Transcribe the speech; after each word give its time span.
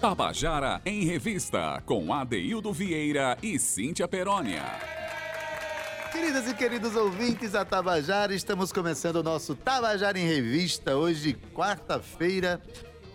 Tabajara 0.00 0.80
em 0.86 1.04
Revista, 1.04 1.82
com 1.84 2.10
Adeildo 2.14 2.72
Vieira 2.72 3.36
e 3.42 3.58
Cíntia 3.58 4.08
Perónia. 4.08 4.62
Queridas 6.10 6.48
e 6.48 6.54
queridos 6.54 6.96
ouvintes 6.96 7.52
da 7.52 7.66
Tabajara, 7.66 8.34
estamos 8.34 8.72
começando 8.72 9.16
o 9.16 9.22
nosso 9.22 9.54
Tabajara 9.54 10.18
em 10.18 10.26
Revista, 10.26 10.96
hoje, 10.96 11.36
quarta-feira, 11.54 12.62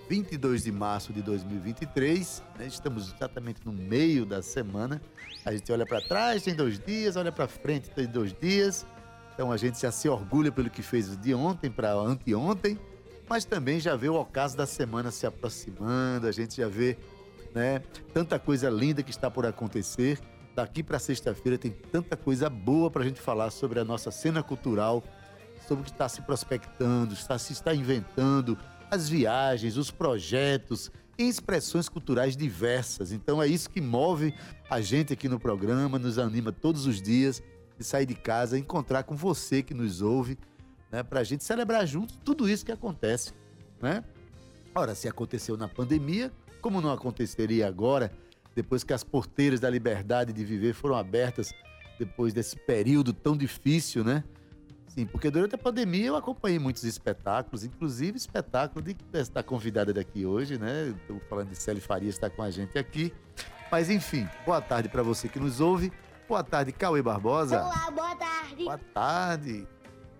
22 0.08 0.66
de 0.66 0.71
março 0.71 1.12
de 1.12 1.24
2023. 1.24 2.44
Né? 2.60 2.67
Estamos 2.67 3.12
exatamente 3.15 3.62
no 3.65 3.74
meio 3.74 4.24
da 4.24 4.44
semana. 4.44 5.02
A 5.44 5.52
gente 5.52 5.72
olha 5.72 5.88
para 5.88 6.02
trás, 6.02 6.44
tem 6.44 6.54
dois 6.54 6.78
dias, 6.78 7.15
olha 7.15 7.31
para 7.31 7.47
frente, 7.47 7.90
tem 7.90 8.06
dois 8.06 8.31
dias. 8.31 8.86
Então 9.33 9.52
a 9.52 9.58
gente 9.58 9.81
já 9.81 9.92
se 9.92 10.08
orgulha 10.08 10.52
pelo 10.52 10.70
que 10.70 10.83
fez 10.83 11.17
de 11.17 11.33
ontem 11.33 11.72
para 11.72 11.94
anteontem 11.94 12.78
mas 13.28 13.46
também 13.46 13.79
já 13.79 13.96
vê 13.96 14.10
o 14.10 14.15
ocaso 14.15 14.55
da 14.55 14.65
semana 14.65 15.12
se 15.12 15.25
aproximando, 15.25 16.27
a 16.27 16.31
gente 16.31 16.57
já 16.57 16.67
vê 16.67 16.97
né, 17.53 17.81
tanta 18.13 18.38
coisa 18.38 18.70
linda 18.70 19.02
que 19.02 19.11
está 19.11 19.31
por 19.31 19.45
acontecer. 19.45 20.20
Daqui 20.55 20.83
para 20.83 20.99
sexta-feira 20.99 21.57
tem 21.57 21.71
tanta 21.71 22.16
coisa 22.16 22.49
boa 22.49 22.89
para 22.89 23.03
a 23.03 23.05
gente 23.05 23.19
falar 23.19 23.49
sobre 23.52 23.80
a 23.80 23.85
nossa 23.85 24.11
cena 24.11 24.41
cultural, 24.43 25.03
sobre 25.67 25.81
o 25.81 25.85
que 25.85 25.91
está 25.91 26.07
se 26.07 26.21
prospectando, 26.21 27.13
está 27.13 27.38
se 27.38 27.53
está 27.53 27.73
inventando, 27.73 28.57
as 28.89 29.09
viagens, 29.09 29.77
os 29.77 29.91
projetos, 29.91 30.91
em 31.17 31.27
expressões 31.27 31.89
culturais 31.89 32.38
diversas. 32.38 33.11
Então 33.11 33.41
é 33.41 33.47
isso 33.47 33.69
que 33.69 33.81
move 33.81 34.33
a 34.69 34.81
gente 34.81 35.13
aqui 35.13 35.27
no 35.27 35.39
programa, 35.39 35.97
nos 35.97 36.19
anima 36.19 36.52
todos 36.52 36.85
os 36.85 37.02
dias 37.02 37.41
de 37.77 37.83
sair 37.83 38.05
de 38.05 38.16
casa, 38.16 38.57
encontrar 38.57 39.03
com 39.03 39.16
você 39.16 39.61
que 39.61 39.73
nos 39.73 40.02
ouve 40.02 40.38
né, 40.91 41.03
para 41.03 41.20
a 41.20 41.23
gente 41.23 41.44
celebrar 41.44 41.85
juntos 41.85 42.17
tudo 42.23 42.49
isso 42.49 42.66
que 42.66 42.71
acontece. 42.71 43.34
Né? 43.81 44.03
Ora, 44.73 44.95
se 44.95 45.08
aconteceu 45.08 45.58
na 45.58 45.67
pandemia, 45.67 46.31
como 46.61 46.81
não 46.81 46.91
aconteceria 46.91 47.67
agora, 47.67 48.11
depois 48.55 48.83
que 48.83 48.94
as 48.94 49.03
porteiras 49.03 49.59
da 49.59 49.69
liberdade 49.69 50.33
de 50.33 50.44
viver 50.44 50.73
foram 50.73 50.95
abertas, 50.95 51.53
depois 52.00 52.33
desse 52.33 52.56
período 52.56 53.13
tão 53.13 53.36
difícil, 53.36 54.03
né? 54.03 54.23
Sim, 54.88 55.06
porque 55.06 55.30
durante 55.30 55.56
a 55.56 55.58
pandemia 55.58 56.08
eu 56.08 56.16
acompanhei 56.16 56.58
muitos 56.58 56.86
espetáculos, 56.86 57.66
inclusive 57.66 58.17
espetáculo 58.17 58.81
de 58.81 58.95
estar 59.13 59.44
convidada 59.44 59.94
daqui 59.94 60.25
hoje, 60.25 60.58
né? 60.58 60.95
Estou 61.02 61.19
falando 61.30 61.50
de 61.50 61.58
Célia 61.58 61.81
Farias, 61.81 62.16
está 62.16 62.30
com 62.30 62.41
a 62.41 62.50
gente 62.50 62.78
aqui. 62.78 63.13
Mas 63.69 63.89
enfim, 63.89 64.28
boa 64.45 64.61
tarde 64.61 64.88
para 64.88 65.03
você 65.03 65.28
que 65.28 65.39
nos 65.39 65.59
ouve. 65.59 65.91
Boa 66.28 66.44
tarde, 66.44 66.72
Cauê 66.72 67.02
Barbosa. 67.02 67.61
Olá, 67.61 67.91
boa 67.91 68.16
tarde. 68.16 68.63
Boa 68.63 68.78
tarde. 68.78 69.67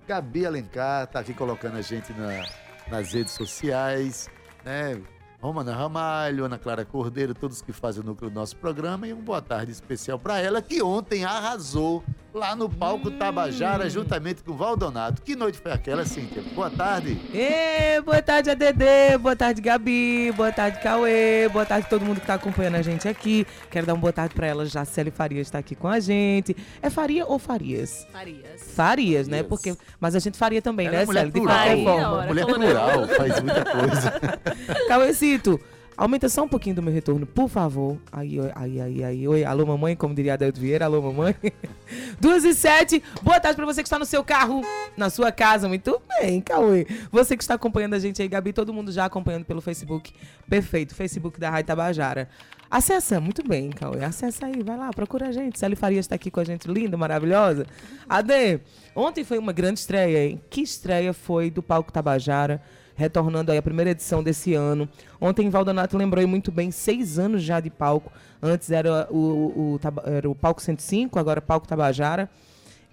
Gabi 0.08 0.46
Alencar 0.46 1.08
tá 1.08 1.20
aqui 1.20 1.34
colocando 1.34 1.78
a 1.78 1.82
gente 1.82 2.14
na, 2.14 2.46
nas 2.90 3.12
redes 3.14 3.34
sociais, 3.34 4.30
né? 4.64 5.02
Romana 5.42 5.76
Ramalho, 5.76 6.46
Ana 6.46 6.58
Clara 6.58 6.86
Cordeiro, 6.86 7.34
todos 7.34 7.62
que 7.62 7.72
fazem 7.72 8.02
o 8.02 8.06
núcleo 8.06 8.32
do 8.32 8.34
nosso 8.34 8.56
programa. 8.58 9.08
E 9.08 9.14
uma 9.14 9.22
boa 9.22 9.42
tarde 9.42 9.72
especial 9.72 10.18
para 10.18 10.40
ela, 10.40 10.62
que 10.62 10.82
ontem 10.82 11.24
arrasou 11.24 12.04
lá 12.36 12.56
no 12.56 12.70
palco 12.70 13.08
hum. 13.08 13.18
Tabajara, 13.18 13.90
juntamente 13.90 14.44
com 14.44 14.52
o 14.52 14.56
Valdonato. 14.56 15.22
Que 15.22 15.36
noite 15.36 15.58
foi 15.58 15.72
aquela, 15.72 16.06
Cíntia? 16.06 16.44
Boa 16.54 16.70
tarde. 16.70 17.18
Ê, 17.34 18.02
boa 18.02 18.22
tarde, 18.22 18.50
ADD. 18.50 19.18
Boa 19.20 19.36
tarde, 19.36 19.62
Gabi. 19.62 20.32
Boa 20.34 20.52
tarde, 20.52 20.80
Cauê. 20.82 21.48
Boa 21.50 21.66
tarde 21.66 21.88
todo 21.90 22.04
mundo 22.04 22.20
que 22.20 22.28
tá 22.28 22.34
acompanhando 22.34 22.76
a 22.76 22.82
gente 22.82 23.08
aqui. 23.08 23.48
Quero 23.72 23.86
dar 23.86 23.94
uma 23.94 24.02
boa 24.02 24.14
tarde 24.14 24.36
para 24.36 24.48
ela, 24.48 24.66
Jaceli 24.66 25.12
Farias 25.12 25.48
está 25.48 25.60
aqui 25.60 25.76
com 25.76 25.88
a 25.88 26.00
gente. 26.00 26.56
É 26.82 26.90
Faria 26.90 27.26
ou 27.26 27.40
Farias? 27.40 28.06
Farias. 28.12 28.62
Farias, 28.76 29.28
né? 29.30 29.42
Porque, 29.42 29.76
mas 30.00 30.14
a 30.14 30.20
gente 30.20 30.38
faria 30.38 30.62
também, 30.62 30.88
ela 30.88 30.98
né, 30.98 31.04
é 31.04 31.06
mulher 31.06 31.20
Célia? 31.22 31.32
De 31.32 31.40
plural, 31.40 31.58
qualquer 31.58 31.84
forma. 31.84 32.26
Mulher 32.28 32.46
plural, 32.46 33.08
faz 33.08 33.40
muita 33.42 33.66
coisa. 33.66 34.14
Cauêcito, 34.90 35.60
aumenta 35.98 36.28
só 36.30 36.44
um 36.44 36.48
pouquinho 36.48 36.76
do 36.76 36.84
meu 36.84 36.94
retorno, 36.94 37.26
por 37.26 37.50
favor. 37.50 37.98
Aí, 38.12 38.38
aí, 38.56 38.82
aí, 38.82 39.04
aí. 39.04 39.28
Oi, 39.28 39.44
alô, 39.44 39.66
mamãe, 39.66 39.96
como 39.96 40.14
diria 40.14 40.34
Adelto 40.34 40.60
Vieira. 40.60 40.86
Alô, 40.86 41.02
mamãe. 41.02 41.36
Duas 42.20 42.44
e 42.44 42.54
sete. 42.54 43.02
Boa 43.22 43.40
tarde 43.40 43.56
pra 43.56 43.66
você 43.66 43.82
que 43.82 43.88
está 43.88 44.00
no 44.00 44.06
seu 44.06 44.24
carro, 44.24 44.62
na 44.98 45.10
sua 45.10 45.32
casa. 45.32 45.68
Muito 45.68 46.02
bem, 46.20 46.42
Cauê. 46.42 46.86
Você 47.12 47.38
que 47.38 47.44
está 47.44 47.54
acompanhando 47.54 47.94
a 47.94 48.00
gente 48.00 48.22
aí, 48.22 48.28
Gabi, 48.28 48.54
todo 48.54 48.74
mundo 48.74 48.92
já 48.92 49.06
acompanhando 49.06 49.46
pelo 49.46 49.62
Facebook. 49.62 50.14
Perfeito, 50.50 50.94
Facebook 50.94 51.40
da 51.40 51.50
Rádio 51.50 51.68
Tabajara. 51.68 52.30
Acessa, 52.70 53.22
muito 53.22 53.48
bem, 53.48 53.70
Cauê. 53.70 54.04
Acessa 54.04 54.48
aí, 54.48 54.62
vai 54.64 54.78
lá, 54.78 54.92
procura 54.92 55.28
a 55.28 55.32
gente. 55.32 55.58
Célia 55.60 55.78
Farias 55.78 56.06
está 56.06 56.16
aqui 56.16 56.30
com 56.30 56.40
a 56.40 56.44
gente, 56.44 56.68
linda, 56.68 56.98
maravilhosa. 56.98 57.66
Ade, 58.10 58.60
ontem 58.96 59.24
foi 59.24 59.38
uma 59.38 59.54
grande 59.54 59.80
estreia, 59.80 60.26
hein? 60.26 60.42
Que 60.50 60.62
estreia 60.62 61.14
foi 61.14 61.50
do 61.50 61.64
Palco 61.64 61.92
Tabajara? 61.92 62.62
Retornando 62.96 63.52
aí 63.52 63.58
a 63.58 63.62
primeira 63.62 63.92
edição 63.92 64.24
desse 64.24 64.54
ano. 64.54 64.88
Ontem 65.20 65.50
Valdonato 65.50 65.98
lembrou 65.98 66.26
muito 66.28 66.52
bem, 66.52 66.72
seis 66.72 67.20
anos 67.20 67.44
já 67.44 67.60
de 67.60 67.70
palco. 67.70 68.12
Antes 68.42 68.72
era 68.72 69.08
o, 69.12 69.18
o, 69.18 69.76
o, 69.76 69.80
era 70.06 70.30
o 70.30 70.36
Palco 70.36 70.62
105, 70.62 71.20
agora 71.20 71.42
Palco 71.42 71.68
Tabajara. 71.68 72.30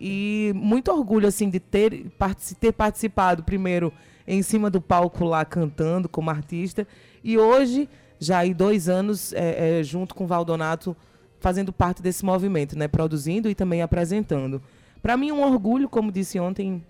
E 0.00 0.52
muito 0.56 0.90
orgulho, 0.90 1.28
assim, 1.28 1.48
de 1.48 1.60
ter, 1.60 2.10
ter 2.58 2.72
participado 2.72 3.44
primeiro 3.44 3.92
em 4.26 4.42
cima 4.42 4.68
do 4.68 4.80
palco 4.80 5.24
lá 5.24 5.44
cantando 5.44 6.08
como 6.08 6.30
artista. 6.30 6.86
E 7.22 7.38
hoje, 7.38 7.88
já 8.18 8.38
aí 8.38 8.52
dois 8.52 8.88
anos, 8.88 9.32
é, 9.32 9.80
é, 9.80 9.82
junto 9.82 10.14
com 10.14 10.26
Valdonato, 10.26 10.96
fazendo 11.38 11.72
parte 11.72 12.02
desse 12.02 12.24
movimento, 12.24 12.76
né? 12.76 12.88
Produzindo 12.88 13.48
e 13.48 13.54
também 13.54 13.82
apresentando. 13.82 14.60
Para 15.00 15.16
mim, 15.16 15.30
um 15.30 15.42
orgulho, 15.42 15.88
como 15.88 16.10
disse 16.10 16.38
ontem, 16.40 16.84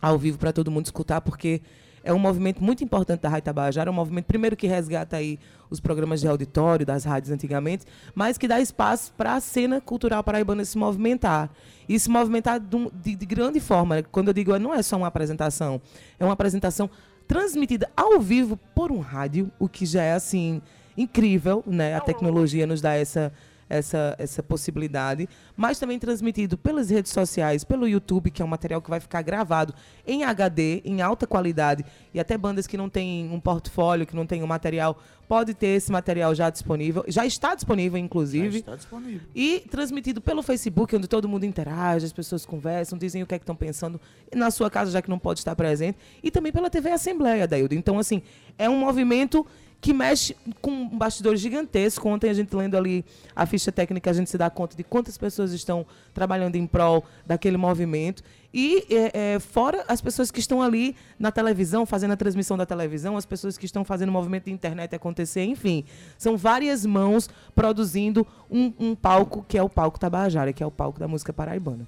ao 0.00 0.18
vivo 0.18 0.38
para 0.38 0.52
todo 0.52 0.70
mundo 0.70 0.86
escutar, 0.86 1.20
porque 1.20 1.60
é 2.02 2.12
um 2.12 2.18
movimento 2.18 2.62
muito 2.62 2.82
importante 2.82 3.20
da 3.20 3.28
Rádio 3.28 3.44
Tabajara, 3.44 3.88
é 3.88 3.92
um 3.92 3.94
movimento, 3.94 4.26
primeiro, 4.26 4.56
que 4.56 4.66
resgata 4.66 5.16
aí 5.16 5.38
os 5.68 5.80
programas 5.80 6.20
de 6.20 6.28
auditório 6.28 6.84
das 6.84 7.04
rádios 7.04 7.30
antigamente, 7.30 7.84
mas 8.14 8.36
que 8.36 8.48
dá 8.48 8.60
espaço 8.60 9.12
para 9.16 9.34
a 9.34 9.40
cena 9.40 9.80
cultural 9.80 10.22
paraibana 10.24 10.64
se 10.64 10.76
movimentar. 10.76 11.50
E 11.88 11.98
se 11.98 12.08
movimentar 12.08 12.60
de, 12.60 13.14
de 13.16 13.26
grande 13.26 13.60
forma. 13.60 14.02
Quando 14.02 14.28
eu 14.28 14.34
digo, 14.34 14.56
não 14.58 14.74
é 14.74 14.82
só 14.82 14.96
uma 14.96 15.06
apresentação, 15.06 15.80
é 16.18 16.24
uma 16.24 16.32
apresentação 16.32 16.88
transmitida 17.26 17.88
ao 17.96 18.18
vivo 18.20 18.58
por 18.74 18.90
um 18.90 18.98
rádio, 18.98 19.50
o 19.58 19.68
que 19.68 19.86
já 19.86 20.02
é, 20.02 20.14
assim, 20.14 20.60
incrível, 20.96 21.62
né? 21.66 21.94
A 21.94 22.00
tecnologia 22.00 22.66
nos 22.66 22.80
dá 22.80 22.94
essa 22.94 23.32
essa, 23.70 24.16
essa 24.18 24.42
possibilidade, 24.42 25.28
mas 25.56 25.78
também 25.78 25.98
transmitido 25.98 26.58
pelas 26.58 26.90
redes 26.90 27.12
sociais, 27.12 27.62
pelo 27.62 27.86
YouTube, 27.86 28.30
que 28.30 28.42
é 28.42 28.44
um 28.44 28.48
material 28.48 28.82
que 28.82 28.90
vai 28.90 28.98
ficar 28.98 29.22
gravado 29.22 29.72
em 30.04 30.24
HD, 30.24 30.82
em 30.84 31.00
alta 31.00 31.26
qualidade, 31.26 31.84
e 32.12 32.18
até 32.18 32.36
bandas 32.36 32.66
que 32.66 32.76
não 32.76 32.90
têm 32.90 33.30
um 33.30 33.38
portfólio, 33.38 34.04
que 34.04 34.16
não 34.16 34.26
têm 34.26 34.42
um 34.42 34.46
material, 34.46 35.00
pode 35.28 35.54
ter 35.54 35.68
esse 35.68 35.92
material 35.92 36.34
já 36.34 36.50
disponível, 36.50 37.04
já 37.06 37.24
está 37.24 37.54
disponível, 37.54 37.96
inclusive. 37.96 38.50
Já 38.50 38.58
está 38.58 38.76
disponível. 38.76 39.28
E 39.32 39.60
transmitido 39.70 40.20
pelo 40.20 40.42
Facebook, 40.42 40.96
onde 40.96 41.06
todo 41.06 41.28
mundo 41.28 41.46
interage, 41.46 42.04
as 42.04 42.12
pessoas 42.12 42.44
conversam, 42.44 42.98
dizem 42.98 43.22
o 43.22 43.26
que 43.26 43.36
é 43.36 43.38
que 43.38 43.44
estão 43.44 43.54
pensando 43.54 44.00
na 44.34 44.50
sua 44.50 44.68
casa, 44.68 44.90
já 44.90 45.00
que 45.00 45.08
não 45.08 45.20
pode 45.20 45.38
estar 45.38 45.54
presente, 45.54 45.96
e 46.20 46.32
também 46.32 46.50
pela 46.50 46.68
TV 46.68 46.90
Assembleia, 46.90 47.46
Daildo. 47.46 47.76
Então, 47.76 47.96
assim, 47.96 48.22
é 48.58 48.68
um 48.68 48.76
movimento 48.76 49.46
que 49.80 49.94
mexe 49.94 50.36
com 50.60 50.70
um 50.70 50.98
bastidor 50.98 51.36
gigantesco. 51.36 52.08
Ontem 52.08 52.28
a 52.28 52.34
gente 52.34 52.54
lendo 52.54 52.76
ali 52.76 53.04
a 53.34 53.46
ficha 53.46 53.72
técnica, 53.72 54.10
a 54.10 54.12
gente 54.12 54.28
se 54.28 54.36
dá 54.36 54.50
conta 54.50 54.76
de 54.76 54.84
quantas 54.84 55.16
pessoas 55.16 55.52
estão 55.52 55.86
trabalhando 56.12 56.56
em 56.56 56.66
prol 56.66 57.04
daquele 57.26 57.56
movimento. 57.56 58.22
E 58.52 58.84
é, 58.90 59.34
é, 59.34 59.38
fora 59.38 59.84
as 59.88 60.00
pessoas 60.00 60.30
que 60.30 60.40
estão 60.40 60.60
ali 60.60 60.96
na 61.18 61.30
televisão, 61.30 61.86
fazendo 61.86 62.12
a 62.12 62.16
transmissão 62.16 62.56
da 62.58 62.66
televisão, 62.66 63.16
as 63.16 63.24
pessoas 63.24 63.56
que 63.56 63.64
estão 63.64 63.84
fazendo 63.84 64.08
o 64.08 64.12
movimento 64.12 64.44
de 64.46 64.52
internet 64.52 64.94
acontecer, 64.94 65.44
enfim. 65.44 65.84
São 66.18 66.36
várias 66.36 66.84
mãos 66.84 67.30
produzindo 67.54 68.26
um, 68.50 68.72
um 68.78 68.94
palco 68.94 69.44
que 69.48 69.56
é 69.56 69.62
o 69.62 69.68
palco 69.68 69.98
Tabajara, 69.98 70.52
que 70.52 70.62
é 70.62 70.66
o 70.66 70.70
palco 70.70 70.98
da 70.98 71.08
música 71.08 71.32
paraibana. 71.32 71.86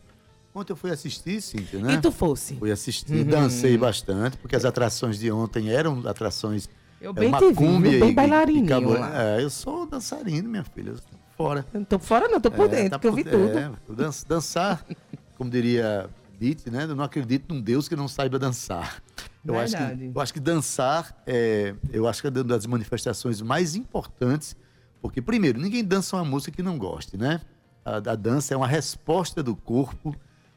Ontem 0.55 0.73
eu 0.73 0.77
fui 0.77 0.91
assistir, 0.91 1.41
Cíntia, 1.41 1.81
né? 1.81 1.95
E 1.95 2.01
tu 2.01 2.13
fosse? 2.13 2.55
Fui 2.57 2.71
assistir, 2.71 3.25
uhum. 3.25 3.25
dancei 3.25 3.77
bastante, 3.77 4.37
porque 4.37 4.55
as 4.55 4.67
atrações 4.67 5.19
de 5.19 5.33
ontem 5.33 5.71
eram 5.71 6.07
atrações 6.07 6.69
eu 7.03 7.11
é 7.11 7.15
bem 7.15 7.35
é 7.35 7.39
te 7.39 7.53
vi, 7.53 8.01
bem 8.01 8.15
bailarininho 8.15 8.97
É, 9.13 9.43
eu 9.43 9.51
sou 9.51 9.85
dançarino, 9.87 10.49
minha 10.49 10.63
filha. 10.63 10.95
Fora. 11.37 11.67
Eu 11.75 11.81
não 11.81 11.85
tô 11.85 11.99
fora, 11.99 12.29
não, 12.29 12.41
tô 12.41 12.51
por 12.51 12.67
é, 12.67 12.69
dentro, 12.69 12.91
tá 12.91 12.99
porque 12.99 13.09
eu 13.09 13.15
vi 13.15 13.25
tudo. 13.25 13.59
É, 13.59 13.73
dan 13.89 14.11
dançar, 14.29 14.87
como 15.37 15.51
diria 15.51 16.09
Dite, 16.39 16.71
né? 16.71 16.85
Eu 16.85 16.95
não 16.95 17.05
acredito 17.05 17.53
num 17.53 17.61
Deus 17.61 17.89
que 17.89 17.97
não 17.97 18.07
saiba 18.07 18.39
dançar. 18.39 19.03
Eu 19.45 19.59
acho, 19.59 19.77
que, 19.77 20.13
eu 20.15 20.21
acho 20.21 20.33
que 20.33 20.39
dançar 20.39 21.21
é, 21.27 21.75
eu 21.93 22.07
acho 22.07 22.21
que 22.21 22.29
é 22.29 22.31
uma 22.31 22.45
das 22.45 22.65
manifestações 22.65 23.41
mais 23.41 23.75
importantes, 23.75 24.55
porque, 25.01 25.21
primeiro, 25.21 25.61
ninguém 25.61 25.85
dança 25.85 26.15
uma 26.17 26.25
música 26.25 26.53
que 26.55 26.63
não 26.63 26.79
goste, 26.79 27.17
né? 27.17 27.41
A, 27.85 27.97
a 27.97 28.15
dança 28.15 28.55
é 28.55 28.57
uma 28.57 28.69
resposta 28.69 29.43
do 29.43 29.57
corpo 29.57 30.15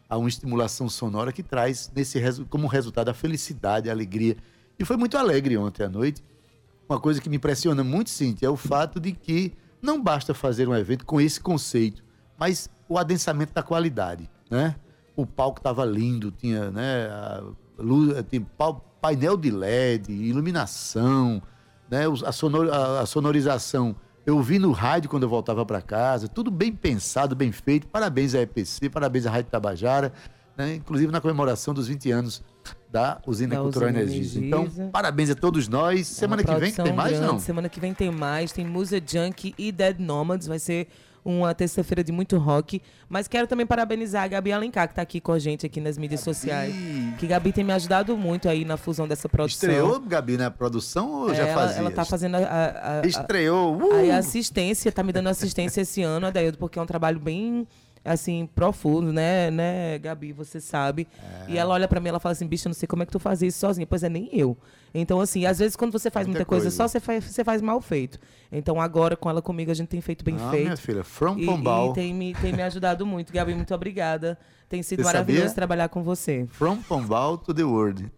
a 0.07 0.18
uma 0.18 0.30
estimulação 0.30 0.88
sonora 0.88 1.33
que 1.33 1.41
traz 1.41 1.91
nesse, 1.95 2.21
como 2.48 2.68
resultado 2.68 3.09
a 3.09 3.13
felicidade, 3.15 3.89
a 3.89 3.91
alegria. 3.94 4.38
E 4.77 4.86
foi 4.86 4.98
muito 4.98 5.18
alegre 5.18 5.57
ontem 5.57 5.83
à 5.83 5.89
noite 5.89 6.24
uma 6.87 6.99
coisa 6.99 7.21
que 7.21 7.29
me 7.29 7.37
impressiona 7.37 7.83
muito, 7.83 8.09
Cintia, 8.09 8.47
é 8.47 8.51
o 8.51 8.55
fato 8.55 8.99
de 8.99 9.11
que 9.11 9.53
não 9.81 10.01
basta 10.01 10.33
fazer 10.33 10.67
um 10.67 10.75
evento 10.75 11.05
com 11.05 11.19
esse 11.21 11.39
conceito, 11.39 12.03
mas 12.37 12.69
o 12.87 12.97
adensamento 12.97 13.53
da 13.53 13.63
qualidade, 13.63 14.29
né? 14.49 14.75
O 15.15 15.25
palco 15.25 15.59
estava 15.59 15.85
lindo, 15.85 16.31
tinha, 16.31 16.69
né, 16.71 17.07
luz, 17.77 18.13
tinha 18.29 18.45
painel 19.01 19.37
de 19.37 19.49
LED, 19.51 20.11
iluminação, 20.11 21.41
né? 21.89 22.03
A, 22.25 22.31
sonor- 22.31 22.69
a- 22.71 23.01
a 23.01 23.05
sonorização. 23.05 23.95
Eu 24.25 24.41
vi 24.41 24.57
no 24.57 24.71
rádio 24.71 25.09
quando 25.09 25.23
eu 25.23 25.29
voltava 25.29 25.63
para 25.65 25.81
casa, 25.81 26.27
tudo 26.27 26.49
bem 26.49 26.71
pensado, 26.73 27.35
bem 27.35 27.51
feito. 27.51 27.85
Parabéns 27.88 28.33
à 28.33 28.41
EPC, 28.41 28.89
parabéns 28.89 29.27
à 29.27 29.31
Rádio 29.31 29.51
Tabajara, 29.51 30.11
né? 30.57 30.75
inclusive 30.75 31.11
na 31.11 31.21
comemoração 31.21 31.73
dos 31.75 31.88
20 31.88 32.09
anos 32.11 32.43
da 32.91 33.19
Usina 33.27 33.56
Da 33.56 33.62
Cultural 33.62 33.89
Usina 33.89 34.03
Energisa. 34.03 34.39
Energisa. 34.39 34.73
Então, 34.83 34.89
parabéns 34.91 35.29
a 35.29 35.35
todos 35.35 35.67
nós. 35.67 36.07
Semana 36.07 36.41
É 36.41 36.45
Uma 36.45 36.53
que 36.56 36.59
vem 36.62 36.71
que 36.71 36.81
tem 36.83 36.94
mais, 36.94 37.12
grande. 37.17 37.27
não? 37.33 37.39
Semana 37.39 37.69
que 37.69 37.79
vem 37.79 37.94
tem 37.94 38.12
mais. 38.12 38.51
Tem 38.51 38.65
Musa 38.65 39.01
Junk 39.06 39.53
e 39.57 39.71
Dead 39.71 40.00
Nomads. 40.00 40.47
Vai 40.47 40.59
ser 40.59 40.88
uma 41.23 41.56
terça-feira 41.56 42.03
de 42.03 42.12
muito 42.12 42.38
rock. 42.38 42.79
Mas 43.09 43.27
quero 43.27 43.47
também 43.47 43.65
parabenizar 43.65 44.23
a 44.23 44.27
Gabi 44.27 44.51
Alencar, 44.51 44.88
que 44.88 44.91
está 44.91 45.01
aqui 45.01 45.19
com 45.19 45.31
a 45.31 45.39
gente 45.39 45.65
aqui 45.65 45.81
nas 45.81 45.97
mídias 45.97 46.21
sociais. 46.21 46.73
Que 47.17 47.25
Gabi 47.25 47.51
tem 47.51 47.63
me 47.63 47.73
ajudado 47.73 48.15
muito 48.15 48.47
aí 48.47 48.63
na 48.63 48.77
fusão 48.77 49.07
dessa 49.07 49.27
produção. 49.27 49.67
Estreou, 49.69 50.00
Gabi, 50.01 50.38
na 50.38 50.51
produção 50.51 51.12
ou 51.23 51.31
É, 51.31 51.35
já 51.35 51.47
ela, 51.47 51.62
fazia? 51.62 51.79
ela 51.79 51.91
tá 51.91 52.06
fazendo 52.06 52.35
a, 52.35 52.39
a- 52.39 53.00
a- 53.01 53.07
Estreou. 53.07 53.75
Uh! 53.75 54.12
A 54.12 54.17
assistência, 54.17 54.91
tá 54.91 55.01
me 55.01 55.12
dando 55.12 55.27
assistência 55.27 55.81
esse 55.81 56.01
ano, 56.03 56.27
Adaildo, 56.27 56.57
porque 56.59 56.77
é 56.77 56.81
um 56.81 56.85
trabalho 56.85 57.19
bem, 57.19 57.67
assim, 58.05 58.47
profundo, 58.53 59.11
né, 59.11 59.49
né, 59.49 59.97
Gabi, 59.97 60.31
você 60.31 60.61
sabe. 60.61 61.07
É. 61.47 61.51
E 61.51 61.57
ela 61.57 61.73
olha 61.73 61.87
pra 61.87 61.99
mim, 61.99 62.09
ela 62.09 62.19
fala 62.19 62.33
assim, 62.33 62.45
bicho, 62.47 62.67
eu 62.67 62.69
não 62.69 62.73
sei 62.75 62.87
como 62.87 63.03
é 63.03 63.05
que 63.05 63.11
tu 63.11 63.19
faz 63.19 63.41
isso 63.41 63.59
sozinha. 63.59 63.87
Pois 63.87 64.03
é, 64.03 64.09
nem 64.09 64.29
eu. 64.31 64.55
Então, 64.93 65.19
assim, 65.19 65.45
às 65.45 65.59
vezes 65.59 65.75
quando 65.75 65.91
você 65.91 66.09
faz 66.09 66.25
Muita 66.25 66.39
muita, 66.39 66.45
coisa, 66.47 66.65
coisa. 66.65 66.75
só 66.77 66.87
você 66.87 66.99
faz, 66.99 67.23
você 67.25 67.43
faz 67.43 67.61
mal 67.61 67.81
feito. 67.81 68.17
Então 68.51 68.79
agora, 68.79 69.17
com 69.17 69.29
ela 69.29 69.41
comigo, 69.41 69.69
a 69.71 69.73
gente 69.73 69.89
tem 69.89 69.99
feito 69.99 70.23
bem 70.23 70.37
ah, 70.39 70.51
feito. 70.51 70.63
minha 70.63 70.77
filha, 70.77 71.03
From 71.03 71.37
E, 71.37 71.45
Pombal. 71.45 71.91
e 71.91 71.93
tem, 71.95 72.13
me, 72.13 72.33
tem 72.35 72.53
me 72.53 72.61
ajudado 72.61 73.05
muito. 73.05 73.33
Gabi, 73.33 73.53
muito 73.53 73.73
obrigada. 73.73 74.37
Tem 74.69 74.81
sido 74.81 74.99
Você 74.99 75.05
maravilhoso 75.05 75.47
sabia? 75.47 75.55
trabalhar 75.55 75.89
com 75.89 76.01
você. 76.01 76.47
From 76.51 76.77
Pombal 76.77 77.37
to 77.37 77.53
the 77.53 77.63
World. 77.63 78.09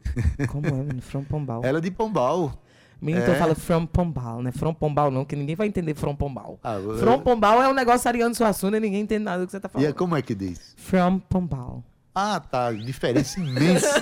Como 0.49 0.67
é, 0.67 0.71
mano? 0.71 1.01
From 1.01 1.23
Pombal. 1.23 1.61
Ela 1.63 1.79
é 1.79 1.81
de 1.81 1.91
Pombal. 1.91 2.61
Menino, 3.01 3.23
então 3.23 3.35
É. 3.35 3.37
fala 3.39 3.53
From 3.55 3.85
Pombal, 3.85 4.41
né? 4.41 4.51
From 4.51 4.73
Pombal 4.73 5.11
não, 5.11 5.23
que 5.23 5.35
ninguém 5.35 5.55
vai 5.55 5.67
entender 5.67 5.93
From 5.93 6.15
Pombal. 6.15 6.59
Ah, 6.63 6.77
From 6.99 7.19
Pombal 7.19 7.61
é 7.61 7.67
um 7.69 7.73
negócio 7.73 8.07
Ariano 8.07 8.33
Suassuna 8.33 8.77
e 8.77 8.79
ninguém 8.79 9.01
entende 9.01 9.23
nada 9.23 9.39
do 9.41 9.45
que 9.45 9.51
você 9.51 9.59
tá 9.59 9.67
E 9.69 9.71
falando. 9.71 9.89
é, 9.89 9.93
como 9.93 10.15
é 10.15 10.21
que 10.21 10.33
diz? 10.33 10.73
From 10.77 11.19
Pombal. 11.19 11.83
Ah, 12.19 12.39
tá. 12.39 12.71
Diferença 12.71 13.39
imensa. 13.39 14.01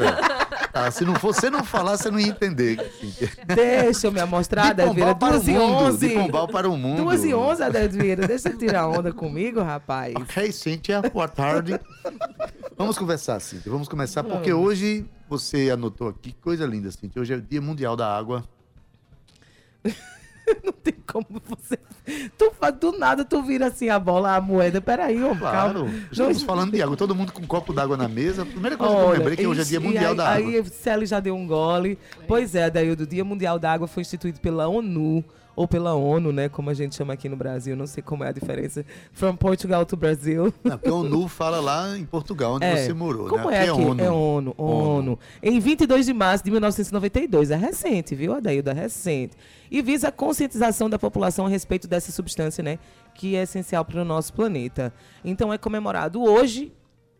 tá, 0.71 0.89
se 0.89 1.03
não 1.03 1.15
fosse 1.15 1.41
você 1.41 1.49
não 1.49 1.65
falar, 1.65 1.97
você 1.97 2.09
não 2.09 2.17
ia 2.17 2.29
entender. 2.29 2.77
Deixa 3.53 4.07
eu 4.07 4.11
me 4.13 4.21
amostrar, 4.21 4.73
de 4.73 4.85
2 4.85 5.47
e 5.49 5.51
mundo. 5.51 5.73
11. 5.83 6.07
De 6.07 6.13
Pombal 6.15 6.47
para 6.47 6.69
o 6.69 6.77
mundo. 6.77 7.03
2 7.03 7.25
e 7.25 7.33
11, 7.35 7.63
Adélio 7.63 7.89
Vieira. 7.91 8.25
Deixa 8.25 8.47
eu 8.47 8.57
tirar 8.57 8.87
onda 8.87 9.11
comigo, 9.11 9.61
rapaz. 9.61 10.13
Ok, 10.15 10.49
Cíntia, 10.53 11.01
boa 11.01 11.27
tarde. 11.27 11.77
Vamos 12.77 12.97
conversar, 12.97 13.37
Cíntia. 13.41 13.69
Vamos 13.69 13.89
começar, 13.89 14.23
porque 14.23 14.53
hoje 14.53 15.05
você 15.29 15.69
anotou 15.69 16.07
aqui, 16.07 16.31
que 16.31 16.41
coisa 16.41 16.65
linda, 16.65 16.89
Cíntia. 16.91 17.21
Hoje 17.21 17.33
é 17.33 17.37
o 17.37 17.41
Dia 17.41 17.61
Mundial 17.61 17.97
da 17.97 18.15
Água. 18.17 18.45
Não 20.63 20.71
tem 20.73 20.93
como 21.07 21.25
você... 21.47 21.77
Tu 22.37 22.51
faz 22.59 22.75
do 22.75 22.91
nada, 22.99 23.25
tu 23.25 23.41
vira 23.41 23.65
assim 23.67 23.89
a 23.89 23.97
bola, 23.97 24.35
a 24.35 24.41
moeda. 24.41 24.79
Peraí, 24.79 25.23
ô, 25.23 25.35
Claro. 25.35 25.73
calma. 25.85 25.91
Estamos 26.11 26.39
Não- 26.39 26.45
falando 26.47 26.71
de 26.71 26.81
água. 26.83 26.95
Todo 26.95 27.15
mundo 27.15 27.31
com 27.31 27.41
um 27.41 27.47
copo 27.47 27.73
d'água 27.73 27.97
na 27.97 28.07
mesa. 28.07 28.43
A 28.43 28.45
primeira 28.45 28.77
coisa 28.77 28.93
que 28.93 28.99
eu 29.01 29.05
Olha, 29.07 29.17
lembrei 29.17 29.33
é 29.33 29.37
que 29.37 29.47
hoje 29.47 29.61
é 29.61 29.63
Dia 29.63 29.79
Mundial 29.79 30.11
aí, 30.11 30.17
da 30.17 30.29
Água. 30.29 30.49
Aí 30.51 30.65
Celi 30.65 31.05
já 31.07 31.19
deu 31.19 31.35
um 31.35 31.47
gole. 31.47 31.97
Pois 32.27 32.53
é, 32.53 32.69
daí 32.69 32.91
o 32.91 32.95
Dia 32.95 33.25
Mundial 33.25 33.57
da 33.57 33.71
Água 33.73 33.87
foi 33.87 34.01
instituído 34.01 34.39
pela 34.39 34.67
ONU, 34.67 35.23
ou 35.55 35.67
pela 35.67 35.93
ONU, 35.93 36.31
né? 36.31 36.49
Como 36.49 36.69
a 36.69 36.73
gente 36.73 36.95
chama 36.95 37.13
aqui 37.13 37.29
no 37.29 37.35
Brasil. 37.35 37.75
Não 37.75 37.87
sei 37.87 38.03
como 38.03 38.23
é 38.23 38.29
a 38.29 38.31
diferença. 38.31 38.85
From 39.13 39.35
Portugal 39.35 39.85
to 39.85 39.95
Brasil. 39.95 40.53
Não, 40.63 40.77
porque 40.77 40.89
a 40.89 40.93
ONU 40.93 41.27
fala 41.27 41.59
lá 41.59 41.97
em 41.97 42.05
Portugal, 42.05 42.55
onde 42.55 42.65
você 42.69 42.93
morou, 42.93 43.27
Como 43.27 43.49
né? 43.49 43.65
é 43.65 43.69
aqui? 43.69 44.01
É 44.01 44.09
ONU. 44.09 44.53
ONU. 44.57 45.19
Em 45.41 45.59
22 45.59 46.05
de 46.05 46.13
março 46.13 46.43
de 46.43 46.51
1992. 46.51 47.51
É 47.51 47.55
recente, 47.55 48.15
viu, 48.15 48.33
Adaildo? 48.33 48.69
É 48.69 48.73
recente. 48.73 49.35
E 49.71 49.81
visa 49.81 50.09
a 50.09 50.11
conscientização 50.11 50.89
da 50.89 50.99
população 50.99 51.45
a 51.45 51.49
respeito 51.49 51.87
dessa 51.87 52.11
substância, 52.11 52.63
né? 52.63 52.77
Que 53.13 53.35
é 53.35 53.43
essencial 53.43 53.85
para 53.85 54.01
o 54.01 54.05
nosso 54.05 54.33
planeta. 54.33 54.93
Então 55.23 55.53
é 55.53 55.57
comemorado 55.57 56.21
hoje, 56.21 56.73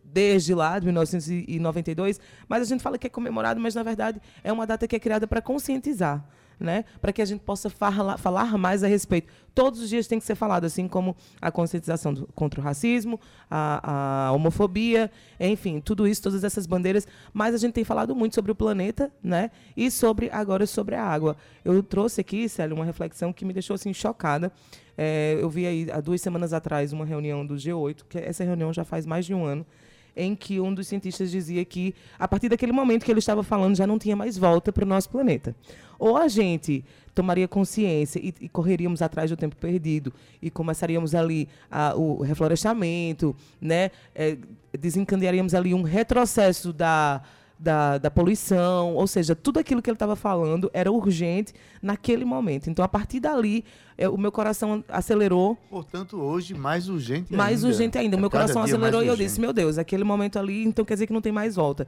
desde 0.04 0.54
lá, 0.54 0.78
de 0.78 0.86
1992, 0.86 2.20
mas 2.48 2.62
a 2.62 2.64
gente 2.64 2.82
fala 2.82 2.98
que 2.98 3.06
é 3.06 3.10
comemorado, 3.10 3.60
mas 3.60 3.74
na 3.74 3.82
verdade 3.82 4.20
é 4.44 4.52
uma 4.52 4.66
data 4.66 4.86
que 4.86 4.94
é 4.94 4.98
criada 4.98 5.26
para 5.26 5.42
conscientizar. 5.42 6.24
Né? 6.58 6.86
Para 7.02 7.12
que 7.12 7.20
a 7.20 7.24
gente 7.26 7.40
possa 7.40 7.68
falar, 7.68 8.56
mais 8.56 8.82
a 8.82 8.86
respeito. 8.86 9.30
Todos 9.54 9.78
os 9.80 9.90
dias 9.90 10.06
tem 10.06 10.18
que 10.18 10.24
ser 10.24 10.34
falado, 10.34 10.64
assim 10.64 10.88
como 10.88 11.14
a 11.38 11.50
conscientização 11.50 12.14
do- 12.14 12.26
contra 12.34 12.60
o 12.60 12.64
racismo, 12.64 13.20
a, 13.50 14.28
a 14.28 14.32
homofobia, 14.32 15.10
enfim, 15.38 15.80
tudo 15.80 16.08
isso, 16.08 16.22
todas 16.22 16.42
essas 16.44 16.66
bandeiras. 16.66 17.06
Mas 17.32 17.54
a 17.54 17.58
gente 17.58 17.74
tem 17.74 17.84
falado 17.84 18.16
muito 18.16 18.34
sobre 18.34 18.50
o 18.52 18.54
planeta, 18.54 19.12
né? 19.22 19.50
E 19.76 19.90
sobre 19.90 20.30
agora 20.30 20.66
sobre 20.66 20.94
a 20.94 21.04
água. 21.04 21.36
Eu 21.62 21.82
trouxe 21.82 22.22
aqui, 22.22 22.48
Célio, 22.48 22.74
uma 22.74 22.86
reflexão 22.86 23.34
que 23.34 23.44
me 23.44 23.52
deixou 23.52 23.74
assim 23.74 23.92
chocada. 23.92 24.50
É, 24.96 25.36
eu 25.38 25.50
vi 25.50 25.66
aí 25.66 25.90
há 25.92 26.00
duas 26.00 26.22
semanas 26.22 26.54
atrás 26.54 26.90
uma 26.90 27.04
reunião 27.04 27.44
do 27.44 27.54
G8, 27.56 27.98
que 28.08 28.16
essa 28.18 28.44
reunião 28.44 28.72
já 28.72 28.82
faz 28.82 29.04
mais 29.04 29.26
de 29.26 29.34
um 29.34 29.44
ano 29.44 29.66
em 30.16 30.34
que 30.34 30.58
um 30.58 30.72
dos 30.72 30.88
cientistas 30.88 31.30
dizia 31.30 31.64
que, 31.64 31.94
a 32.18 32.26
partir 32.26 32.48
daquele 32.48 32.72
momento 32.72 33.04
que 33.04 33.10
ele 33.12 33.18
estava 33.18 33.42
falando, 33.42 33.76
já 33.76 33.86
não 33.86 33.98
tinha 33.98 34.16
mais 34.16 34.38
volta 34.38 34.72
para 34.72 34.84
o 34.84 34.88
nosso 34.88 35.10
planeta. 35.10 35.54
Ou 35.98 36.16
a 36.16 36.26
gente 36.28 36.84
tomaria 37.14 37.46
consciência 37.48 38.18
e, 38.18 38.32
e 38.40 38.48
correríamos 38.48 39.00
atrás 39.02 39.30
do 39.30 39.36
tempo 39.36 39.56
perdido 39.56 40.12
e 40.42 40.50
começaríamos 40.50 41.14
ali 41.14 41.48
a- 41.70 41.94
o 41.94 42.22
reflorestamento, 42.22 43.34
né? 43.60 43.90
É, 44.14 44.36
desencadearíamos 44.78 45.54
ali 45.54 45.72
um 45.74 45.82
retrocesso 45.82 46.72
da, 46.72 47.22
da, 47.58 47.96
da 47.98 48.10
poluição, 48.10 48.94
ou 48.94 49.06
seja, 49.06 49.34
tudo 49.34 49.58
aquilo 49.58 49.80
que 49.80 49.88
ele 49.88 49.94
estava 49.94 50.14
falando 50.14 50.70
era 50.74 50.92
urgente 50.92 51.52
naquele 51.80 52.24
momento. 52.24 52.68
Então, 52.68 52.84
a 52.84 52.88
partir 52.88 53.18
dali, 53.20 53.64
é, 53.96 54.08
o 54.08 54.18
meu 54.18 54.30
coração 54.30 54.84
acelerou 54.88 55.56
Portanto, 55.70 56.20
hoje 56.20 56.52
mais 56.54 56.88
urgente 56.88 57.32
mais 57.34 57.64
ainda. 57.64 57.66
urgente 57.74 57.98
ainda. 57.98 58.16
O 58.16 58.20
meu 58.20 58.28
Cada 58.30 58.44
coração 58.44 58.62
acelerou 58.62 58.92
mais 59.00 59.04
e 59.04 59.08
eu 59.08 59.12
urgente. 59.12 59.28
disse, 59.28 59.40
meu 59.40 59.52
Deus, 59.52 59.78
aquele 59.78 60.04
momento 60.04 60.38
ali, 60.38 60.64
então 60.64 60.84
quer 60.84 60.94
dizer 60.94 61.06
que 61.06 61.12
não 61.12 61.20
tem 61.22 61.32
mais 61.32 61.56
volta. 61.56 61.86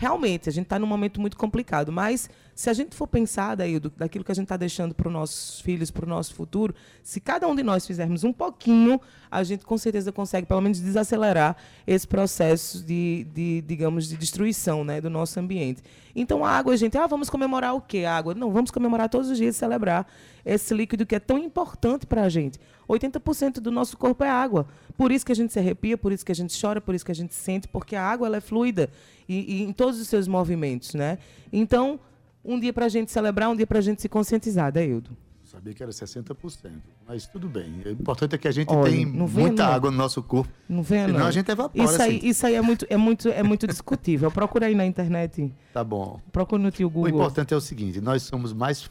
Realmente, 0.00 0.48
a 0.48 0.52
gente 0.52 0.64
está 0.64 0.78
num 0.78 0.86
momento 0.86 1.20
muito 1.20 1.36
complicado, 1.36 1.92
mas 1.92 2.30
se 2.54 2.70
a 2.70 2.72
gente 2.72 2.96
for 2.96 3.06
pensar 3.06 3.54
daí, 3.54 3.78
do, 3.78 3.90
daquilo 3.90 4.24
que 4.24 4.32
a 4.32 4.34
gente 4.34 4.46
está 4.46 4.56
deixando 4.56 4.94
para 4.94 5.08
os 5.08 5.12
nossos 5.12 5.60
filhos, 5.60 5.90
para 5.90 6.06
o 6.06 6.08
nosso 6.08 6.34
futuro, 6.34 6.74
se 7.02 7.20
cada 7.20 7.46
um 7.46 7.54
de 7.54 7.62
nós 7.62 7.86
fizermos 7.86 8.24
um 8.24 8.32
pouquinho, 8.32 8.98
a 9.30 9.42
gente 9.42 9.62
com 9.62 9.76
certeza 9.76 10.10
consegue, 10.10 10.46
pelo 10.46 10.62
menos, 10.62 10.80
desacelerar 10.80 11.54
esse 11.86 12.08
processo 12.08 12.82
de, 12.82 13.26
de 13.34 13.60
digamos, 13.60 14.08
de 14.08 14.16
destruição 14.16 14.84
né, 14.84 15.02
do 15.02 15.10
nosso 15.10 15.38
ambiente. 15.38 15.82
Então, 16.16 16.46
a 16.46 16.50
água, 16.50 16.74
gente, 16.78 16.96
ah, 16.96 17.06
vamos 17.06 17.28
comemorar 17.28 17.74
o 17.74 17.82
quê? 17.82 18.06
A 18.06 18.16
água? 18.16 18.34
Não, 18.34 18.50
vamos 18.50 18.70
comemorar 18.70 19.06
todos 19.06 19.28
os 19.28 19.36
dias, 19.36 19.54
celebrar 19.54 20.06
esse 20.44 20.72
líquido 20.74 21.04
que 21.06 21.14
é 21.14 21.20
tão 21.20 21.38
importante 21.38 22.06
para 22.06 22.22
a 22.22 22.28
gente. 22.28 22.58
80% 22.88 23.54
do 23.60 23.70
nosso 23.70 23.96
corpo 23.96 24.24
é 24.24 24.30
água. 24.30 24.66
Por 24.96 25.12
isso 25.12 25.24
que 25.24 25.32
a 25.32 25.36
gente 25.36 25.52
se 25.52 25.58
arrepia, 25.58 25.96
por 25.96 26.12
isso 26.12 26.24
que 26.24 26.32
a 26.32 26.34
gente 26.34 26.58
chora, 26.60 26.80
por 26.80 26.94
isso 26.94 27.04
que 27.04 27.12
a 27.12 27.14
gente 27.14 27.34
sente, 27.34 27.68
porque 27.68 27.94
a 27.94 28.02
água 28.02 28.26
ela 28.26 28.36
é 28.38 28.40
fluida 28.40 28.90
e, 29.28 29.58
e 29.58 29.62
em 29.62 29.72
todos 29.72 30.00
os 30.00 30.08
seus 30.08 30.26
movimentos, 30.26 30.94
né? 30.94 31.18
Então, 31.52 32.00
um 32.44 32.58
dia 32.58 32.72
para 32.72 32.86
a 32.86 32.88
gente 32.88 33.10
celebrar, 33.12 33.48
um 33.48 33.56
dia 33.56 33.66
para 33.66 33.78
a 33.78 33.82
gente 33.82 34.02
se 34.02 34.08
conscientizar, 34.08 34.72
Daildo. 34.72 35.10
Sabia 35.44 35.74
que 35.74 35.82
era 35.82 35.90
60%. 35.90 36.70
Mas 37.08 37.26
tudo 37.26 37.48
bem. 37.48 37.82
O 37.84 37.88
importante 37.90 38.36
é 38.36 38.38
que 38.38 38.46
a 38.46 38.52
gente 38.52 38.72
Olha, 38.72 38.88
tem 38.88 39.04
muita 39.04 39.64
não. 39.66 39.72
água 39.72 39.90
no 39.90 39.96
nosso 39.96 40.22
corpo. 40.22 40.48
Não 40.68 40.80
vem, 40.80 41.06
Senão 41.06 41.18
não. 41.18 41.26
a 41.26 41.30
gente 41.32 41.50
evapora, 41.50 41.84
Isso 41.84 42.00
aí, 42.00 42.18
assim. 42.18 42.28
isso 42.28 42.46
aí 42.46 42.54
é 42.54 42.62
muito, 42.62 42.86
é 42.88 42.96
muito, 42.96 43.28
é 43.28 43.42
muito 43.42 43.66
discutível. 43.66 44.30
Procura 44.30 44.66
aí 44.66 44.76
na 44.76 44.86
internet. 44.86 45.52
Tá 45.72 45.82
bom. 45.82 46.20
Procura 46.30 46.62
no 46.62 46.70
tio 46.70 46.86
O 46.86 46.90
Google. 46.90 47.10
importante 47.10 47.52
é 47.52 47.56
o 47.56 47.60
seguinte: 47.60 48.00
nós 48.00 48.22
somos 48.22 48.52
mais 48.52 48.88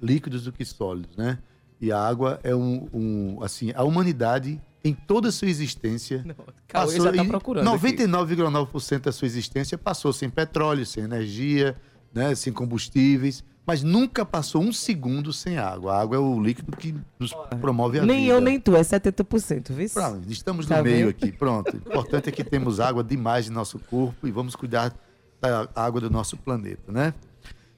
líquidos 0.00 0.44
do 0.44 0.52
que 0.52 0.64
sólidos, 0.64 1.16
né? 1.16 1.38
E 1.80 1.90
a 1.90 1.98
água 1.98 2.38
é 2.42 2.54
um, 2.54 2.88
um- 2.92 3.42
assim, 3.42 3.72
a 3.74 3.82
humanidade 3.84 4.60
em 4.84 4.94
toda 4.94 5.28
a 5.28 5.32
sua 5.32 5.48
existência 5.48 6.24
Cauê 6.68 6.98
já 7.00 7.12
tá 7.12 7.24
procurando 7.24 7.68
aqui. 7.68 7.76
99,9% 7.86 9.00
da 9.04 9.12
sua 9.12 9.26
existência 9.26 9.76
passou 9.78 10.12
sem 10.12 10.28
petróleo, 10.30 10.84
sem 10.86 11.04
energia, 11.04 11.76
né, 12.14 12.34
sem 12.34 12.52
combustíveis, 12.52 13.44
mas 13.66 13.82
nunca 13.82 14.24
passou 14.24 14.62
um 14.62 14.72
segundo 14.72 15.32
sem 15.32 15.58
água. 15.58 15.94
A 15.94 16.00
água 16.00 16.16
é 16.16 16.18
o 16.18 16.40
líquido 16.42 16.76
que 16.76 16.94
nos 17.18 17.32
promove 17.60 17.98
a 17.98 18.04
Nem 18.06 18.22
vida. 18.22 18.32
eu, 18.32 18.40
nem 18.40 18.58
tu, 18.58 18.74
é 18.74 18.80
70%, 18.80 19.72
viu? 19.72 19.88
Pronto, 19.90 20.30
estamos 20.30 20.66
Tá 20.66 20.78
no 20.78 20.84
meio 20.84 20.96
vendo? 21.06 21.10
aqui, 21.10 21.30
pronto. 21.32 21.74
O 21.74 21.76
importante 21.76 22.28
é 22.28 22.32
que 22.32 22.42
temos 22.42 22.80
água 22.80 23.04
demais 23.04 23.48
no 23.48 23.54
nosso 23.54 23.78
corpo 23.78 24.26
e 24.26 24.30
vamos 24.30 24.56
cuidar 24.56 24.94
da 25.40 25.68
água 25.74 26.00
do 26.00 26.10
nosso 26.10 26.36
planeta, 26.36 26.90
né? 26.90 27.14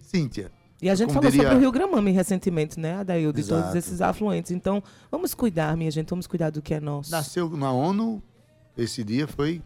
Cíntia, 0.00 0.50
E 0.82 0.90
a 0.90 0.94
gente 0.96 1.08
como 1.08 1.20
falou 1.20 1.30
diria- 1.30 1.44
sobre 1.46 1.58
o 1.58 1.60
Rio 1.60 1.70
Gramame 1.72 2.10
recentemente, 2.10 2.78
né, 2.80 2.96
Adaildo? 2.96 3.40
De 3.40 3.46
todos 3.48 3.74
esses 3.74 4.00
afluentes. 4.00 4.50
Então, 4.50 4.82
vamos 5.10 5.32
cuidar, 5.32 5.76
minha 5.76 5.90
gente, 5.90 6.10
vamos 6.10 6.26
cuidar 6.26 6.50
do 6.50 6.60
que 6.60 6.74
é 6.74 6.80
nosso. 6.80 7.10
nasceu 7.10 7.48
na 7.50 7.70
ONU, 7.72 8.20
esse 8.76 9.04
dia 9.04 9.26
foi 9.28 9.62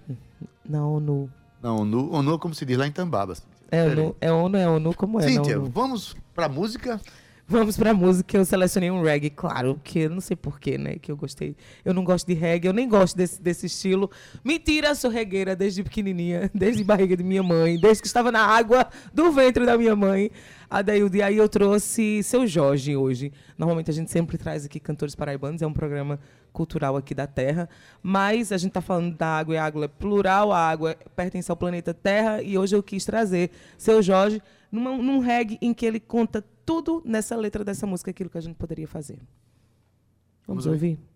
Na 0.68 0.86
ONU. 0.86 1.30
na 1.62 1.72
ONU, 1.72 2.12
ONU 2.12 2.38
como 2.38 2.54
se 2.54 2.66
diz 2.66 2.76
lá 2.76 2.86
em 2.86 2.92
Tambaba. 2.92 3.34
Cíntia. 3.34 3.48
É. 3.70 3.84
ONU, 3.86 4.16
é 4.20 4.30
ONU, 4.32 4.56
é 4.58 4.68
ONU, 4.68 4.94
como 4.94 5.18
é? 5.20 5.24
na 5.24 5.28
Cíntia, 5.30 5.58
vamos 5.58 6.14
pra 6.34 6.48
música? 6.48 7.00
Vamos 7.48 7.76
pra 7.76 7.94
música. 7.94 8.36
Eu 8.36 8.44
selecionei 8.44 8.90
um 8.90 9.04
reggae, 9.04 9.30
claro, 9.30 9.76
porque 9.76 10.08
não 10.08 10.20
sei 10.20 10.36
porquê, 10.36 10.76
né? 10.76 10.96
Que 10.96 11.12
eu 11.12 11.16
gostei. 11.16 11.54
Eu 11.84 11.94
não 11.94 12.02
gosto 12.02 12.26
de 12.26 12.34
reggae, 12.34 12.66
eu 12.66 12.72
nem 12.72 12.88
gosto 12.88 13.16
desse, 13.16 13.40
desse 13.40 13.66
estilo. 13.66 14.10
Mentira, 14.44 14.96
sou 14.96 15.08
regueira 15.08 15.54
desde 15.54 15.84
pequenininha, 15.84 16.50
desde 16.54 16.82
barriga 16.82 17.16
de 17.16 17.22
minha 17.22 17.44
mãe, 17.44 17.78
desde 17.78 18.02
que 18.02 18.08
estava 18.08 18.32
na 18.32 18.44
água 18.44 18.88
do 19.14 19.30
ventre 19.30 19.64
da 19.64 19.78
minha 19.78 19.94
mãe. 19.94 20.28
Adaildo, 20.68 21.16
e 21.16 21.22
aí 21.22 21.36
eu 21.36 21.48
trouxe 21.48 22.20
seu 22.24 22.48
Jorge 22.48 22.96
hoje. 22.96 23.32
Normalmente 23.56 23.92
a 23.92 23.94
gente 23.94 24.10
sempre 24.10 24.36
traz 24.36 24.64
aqui 24.64 24.80
cantores 24.80 25.14
paraibanos, 25.14 25.62
é 25.62 25.66
um 25.68 25.72
programa 25.72 26.18
cultural 26.52 26.96
aqui 26.96 27.14
da 27.14 27.28
Terra, 27.28 27.68
mas 28.02 28.50
a 28.50 28.56
gente 28.56 28.70
está 28.70 28.80
falando 28.80 29.14
da 29.14 29.26
água 29.26 29.54
e 29.54 29.58
a 29.58 29.64
água 29.64 29.84
é 29.84 29.88
plural, 29.88 30.50
a 30.50 30.58
água 30.58 30.96
pertence 31.14 31.48
ao 31.50 31.56
planeta 31.56 31.94
Terra, 31.94 32.42
e 32.42 32.58
hoje 32.58 32.74
eu 32.74 32.82
quis 32.82 33.04
trazer 33.04 33.50
seu 33.78 34.02
Jorge 34.02 34.42
numa, 34.72 34.96
num 34.96 35.20
reggae 35.20 35.58
em 35.60 35.72
que 35.72 35.86
ele 35.86 36.00
conta 36.00 36.42
tudo 36.66 37.00
nessa 37.04 37.36
letra 37.36 37.64
dessa 37.64 37.86
música, 37.86 38.10
aquilo 38.10 38.28
que 38.28 38.36
a 38.36 38.40
gente 38.40 38.56
poderia 38.56 38.88
fazer. 38.88 39.18
Vamos, 40.46 40.64
Vamos 40.64 40.66
ouvir? 40.66 40.98
O 40.98 41.15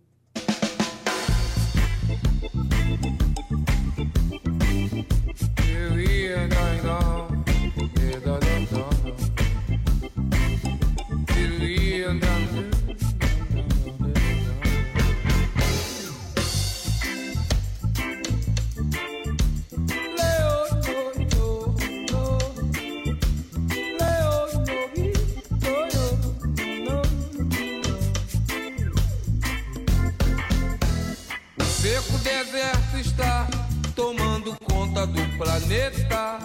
do 35.05 35.37
planeta. 35.37 36.39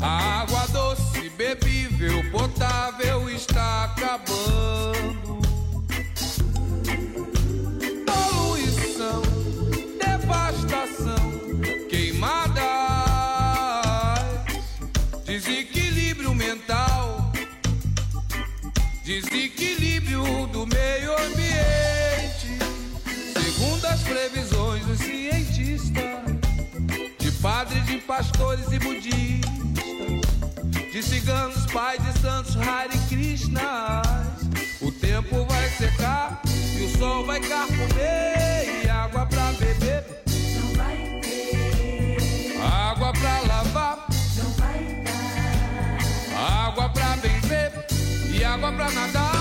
A 0.00 0.42
água 0.42 0.66
doce, 0.68 1.28
bebível, 1.30 2.30
potável 2.30 3.28
está 3.30 3.84
acabando. 3.84 5.40
Poluição, 8.06 9.22
devastação, 9.98 11.32
queimadas, 11.88 12.62
desequilíbrio 15.24 16.34
mental. 16.34 17.32
Desequilíbrio 19.04 20.46
do 20.48 20.66
meio 20.66 21.12
ambiente. 21.18 22.58
Segundo 23.32 23.84
as 23.86 24.02
previsões 24.02 24.51
pastores 28.52 28.72
e 28.72 28.78
budistas, 28.78 29.50
de 30.92 31.02
ciganos, 31.02 31.66
pais 31.72 32.02
de 32.02 32.20
santos, 32.20 32.56
Hare 32.56 32.98
Krishnas, 33.08 34.42
o 34.80 34.92
tempo 34.92 35.44
vai 35.46 35.68
secar 35.70 36.42
e 36.76 36.84
o 36.84 36.98
sol 36.98 37.24
vai 37.24 37.40
carcomer 37.40 38.84
e 38.84 38.88
água 38.88 39.26
pra 39.26 39.52
beber. 39.52 40.04
Água 42.62 43.12
pra 43.12 43.40
lavar, 43.40 44.06
água 46.36 46.88
pra 46.90 47.16
benzer 47.16 47.72
e 48.30 48.44
água 48.44 48.72
pra 48.72 48.90
nadar. 48.90 49.31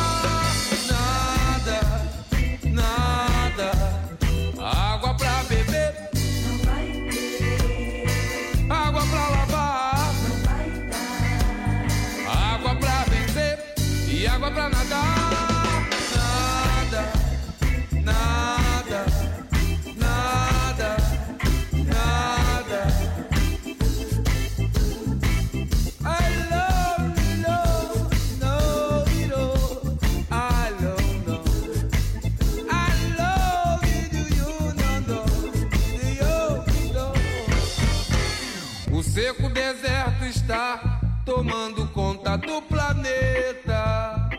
Está 40.25 41.01
tomando 41.25 41.87
conta 41.87 42.37
do 42.37 42.61
planeta. 42.63 44.29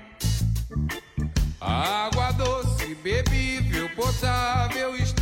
Água 1.60 2.32
doce, 2.32 2.94
bebível, 2.96 3.88
potável 3.90 4.96
está 4.96 5.21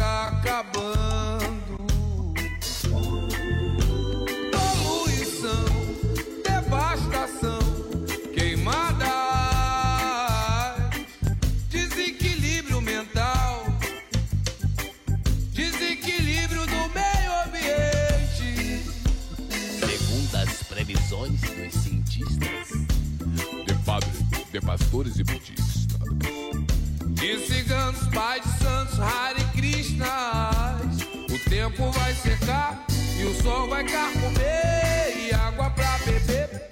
De 27.14 27.38
ciganos, 27.46 28.08
pais 28.12 28.42
de 28.42 28.64
santos, 28.64 28.98
Hare 28.98 29.44
Krishnas. 29.52 31.02
O 31.30 31.38
tempo 31.48 31.92
vai 31.92 32.12
secar 32.14 32.84
e 33.16 33.24
o 33.24 33.42
sol 33.42 33.68
vai 33.68 33.84
carcomer. 33.84 35.16
E 35.16 35.32
água 35.32 35.70
pra 35.70 35.98
beber, 36.04 36.68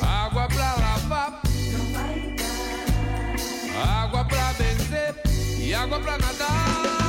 água 0.00 0.46
pra 0.46 0.74
lavar, 0.76 1.42
água 3.84 4.24
pra 4.24 4.52
benzer 4.52 5.14
e 5.58 5.74
água 5.74 5.98
pra 5.98 6.18
nadar. 6.18 7.01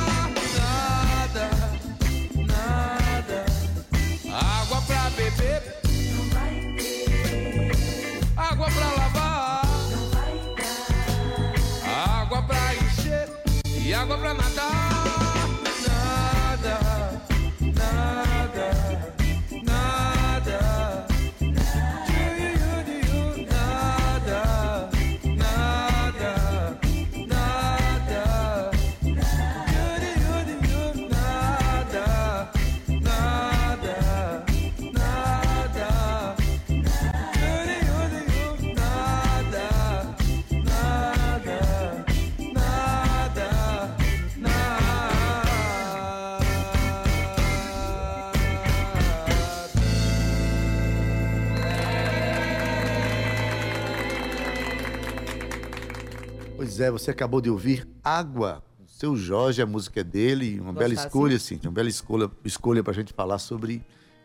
Pois 56.74 56.80
é, 56.80 56.90
você 56.90 57.12
acabou 57.12 57.40
de 57.40 57.48
ouvir 57.48 57.86
Água, 58.02 58.60
o 58.84 58.90
seu 58.90 59.14
Jorge, 59.14 59.62
a 59.62 59.66
música 59.66 60.00
é 60.00 60.02
dele, 60.02 60.58
uma 60.58 60.72
bela 60.72 60.88
Gostasse? 60.88 61.06
escolha, 61.06 61.38
sim, 61.38 61.60
uma 61.62 61.70
bela 61.70 61.88
escolha, 61.88 62.28
escolha 62.44 62.82
pra 62.82 62.92
gente 62.92 63.12
falar 63.12 63.38
sobre 63.38 63.80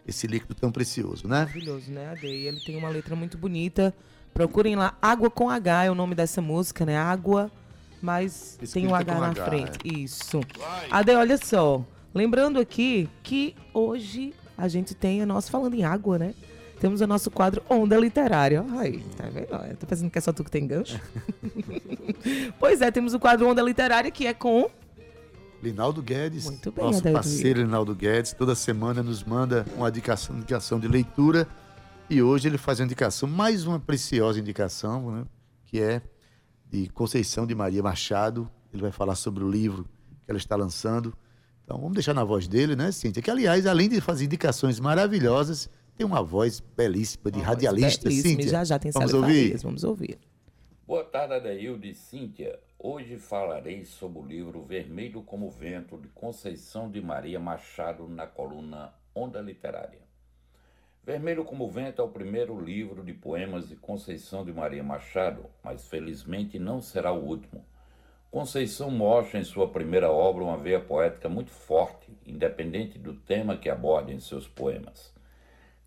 esse 0.08 0.26
líquido 0.26 0.56
tão 0.56 0.72
precioso, 0.72 1.28
né? 1.28 1.42
Maravilhoso, 1.42 1.92
né, 1.92 2.10
Ade? 2.10 2.26
E 2.26 2.48
ele 2.48 2.60
tem 2.60 2.76
uma 2.76 2.90
letra 2.90 3.16
muito 3.16 3.38
bonita. 3.38 3.94
Procurem 4.34 4.76
lá, 4.76 4.98
Água 5.00 5.30
com 5.30 5.48
H 5.48 5.84
é 5.84 5.92
o 5.92 5.94
nome 5.94 6.16
dessa 6.16 6.42
música, 6.42 6.88
né? 6.88 6.98
Água, 6.98 7.52
mas 8.02 8.58
tem 8.74 8.88
um 8.88 8.98
Escrita 8.98 9.12
H 9.12 9.20
na 9.20 9.28
H, 9.28 9.46
frente. 9.46 10.04
Isso. 10.04 10.40
Ade, 10.90 11.12
olha 11.12 11.38
só. 11.38 11.86
Lembrando 12.16 12.58
aqui 12.58 13.08
que 13.22 13.56
hoje 13.72 14.34
a 14.58 14.68
gente 14.68 14.96
tem 14.96 15.22
a 15.22 15.26
nossa 15.28 15.52
falando 15.52 15.76
em 15.76 15.84
água, 15.84 16.18
né? 16.18 16.34
Temos 16.80 17.02
o 17.02 17.08
nosso 17.08 17.30
quadro 17.30 17.62
Onda 17.70 17.98
Literária. 17.98 18.66
Ai, 18.72 19.04
tá 19.16 19.26
vendo? 19.26 19.78
Tô 19.78 19.86
pensando 19.86 20.10
que 20.10 20.18
é 20.18 20.22
só 20.22 20.32
tu 20.32 20.44
que 20.44 20.52
tem 20.52 20.66
gancho. 20.66 21.00
pois 22.58 22.82
é, 22.82 22.90
temos 22.90 23.14
o 23.14 23.20
quadro 23.20 23.48
Onda 23.48 23.62
Literária, 23.62 24.10
que 24.10 24.26
é 24.26 24.34
com. 24.34 24.70
Linaldo 25.62 26.02
Guedes, 26.02 26.46
Muito 26.46 26.72
bem, 26.72 26.86
nosso 26.86 27.04
parceiro 27.04 27.62
Linaldo 27.62 27.94
Guedes, 27.94 28.32
toda 28.32 28.56
semana 28.56 29.04
nos 29.04 29.24
manda 29.26 29.66
uma 29.76 29.90
indicação, 29.90 30.38
indicação 30.38 30.80
de 30.80 30.88
leitura 30.88 31.46
e 32.10 32.24
hoje 32.24 32.48
ele 32.48 32.58
faz 32.58 32.80
uma 32.80 32.86
indicação, 32.86 33.28
mais 33.28 33.68
uma 33.68 33.78
preciosa 33.78 34.40
indicação, 34.40 35.12
né, 35.12 35.26
que 35.66 35.82
é 35.82 36.02
de 36.66 36.88
Conceição 36.90 37.46
de 37.46 37.54
Maria 37.54 37.84
Machado. 37.84 38.50
Ele 38.74 38.82
vai 38.82 38.92
falar 38.92 39.16
sobre 39.16 39.44
o 39.44 39.50
livro 39.50 39.84
que 40.24 40.32
ela 40.32 40.38
está 40.38 40.56
lançando. 40.56 41.14
Então 41.64 41.78
vamos 41.78 41.94
deixar 41.94 42.14
na 42.14 42.24
voz 42.24 42.48
dele, 42.48 42.76
né, 42.76 42.92
Cíntia? 42.92 43.22
Que 43.22 43.30
aliás, 43.30 43.68
além 43.68 43.90
de 43.90 44.00
fazer 44.00 44.26
indicações 44.26 44.80
maravilhosas, 44.80 45.70
tem 46.00 46.06
uma 46.06 46.24
voz 46.24 46.62
belíssima 46.62 47.30
de 47.30 47.42
radialista, 47.42 48.08
Belíssimo, 48.08 48.36
Cíntia. 48.36 48.50
Já 48.50 48.64
já 48.64 48.80
tem 48.80 48.90
Vamos 48.90 49.14
ouvir? 49.14 49.58
Vamos 49.58 49.84
ouvir. 49.84 50.18
Boa 50.88 51.04
tarde, 51.04 51.34
Adaildo 51.34 51.86
e 51.86 51.94
Cíntia. 51.94 52.58
Hoje 52.80 53.18
falarei 53.18 53.84
sobre 53.84 54.20
o 54.20 54.26
livro 54.26 54.64
Vermelho 54.64 55.22
como 55.22 55.52
Vento, 55.52 55.98
de 55.98 56.08
Conceição 56.08 56.90
de 56.90 57.02
Maria 57.02 57.38
Machado, 57.38 58.08
na 58.08 58.26
coluna 58.26 58.94
Onda 59.14 59.42
Literária. 59.42 60.00
Vermelho 61.04 61.44
como 61.44 61.70
Vento 61.70 62.02
é 62.02 62.06
o 62.06 62.08
primeiro 62.08 62.58
livro 62.58 63.04
de 63.04 63.12
poemas 63.12 63.68
de 63.68 63.76
Conceição 63.76 64.46
de 64.46 64.54
Maria 64.54 64.82
Machado, 64.82 65.48
mas 65.62 65.86
felizmente 65.90 66.58
não 66.58 66.82
será 66.82 67.12
o 67.12 67.26
último. 67.26 67.66
Conceição 68.32 68.90
mostra 68.90 69.38
em 69.38 69.44
sua 69.44 69.68
primeira 69.68 70.10
obra 70.10 70.46
uma 70.46 70.56
veia 70.56 70.80
poética 70.80 71.28
muito 71.28 71.52
forte, 71.52 72.10
independente 72.26 72.98
do 72.98 73.14
tema 73.14 73.58
que 73.58 73.70
aborda 73.70 74.14
em 74.14 74.20
seus 74.22 74.48
poemas. 74.48 75.19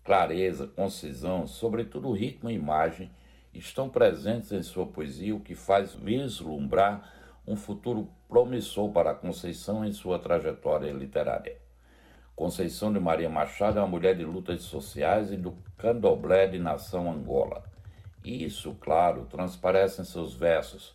Clareza, 0.03 0.67
concisão, 0.67 1.47
sobretudo 1.47 2.11
ritmo 2.11 2.49
e 2.49 2.55
imagem, 2.55 3.09
estão 3.53 3.87
presentes 3.87 4.51
em 4.51 4.61
sua 4.61 4.85
poesia, 4.85 5.33
o 5.33 5.39
que 5.39 5.55
faz 5.55 5.95
vislumbrar 5.95 7.09
um 7.47 7.55
futuro 7.55 8.09
promissor 8.27 8.91
para 8.91 9.15
Conceição 9.15 9.85
em 9.85 9.93
sua 9.93 10.19
trajetória 10.19 10.91
literária. 10.91 11.57
Conceição 12.35 12.91
de 12.91 12.99
Maria 12.99 13.29
Machado 13.29 13.79
é 13.79 13.81
uma 13.81 13.87
mulher 13.87 14.17
de 14.17 14.25
lutas 14.25 14.63
sociais 14.63 15.31
e 15.31 15.37
do 15.37 15.55
candomblé 15.77 16.47
de 16.47 16.59
nação 16.59 17.09
Angola. 17.09 17.63
Isso, 18.25 18.75
claro, 18.81 19.25
transparece 19.27 20.01
em 20.01 20.05
seus 20.05 20.33
versos, 20.33 20.93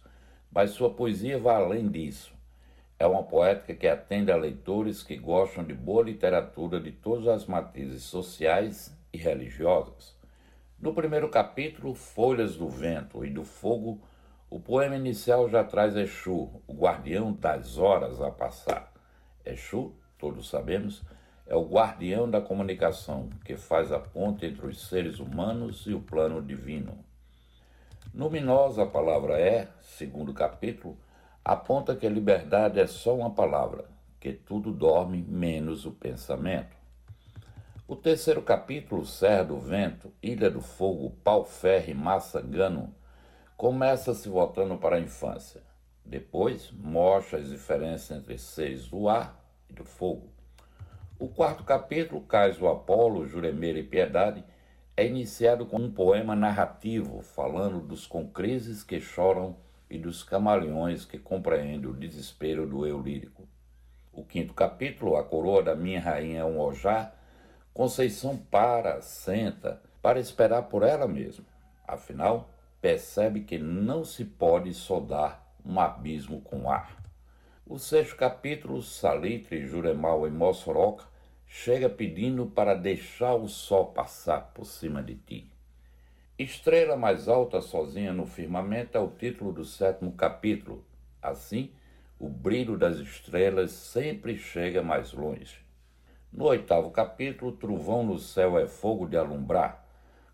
mas 0.53 0.73
sua 0.73 0.93
poesia 0.93 1.39
vai 1.39 1.55
além 1.55 1.89
disso. 1.89 2.35
É 2.99 3.07
uma 3.07 3.23
poética 3.23 3.75
que 3.75 3.87
atende 3.87 4.31
a 4.31 4.37
leitores 4.37 5.03
que 5.03 5.17
gostam 5.17 5.65
de 5.65 5.73
boa 5.73 6.03
literatura 6.03 6.79
de 6.79 6.93
todas 6.93 7.27
as 7.29 7.47
matizes 7.47 8.03
sociais 8.03 8.98
e 9.13 9.19
religiosas. 9.19 10.17
No 10.81 10.95
primeiro 10.95 11.29
capítulo, 11.29 11.95
Folhas 11.95 12.57
do 12.57 12.69
Vento 12.69 13.25
e 13.25 13.31
do 13.31 13.45
Fogo, 13.45 14.01
o 14.49 14.61
poema 14.61 14.97
inicial 14.97 15.49
já 15.49 15.63
traz 15.65 15.97
Exu, 15.97 16.63
o 16.67 16.73
guardião 16.73 17.33
das 17.33 17.77
horas 17.77 18.21
a 18.21 18.31
passar. 18.31 18.93
Exu, 19.45 19.95
todos 20.17 20.49
sabemos, 20.49 21.03
é 21.47 21.57
o 21.57 21.65
guardião 21.65 22.31
da 22.31 22.41
comunicação, 22.41 23.29
que 23.45 23.57
faz 23.57 23.91
a 23.91 23.99
ponte 23.99 24.47
entre 24.47 24.67
os 24.67 24.89
seres 24.89 25.19
humanos 25.19 25.85
e 25.87 25.93
o 25.93 26.01
plano 26.01 26.41
divino. 26.41 27.05
Luminosa 28.15 28.85
a 28.85 28.87
palavra 28.87 29.39
é, 29.39 29.69
segundo 29.83 30.33
capítulo, 30.33 30.97
aponta 31.45 31.97
que 31.97 32.07
a 32.07 32.11
liberdade 32.11 32.79
é 32.79 32.87
só 32.87 33.17
uma 33.17 33.31
palavra, 33.31 33.85
que 34.21 34.33
tudo 34.33 34.73
dorme 34.73 35.23
menos 35.23 35.85
o 35.85 35.93
pensamento. 35.93 36.78
O 37.91 37.97
terceiro 37.97 38.43
capítulo, 38.43 39.07
Serra 39.07 39.45
do 39.45 39.59
Vento, 39.59 40.13
Ilha 40.23 40.51
do 40.51 40.61
Fogo, 40.61 41.17
Pau 41.25 41.43
Ferre, 41.43 41.95
Massangano, 41.95 42.95
começa 43.57 44.13
se 44.13 44.29
voltando 44.29 44.77
para 44.77 44.97
a 44.97 45.01
infância. 45.01 45.63
Depois, 46.05 46.71
mostra 46.71 47.39
as 47.39 47.49
diferenças 47.49 48.19
entre 48.19 48.37
seres 48.37 48.89
do 48.89 49.09
ar 49.09 49.43
e 49.71 49.73
do 49.73 49.87
fogo. 49.87 50.29
O 51.19 51.29
quarto 51.29 51.65
capítulo, 51.65 52.21
Cais 52.21 52.59
do 52.59 52.69
Apolo, 52.69 53.27
Juremeira 53.27 53.79
e 53.79 53.83
Piedade, 53.83 54.45
é 54.95 55.07
iniciado 55.07 55.65
com 55.65 55.79
um 55.79 55.91
poema 55.91 56.37
narrativo 56.37 57.23
falando 57.23 57.81
dos 57.81 58.07
concreses 58.07 58.85
que 58.85 59.01
choram 59.01 59.57
e 59.89 59.97
dos 59.97 60.23
camaleões 60.23 61.07
que 61.07 61.19
compreendem 61.19 61.89
o 61.89 61.97
desespero 61.97 62.67
do 62.67 62.87
eu 62.87 63.01
lírico. 63.01 63.49
O 64.13 64.23
quinto 64.23 64.53
capítulo, 64.53 65.17
A 65.17 65.25
Coroa 65.25 65.63
da 65.63 65.75
Minha 65.75 66.03
Rainha 66.03 66.41
é 66.41 66.45
um 66.45 66.61
Ojá, 66.61 67.15
Conceição 67.79 68.37
para, 68.37 69.01
senta, 69.01 69.81
para 70.03 70.19
esperar 70.19 70.63
por 70.63 70.83
ela 70.83 71.07
mesma. 71.07 71.45
Afinal, 71.87 72.51
percebe 72.81 73.43
que 73.43 73.57
não 73.57 74.05
se 74.05 74.25
pode 74.25 74.75
soldar 74.75 75.47
um 75.65 75.79
abismo 75.79 76.41
com 76.41 76.69
ar. 76.69 77.01
O 77.65 77.79
sexto 77.79 78.17
capítulo, 78.17 78.83
Salitre, 78.83 79.65
Juremal 79.65 80.27
e 80.27 80.31
Mossoroca, 80.33 81.05
chega 81.47 81.89
pedindo 81.89 82.47
para 82.47 82.75
deixar 82.75 83.37
o 83.37 83.47
sol 83.47 83.93
passar 83.93 84.53
por 84.53 84.67
cima 84.67 85.01
de 85.01 85.15
ti. 85.15 85.49
Estrela 86.37 86.97
mais 86.97 87.29
alta 87.29 87.61
sozinha 87.61 88.13
no 88.13 88.27
firmamento 88.27 88.99
é 88.99 89.01
o 89.01 89.07
título 89.07 89.53
do 89.53 89.65
sétimo 89.65 90.11
capítulo. 90.15 90.85
Assim, 91.23 91.71
o 92.19 92.29
brilho 92.29 92.77
das 92.77 92.97
estrelas 92.97 93.71
sempre 93.71 94.37
chega 94.37 94.83
mais 94.83 95.13
longe. 95.13 95.68
No 96.33 96.45
oitavo 96.45 96.91
capítulo, 96.91 97.53
Trovão 97.53 98.05
no 98.05 98.19
céu 98.19 98.59
é 98.59 98.67
fogo 98.67 99.07
de 99.07 99.17
alumbrar. 99.17 99.85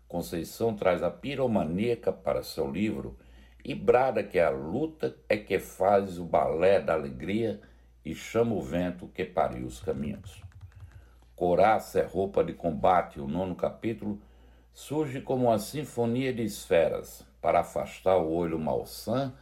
Conceição 0.07 0.75
traz 0.75 1.01
a 1.01 1.09
piromaníaca 1.09 2.11
para 2.11 2.43
seu 2.43 2.69
livro 2.69 3.17
e 3.63 3.73
brada 3.73 4.21
que 4.21 4.39
a 4.39 4.49
luta 4.49 5.15
é 5.27 5.37
que 5.37 5.57
faz 5.57 6.19
o 6.19 6.25
balé 6.25 6.79
da 6.79 6.93
alegria 6.93 7.59
e 8.03 8.13
chama 8.13 8.53
o 8.53 8.61
vento 8.61 9.07
que 9.07 9.25
pariu 9.25 9.65
os 9.65 9.79
caminhos. 9.79 10.43
Coraça 11.35 11.99
é 11.99 12.03
roupa 12.03 12.43
de 12.43 12.53
combate, 12.53 13.19
o 13.19 13.27
nono 13.27 13.55
capítulo, 13.55 14.21
surge 14.71 15.21
como 15.21 15.47
uma 15.47 15.57
sinfonia 15.57 16.33
de 16.33 16.43
esferas 16.43 17.25
para 17.41 17.61
afastar 17.61 18.17
o 18.17 18.31
olho 18.31 18.59
malsã 18.59 19.33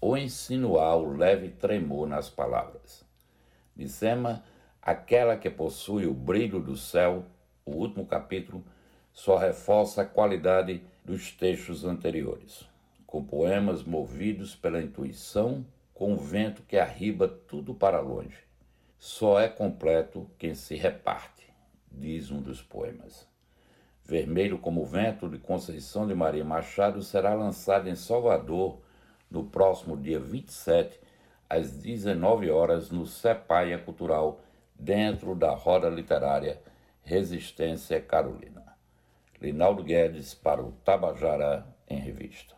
ou 0.00 0.18
insinuar 0.18 0.96
o 0.96 1.16
leve 1.16 1.48
tremor 1.48 2.06
nas 2.06 2.28
palavras. 2.28 3.04
Dizema, 3.74 4.42
aquela 4.82 5.36
que 5.36 5.50
possui 5.50 6.06
o 6.06 6.14
brilho 6.14 6.60
do 6.60 6.76
céu, 6.76 7.24
o 7.64 7.72
último 7.72 8.06
capítulo, 8.06 8.64
só 9.12 9.36
reforça 9.36 10.02
a 10.02 10.06
qualidade 10.06 10.82
dos 11.04 11.32
textos 11.32 11.84
anteriores, 11.84 12.68
com 13.06 13.24
poemas 13.24 13.82
movidos 13.82 14.54
pela 14.54 14.80
intuição, 14.80 15.64
com 15.92 16.14
o 16.14 16.16
vento 16.16 16.62
que 16.62 16.78
arriba 16.78 17.28
tudo 17.28 17.74
para 17.74 18.00
longe. 18.00 18.38
Só 18.98 19.40
é 19.40 19.48
completo 19.48 20.30
quem 20.38 20.54
se 20.54 20.76
reparte, 20.76 21.52
diz 21.90 22.30
um 22.30 22.40
dos 22.40 22.62
poemas. 22.62 23.26
Vermelho 24.04 24.58
como 24.58 24.82
o 24.82 24.86
Vento, 24.86 25.28
de 25.28 25.38
Conceição 25.38 26.06
de 26.06 26.14
Maria 26.14 26.44
Machado, 26.44 27.02
será 27.02 27.32
lançado 27.32 27.88
em 27.88 27.94
Salvador 27.94 28.80
no 29.30 29.44
próximo 29.44 29.96
dia 29.96 30.18
27, 30.18 31.00
às 31.48 31.70
19 31.76 32.50
horas, 32.50 32.90
no 32.90 33.06
Cepaia 33.06 33.78
Cultural, 33.78 34.40
dentro 34.80 35.34
da 35.34 35.54
roda 35.54 35.88
literária 35.88 36.60
Resistência 37.02 38.00
Carolina. 38.00 38.64
Linaldo 39.40 39.82
Guedes 39.82 40.34
para 40.34 40.62
o 40.62 40.72
Tabajara 40.84 41.66
em 41.88 41.98
Revista. 41.98 42.54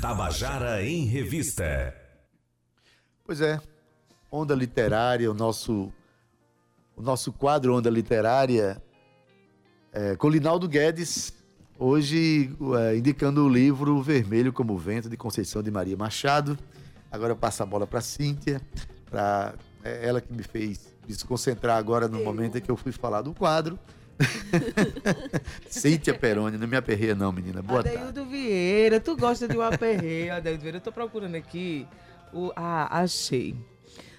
Tabajara 0.00 0.82
em 0.82 1.04
Revista. 1.06 1.94
Pois 3.24 3.40
é, 3.40 3.60
Onda 4.30 4.54
Literária, 4.54 5.30
o 5.30 5.34
nosso, 5.34 5.92
o 6.96 7.02
nosso 7.02 7.32
quadro 7.32 7.74
Onda 7.74 7.88
Literária, 7.88 8.82
é, 9.92 10.16
com 10.16 10.28
Linaldo 10.28 10.68
Guedes, 10.68 11.32
hoje 11.78 12.54
é, 12.78 12.96
indicando 12.96 13.44
o 13.44 13.48
livro 13.48 14.02
Vermelho 14.02 14.52
como 14.52 14.74
o 14.74 14.78
Vento, 14.78 15.08
de 15.08 15.16
Conceição 15.16 15.62
de 15.62 15.70
Maria 15.70 15.96
Machado. 15.96 16.58
Agora 17.10 17.32
eu 17.32 17.36
passo 17.36 17.62
a 17.62 17.66
bola 17.66 17.86
para 17.86 18.00
Cíntia, 18.00 18.60
para 19.14 19.54
é 19.84 20.08
ela 20.08 20.20
que 20.20 20.32
me 20.32 20.42
fez 20.42 20.92
desconcentrar 21.06 21.76
agora 21.76 22.08
no 22.08 22.24
momento 22.24 22.58
em 22.58 22.60
que 22.60 22.70
eu 22.70 22.76
fui 22.76 22.90
falar 22.90 23.22
do 23.22 23.32
quadro. 23.32 23.78
Cíntia 25.70 26.14
Peroni, 26.14 26.56
não 26.56 26.66
me 26.66 26.76
aperreia 26.76 27.14
não, 27.14 27.30
menina. 27.30 27.62
Boa 27.62 27.82
tarde. 27.82 27.98
Adeildo 27.98 28.24
Vieira, 28.26 28.98
tu 28.98 29.16
gosta 29.16 29.46
de 29.46 29.56
um 29.56 29.62
aperreio, 29.62 30.34
Adeildo 30.34 30.62
Vieira. 30.62 30.78
Eu 30.78 30.80
tô 30.80 30.90
procurando 30.90 31.36
aqui. 31.36 31.86
O, 32.32 32.50
ah, 32.56 33.02
achei. 33.02 33.54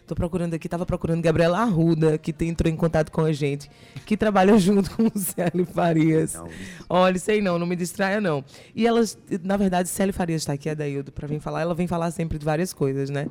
Tô 0.08 0.16
procurando 0.16 0.54
aqui, 0.54 0.70
tava 0.70 0.86
procurando 0.86 1.22
Gabriela 1.22 1.60
Arruda, 1.60 2.18
que 2.18 2.34
entrou 2.46 2.72
em 2.72 2.76
contato 2.76 3.12
com 3.12 3.22
a 3.22 3.34
gente, 3.34 3.70
que 4.06 4.16
trabalha 4.16 4.56
junto 4.60 4.92
com 4.92 5.08
o 5.08 5.20
Célio 5.20 5.66
Farias. 5.66 6.36
Não, 6.36 6.48
Olha, 6.88 7.18
sei 7.18 7.42
não, 7.42 7.58
não 7.58 7.66
me 7.66 7.76
distraia 7.76 8.22
não. 8.22 8.46
E 8.74 8.86
elas, 8.86 9.18
na 9.44 9.58
verdade, 9.58 9.90
Célio 9.90 10.14
Farias 10.14 10.44
está 10.44 10.54
aqui, 10.54 10.70
Adaildo, 10.70 11.12
para 11.12 11.28
vir 11.28 11.40
falar. 11.40 11.62
Ela 11.62 11.74
vem 11.74 11.88
falar 11.88 12.12
sempre 12.12 12.38
de 12.38 12.46
várias 12.46 12.72
coisas, 12.72 13.10
né? 13.10 13.28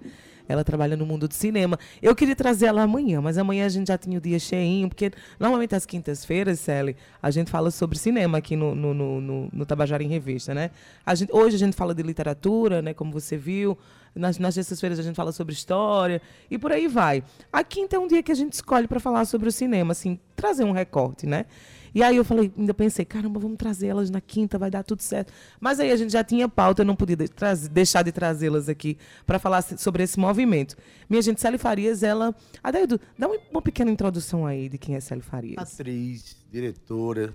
Ela 0.49 0.65
trabalha 0.65 0.97
no 0.97 1.07
mundo 1.07 1.27
do 1.27 1.35
cinema. 1.35 1.79
Eu 2.03 2.15
queria 2.15 2.37
trazer 2.37 2.67
ela 2.67 2.83
amanhã, 2.83 3.21
mas 3.21 3.39
amanhã 3.39 3.67
a 3.67 3.69
gente 3.69 3.89
já 3.89 3.99
tinha 3.99 4.19
o 4.19 4.21
dia 4.21 4.39
cheinho, 4.39 4.89
porque 4.89 5.11
normalmente 5.39 5.75
às 5.75 5.87
quintas-feiras, 5.87 6.61
Sally, 6.61 6.97
a 7.23 7.31
gente 7.31 7.51
fala 7.51 7.71
sobre 7.71 7.99
cinema 7.99 8.39
aqui 8.39 8.57
no, 8.57 8.75
no, 8.75 8.93
no, 8.93 9.21
no, 9.21 9.49
no 9.53 9.67
Tabajara 9.67 10.03
em 10.03 10.09
Revista, 10.09 10.55
né? 10.55 10.71
A 11.05 11.15
gente, 11.15 11.33
hoje 11.33 11.57
a 11.57 11.59
gente 11.59 11.75
fala 11.75 11.95
de 11.95 12.03
literatura, 12.03 12.83
né? 12.83 12.93
Como 12.93 13.13
você 13.13 13.37
viu. 13.37 13.79
Nas, 14.15 14.39
nas 14.39 14.55
terças-feiras 14.55 15.01
a 15.01 15.03
gente 15.03 15.17
fala 15.17 15.33
sobre 15.33 15.53
história 15.53 16.23
e 16.49 16.57
por 16.57 16.71
aí 16.71 16.87
vai. 16.87 17.25
A 17.53 17.65
quinta 17.65 17.97
é 17.97 17.99
um 17.99 18.07
dia 18.07 18.23
que 18.23 18.31
a 18.31 18.35
gente 18.35 18.53
escolhe 18.53 18.87
para 18.87 19.01
falar 19.01 19.25
sobre 19.25 19.49
o 19.49 19.53
cinema, 19.53 19.91
assim, 19.91 20.21
trazer 20.37 20.63
um 20.63 20.71
recorte, 20.71 21.27
né? 21.27 21.47
E 21.95 22.03
aí 22.03 22.17
eu 22.17 22.25
falei, 22.25 22.53
ainda 22.59 22.75
pensei, 22.75 23.05
caramba, 23.05 23.39
vamos 23.39 23.57
trazer 23.57 23.87
elas 23.87 24.11
na 24.11 24.21
quinta, 24.21 24.59
vai 24.59 24.71
dar 24.71 24.83
tudo 24.83 25.01
certo. 25.01 25.33
Mas 25.61 25.79
aí 25.79 25.93
a 25.93 25.97
gente 25.97 26.13
já 26.13 26.25
tinha 26.25 26.49
pauta, 26.49 26.83
eu 26.83 26.87
não 26.87 26.97
podia 26.97 27.17
de- 27.17 27.29
deixar 27.71 28.03
de 28.03 28.11
trazê-las 28.11 28.69
aqui 28.69 28.99
para 29.25 29.39
falar 29.39 29.63
sobre 29.63 30.03
esse 30.03 30.19
movimento. 30.19 30.77
Minha 31.09 31.23
gente, 31.23 31.41
Célia 31.41 31.59
Farias, 31.59 32.03
ela. 32.03 32.35
Adaildo, 32.63 33.01
dá 33.19 33.29
uma, 33.29 33.37
uma 33.53 33.63
pequena 33.63 33.91
introdução 33.91 34.45
aí 34.45 34.69
de 34.69 34.77
quem 34.77 34.97
é 34.97 35.01
Célia 35.01 35.23
Farias. 35.23 35.57
Atriz, 35.81 36.37
diretora 36.51 37.33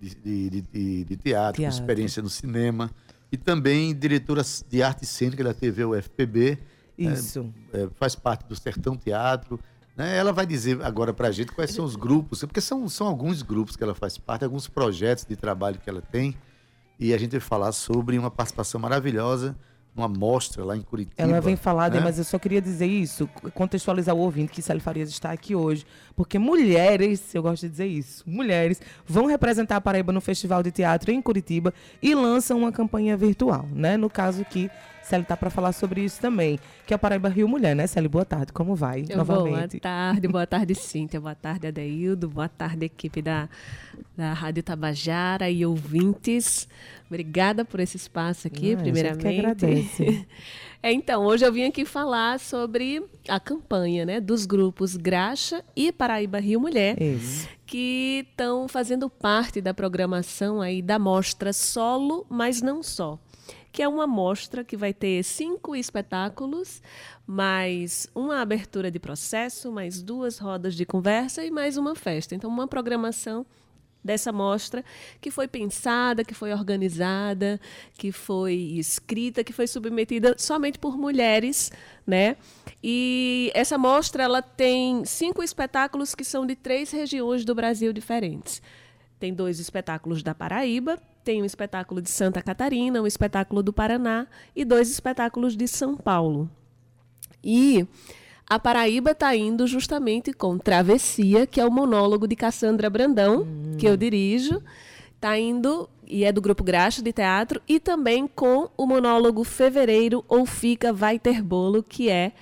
de, 0.00 0.14
de- 0.14 0.50
de- 0.50 1.04
de- 1.04 1.16
teatro, 1.16 1.60
Teatro. 1.62 1.62
com 1.62 1.68
experiência 1.82 2.22
no 2.22 2.28
cinema. 2.28 2.90
E 3.32 3.36
também 3.38 3.94
diretora 3.94 4.42
de 4.68 4.82
arte 4.82 5.06
cênica 5.06 5.42
da 5.42 5.54
TV 5.54 5.84
UFPB. 5.84 6.58
Isso. 6.96 7.52
é, 7.72 7.88
faz 7.96 8.14
parte 8.14 8.46
do 8.46 8.54
Sertão 8.54 8.96
Teatro. 8.96 9.58
Né? 9.96 10.16
Ela 10.16 10.32
vai 10.32 10.46
dizer 10.46 10.82
agora 10.82 11.12
pra 11.12 11.30
gente 11.30 11.52
quais 11.52 11.70
são 11.70 11.84
os 11.84 11.96
grupos, 11.96 12.40
porque 12.40 12.60
são, 12.60 12.88
são 12.88 13.06
alguns 13.06 13.42
grupos 13.42 13.76
que 13.76 13.82
ela 13.82 13.94
faz 13.94 14.18
parte, 14.18 14.44
alguns 14.44 14.68
projetos 14.68 15.24
de 15.24 15.36
trabalho 15.36 15.78
que 15.78 15.88
ela 15.88 16.02
tem. 16.02 16.34
E 16.98 17.12
a 17.12 17.18
gente 17.18 17.32
vai 17.32 17.40
falar 17.40 17.72
sobre 17.72 18.18
uma 18.18 18.30
participação 18.30 18.80
maravilhosa 18.80 19.56
numa 19.94 20.08
mostra 20.08 20.64
lá 20.64 20.76
em 20.76 20.82
Curitiba. 20.82 21.14
Ela 21.16 21.40
vem 21.40 21.54
falar, 21.54 21.90
né? 21.90 22.00
mas 22.00 22.18
eu 22.18 22.24
só 22.24 22.38
queria 22.38 22.60
dizer 22.60 22.86
isso, 22.86 23.28
contextualizar 23.54 24.14
o 24.14 24.18
ouvinte 24.18 24.52
que 24.52 24.60
Célia 24.60 24.82
Farias 24.82 25.08
está 25.08 25.30
aqui 25.30 25.54
hoje. 25.54 25.86
Porque 26.16 26.38
mulheres, 26.38 27.32
eu 27.34 27.42
gosto 27.42 27.62
de 27.62 27.68
dizer 27.68 27.86
isso, 27.86 28.24
mulheres 28.26 28.80
vão 29.06 29.26
representar 29.26 29.76
a 29.76 29.80
Paraíba 29.80 30.12
no 30.12 30.20
Festival 30.20 30.62
de 30.62 30.72
Teatro 30.72 31.12
em 31.12 31.22
Curitiba 31.22 31.72
e 32.02 32.14
lançam 32.14 32.58
uma 32.58 32.72
campanha 32.72 33.16
virtual, 33.16 33.68
né? 33.72 33.96
No 33.96 34.10
caso 34.10 34.42
aqui, 34.42 34.68
Célia 35.04 35.22
está 35.22 35.36
para 35.36 35.50
falar 35.50 35.72
sobre 35.72 36.02
isso 36.02 36.20
também, 36.20 36.58
que 36.86 36.94
é 36.94 36.96
a 36.96 36.98
Paraíba 36.98 37.28
Rio 37.28 37.46
Mulher, 37.46 37.76
né, 37.76 37.86
Célia? 37.86 38.08
Boa 38.08 38.24
tarde, 38.24 38.52
como 38.52 38.74
vai? 38.74 39.04
Eu 39.08 39.18
novamente. 39.18 39.72
Boa 39.72 39.80
tarde, 39.80 40.28
boa 40.28 40.46
tarde, 40.46 40.74
Cíntia, 40.74 41.20
boa 41.20 41.34
tarde, 41.34 41.66
Adeildo, 41.66 42.28
boa 42.28 42.48
tarde, 42.48 42.86
equipe 42.86 43.20
da, 43.20 43.48
da 44.16 44.32
Rádio 44.32 44.62
Tabajara 44.62 45.50
e 45.50 45.64
ouvintes. 45.66 46.66
Obrigada 47.06 47.64
por 47.64 47.80
esse 47.80 47.96
espaço 47.96 48.46
aqui, 48.46 48.74
Ah, 48.74 48.78
a 48.80 48.84
gente 48.84 48.84
que 48.84 48.92
primeiramente. 48.92 49.38
agradece. 49.40 50.26
É, 50.82 50.92
então, 50.92 51.24
hoje 51.24 51.46
eu 51.46 51.50
vim 51.50 51.64
aqui 51.64 51.86
falar 51.86 52.38
sobre 52.38 53.02
a 53.26 53.40
campanha 53.40 54.04
né, 54.04 54.20
dos 54.20 54.44
grupos 54.44 54.98
Graxa 54.98 55.64
e 55.74 55.90
Paraíba 55.90 56.38
Rio 56.38 56.60
Mulher, 56.60 57.00
Isso. 57.00 57.48
que 57.64 58.26
estão 58.28 58.68
fazendo 58.68 59.08
parte 59.08 59.62
da 59.62 59.72
programação 59.72 60.60
aí 60.60 60.82
da 60.82 60.98
mostra 60.98 61.54
Solo, 61.54 62.26
mas 62.28 62.60
não 62.60 62.82
só. 62.82 63.18
Que 63.74 63.82
é 63.82 63.88
uma 63.88 64.06
mostra 64.06 64.62
que 64.62 64.76
vai 64.76 64.94
ter 64.94 65.24
cinco 65.24 65.74
espetáculos, 65.74 66.80
mais 67.26 68.06
uma 68.14 68.40
abertura 68.40 68.88
de 68.88 69.00
processo, 69.00 69.72
mais 69.72 70.00
duas 70.00 70.38
rodas 70.38 70.76
de 70.76 70.86
conversa 70.86 71.44
e 71.44 71.50
mais 71.50 71.76
uma 71.76 71.96
festa. 71.96 72.36
Então, 72.36 72.48
uma 72.48 72.68
programação 72.68 73.44
dessa 74.02 74.30
mostra 74.30 74.84
que 75.20 75.28
foi 75.28 75.48
pensada, 75.48 76.22
que 76.22 76.34
foi 76.34 76.52
organizada, 76.52 77.60
que 77.94 78.12
foi 78.12 78.54
escrita, 78.54 79.42
que 79.42 79.52
foi 79.52 79.66
submetida 79.66 80.36
somente 80.38 80.78
por 80.78 80.96
mulheres, 80.96 81.72
né? 82.06 82.36
E 82.80 83.50
essa 83.54 83.76
mostra 83.76 84.22
ela 84.22 84.40
tem 84.40 85.04
cinco 85.04 85.42
espetáculos 85.42 86.14
que 86.14 86.22
são 86.22 86.46
de 86.46 86.54
três 86.54 86.92
regiões 86.92 87.44
do 87.44 87.56
Brasil 87.56 87.92
diferentes. 87.92 88.62
Tem 89.18 89.34
dois 89.34 89.58
espetáculos 89.58 90.22
da 90.22 90.32
Paraíba, 90.32 90.96
tem 91.24 91.42
um 91.42 91.44
espetáculo 91.44 92.02
de 92.02 92.10
Santa 92.10 92.42
Catarina, 92.42 93.00
um 93.00 93.06
espetáculo 93.06 93.62
do 93.62 93.72
Paraná 93.72 94.26
e 94.54 94.64
dois 94.64 94.90
espetáculos 94.90 95.56
de 95.56 95.66
São 95.66 95.96
Paulo. 95.96 96.48
E 97.42 97.86
a 98.48 98.58
Paraíba 98.58 99.12
está 99.12 99.34
indo 99.34 99.66
justamente 99.66 100.32
com 100.32 100.58
Travessia, 100.58 101.46
que 101.46 101.60
é 101.60 101.66
o 101.66 101.70
monólogo 101.70 102.28
de 102.28 102.36
Cassandra 102.36 102.90
Brandão, 102.90 103.46
que 103.78 103.88
eu 103.88 103.96
dirijo. 103.96 104.62
Está 105.14 105.38
indo, 105.38 105.88
e 106.06 106.24
é 106.24 106.30
do 106.30 106.42
Grupo 106.42 106.62
Graxa 106.62 107.02
de 107.02 107.12
Teatro, 107.12 107.60
e 107.66 107.80
também 107.80 108.26
com 108.26 108.68
o 108.76 108.86
monólogo 108.86 109.42
Fevereiro 109.44 110.22
ou 110.28 110.44
Fica 110.44 110.92
Vai 110.92 111.18
Ter 111.18 111.42
Bolo, 111.42 111.82
que 111.82 112.10
é 112.10 112.32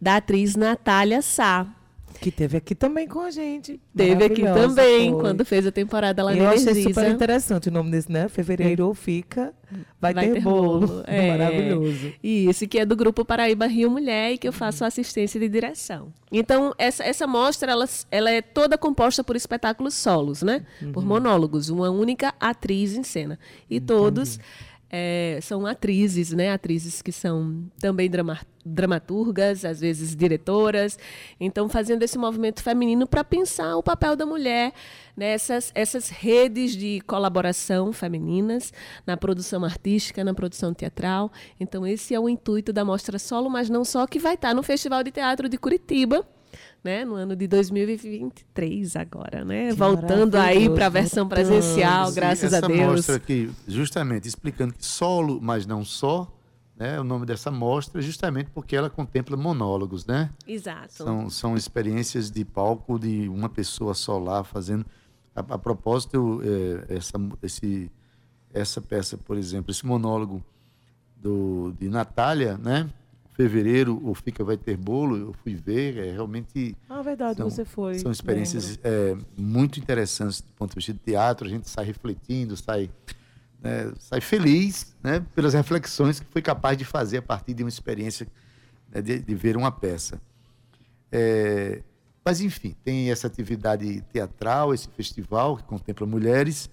da 0.00 0.16
atriz 0.16 0.56
Natália 0.56 1.22
Sá. 1.22 1.72
Que 2.22 2.30
teve 2.30 2.56
aqui 2.56 2.72
também 2.72 3.08
com 3.08 3.18
a 3.18 3.32
gente. 3.32 3.80
Teve 3.96 4.24
aqui 4.24 4.42
também, 4.42 5.10
foi. 5.10 5.20
quando 5.20 5.44
fez 5.44 5.66
a 5.66 5.72
temporada 5.72 6.22
lá 6.22 6.32
E 6.32 6.36
na 6.36 6.44
eu 6.44 6.48
achei 6.50 6.62
Energisa. 6.62 6.88
super 6.88 7.10
interessante 7.10 7.68
o 7.68 7.72
nome 7.72 7.90
desse, 7.90 8.12
né? 8.12 8.28
Fevereiro 8.28 8.86
ou 8.86 8.94
fica, 8.94 9.52
vai, 10.00 10.14
ter, 10.14 10.40
bolo. 10.40 11.02
É. 11.04 11.30
Maravilhoso. 11.30 12.12
Isso, 12.22 12.68
que 12.68 12.78
é 12.78 12.86
do 12.86 12.94
grupo 12.94 13.24
Paraíba 13.24 13.66
Rio 13.66 13.90
Mulher 13.90 14.34
e 14.34 14.38
que 14.38 14.46
eu 14.46 14.52
faço 14.52 14.84
assistência 14.84 15.40
de 15.40 15.48
direção. 15.48 16.12
Então, 16.30 16.72
essa, 16.78 17.02
essa 17.02 17.26
mostra, 17.26 17.72
ela, 17.72 17.88
ela 18.08 18.30
é 18.30 18.40
toda 18.40 18.78
composta 18.78 19.24
por 19.24 19.34
espetáculos 19.34 19.94
solos, 19.94 20.42
né? 20.42 20.64
Por 20.92 21.04
monólogos, 21.04 21.70
uma 21.70 21.90
única 21.90 22.32
atriz 22.38 22.94
em 22.96 23.02
cena. 23.02 23.36
E 23.68 23.80
todos 23.80 24.38
é, 24.94 25.38
são 25.40 25.64
atrizes, 25.64 26.32
né? 26.32 26.52
Atrizes 26.52 27.00
que 27.00 27.10
são 27.10 27.64
também 27.80 28.10
drama, 28.10 28.38
dramaturgas, 28.62 29.64
às 29.64 29.80
vezes 29.80 30.14
diretoras. 30.14 30.98
Então, 31.40 31.66
fazendo 31.66 32.02
esse 32.02 32.18
movimento 32.18 32.62
feminino 32.62 33.06
para 33.06 33.24
pensar 33.24 33.74
o 33.76 33.82
papel 33.82 34.14
da 34.14 34.26
mulher 34.26 34.74
nessas 35.16 35.72
essas 35.74 36.10
redes 36.10 36.76
de 36.76 37.00
colaboração 37.06 37.90
femininas 37.90 38.70
na 39.06 39.16
produção 39.16 39.64
artística, 39.64 40.22
na 40.22 40.34
produção 40.34 40.74
teatral. 40.74 41.32
Então, 41.58 41.86
esse 41.86 42.14
é 42.14 42.20
o 42.20 42.28
intuito 42.28 42.70
da 42.70 42.84
Mostra 42.84 43.18
Solo, 43.18 43.48
mas 43.48 43.70
não 43.70 43.86
só, 43.86 44.06
que 44.06 44.18
vai 44.18 44.34
estar 44.34 44.54
no 44.54 44.62
Festival 44.62 45.02
de 45.02 45.10
Teatro 45.10 45.48
de 45.48 45.56
Curitiba. 45.56 46.26
Né, 46.82 47.04
no 47.04 47.14
ano 47.14 47.36
de 47.36 47.46
2023 47.46 48.96
agora, 48.96 49.44
né? 49.44 49.68
Que 49.70 49.74
Voltando 49.74 50.36
aí 50.36 50.68
para 50.68 50.86
a 50.86 50.88
versão 50.88 51.28
presencial, 51.28 52.08
Sim, 52.08 52.14
graças 52.14 52.52
essa 52.52 52.64
a 52.64 52.68
Deus. 52.68 52.80
mostra 52.80 53.16
aqui, 53.16 53.50
justamente 53.66 54.26
explicando 54.26 54.74
que 54.74 54.84
solo, 54.84 55.40
mas 55.40 55.64
não 55.64 55.84
só, 55.84 56.32
né? 56.76 56.98
O 56.98 57.04
nome 57.04 57.24
dessa 57.24 57.50
mostra 57.50 58.00
é 58.00 58.02
justamente 58.02 58.50
porque 58.50 58.74
ela 58.74 58.90
contempla 58.90 59.36
monólogos, 59.36 60.04
né? 60.04 60.30
Exato. 60.46 60.92
São, 60.92 61.30
são 61.30 61.56
experiências 61.56 62.30
de 62.30 62.44
palco 62.44 62.98
de 62.98 63.28
uma 63.28 63.48
pessoa 63.48 63.94
só 63.94 64.18
lá 64.18 64.42
fazendo. 64.42 64.84
A, 65.34 65.40
a 65.40 65.58
propósito, 65.58 66.42
é, 66.44 66.96
essa, 66.96 67.18
esse, 67.42 67.90
essa 68.52 68.80
peça, 68.80 69.16
por 69.16 69.36
exemplo, 69.36 69.70
esse 69.70 69.86
monólogo 69.86 70.44
do, 71.16 71.72
de 71.78 71.88
Natália, 71.88 72.58
né? 72.58 72.90
Fevereiro, 73.34 74.00
ou 74.04 74.14
Fica 74.14 74.44
Vai 74.44 74.56
Ter 74.56 74.76
Bolo, 74.76 75.16
eu 75.16 75.32
fui 75.42 75.54
ver, 75.54 75.96
é 75.98 76.12
realmente 76.12 76.76
Ah, 76.88 77.00
verdade, 77.02 77.38
São- 77.38 77.48
você 77.50 77.64
foi. 77.64 77.98
são 77.98 78.12
experiências 78.12 78.78
é, 78.84 79.16
muito 79.36 79.78
interessantes 79.80 80.40
do 80.40 80.52
ponto 80.52 80.70
de 80.70 80.76
vista 80.76 80.92
de 80.92 80.98
teatro. 80.98 81.46
A 81.46 81.50
gente 81.50 81.68
sai 81.68 81.84
refletindo, 81.86 82.56
sai, 82.56 82.90
né, 83.60 83.92
sai 83.98 84.20
feliz 84.20 84.94
né, 85.02 85.24
pelas 85.34 85.54
reflexões 85.54 86.20
que 86.20 86.26
foi 86.30 86.42
capaz 86.42 86.76
de 86.76 86.84
fazer 86.84 87.18
a 87.18 87.22
partir 87.22 87.54
de 87.54 87.62
uma 87.62 87.68
experiência 87.70 88.26
né, 88.92 89.00
de, 89.00 89.18
de 89.20 89.34
ver 89.34 89.56
uma 89.56 89.72
peça. 89.72 90.20
É, 91.10 91.82
mas, 92.24 92.40
enfim, 92.40 92.74
tem 92.84 93.10
essa 93.10 93.26
atividade 93.26 94.00
teatral, 94.12 94.72
esse 94.72 94.88
festival 94.88 95.56
que 95.56 95.64
contempla 95.64 96.06
mulheres 96.06 96.70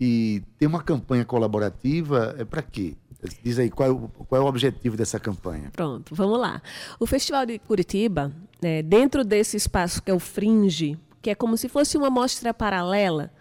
e 0.00 0.42
tem 0.58 0.66
uma 0.68 0.82
campanha 0.82 1.24
colaborativa. 1.24 2.34
É 2.38 2.44
para 2.44 2.62
quê? 2.62 2.94
Diz 3.42 3.58
aí, 3.58 3.68
qual 3.68 3.88
é, 3.88 3.92
o, 3.92 4.08
qual 4.28 4.40
é 4.40 4.44
o 4.44 4.48
objetivo 4.48 4.96
dessa 4.96 5.18
campanha? 5.18 5.70
Pronto, 5.72 6.14
vamos 6.14 6.38
lá. 6.38 6.62
O 7.00 7.06
Festival 7.06 7.44
de 7.44 7.58
Curitiba, 7.58 8.32
né, 8.62 8.80
dentro 8.82 9.24
desse 9.24 9.56
espaço 9.56 10.02
que 10.02 10.10
é 10.10 10.14
o 10.14 10.20
Fringe, 10.20 10.96
que 11.20 11.30
é 11.30 11.34
como 11.34 11.56
se 11.56 11.68
fosse 11.68 11.96
uma 11.96 12.10
mostra 12.10 12.54
paralela, 12.54 13.32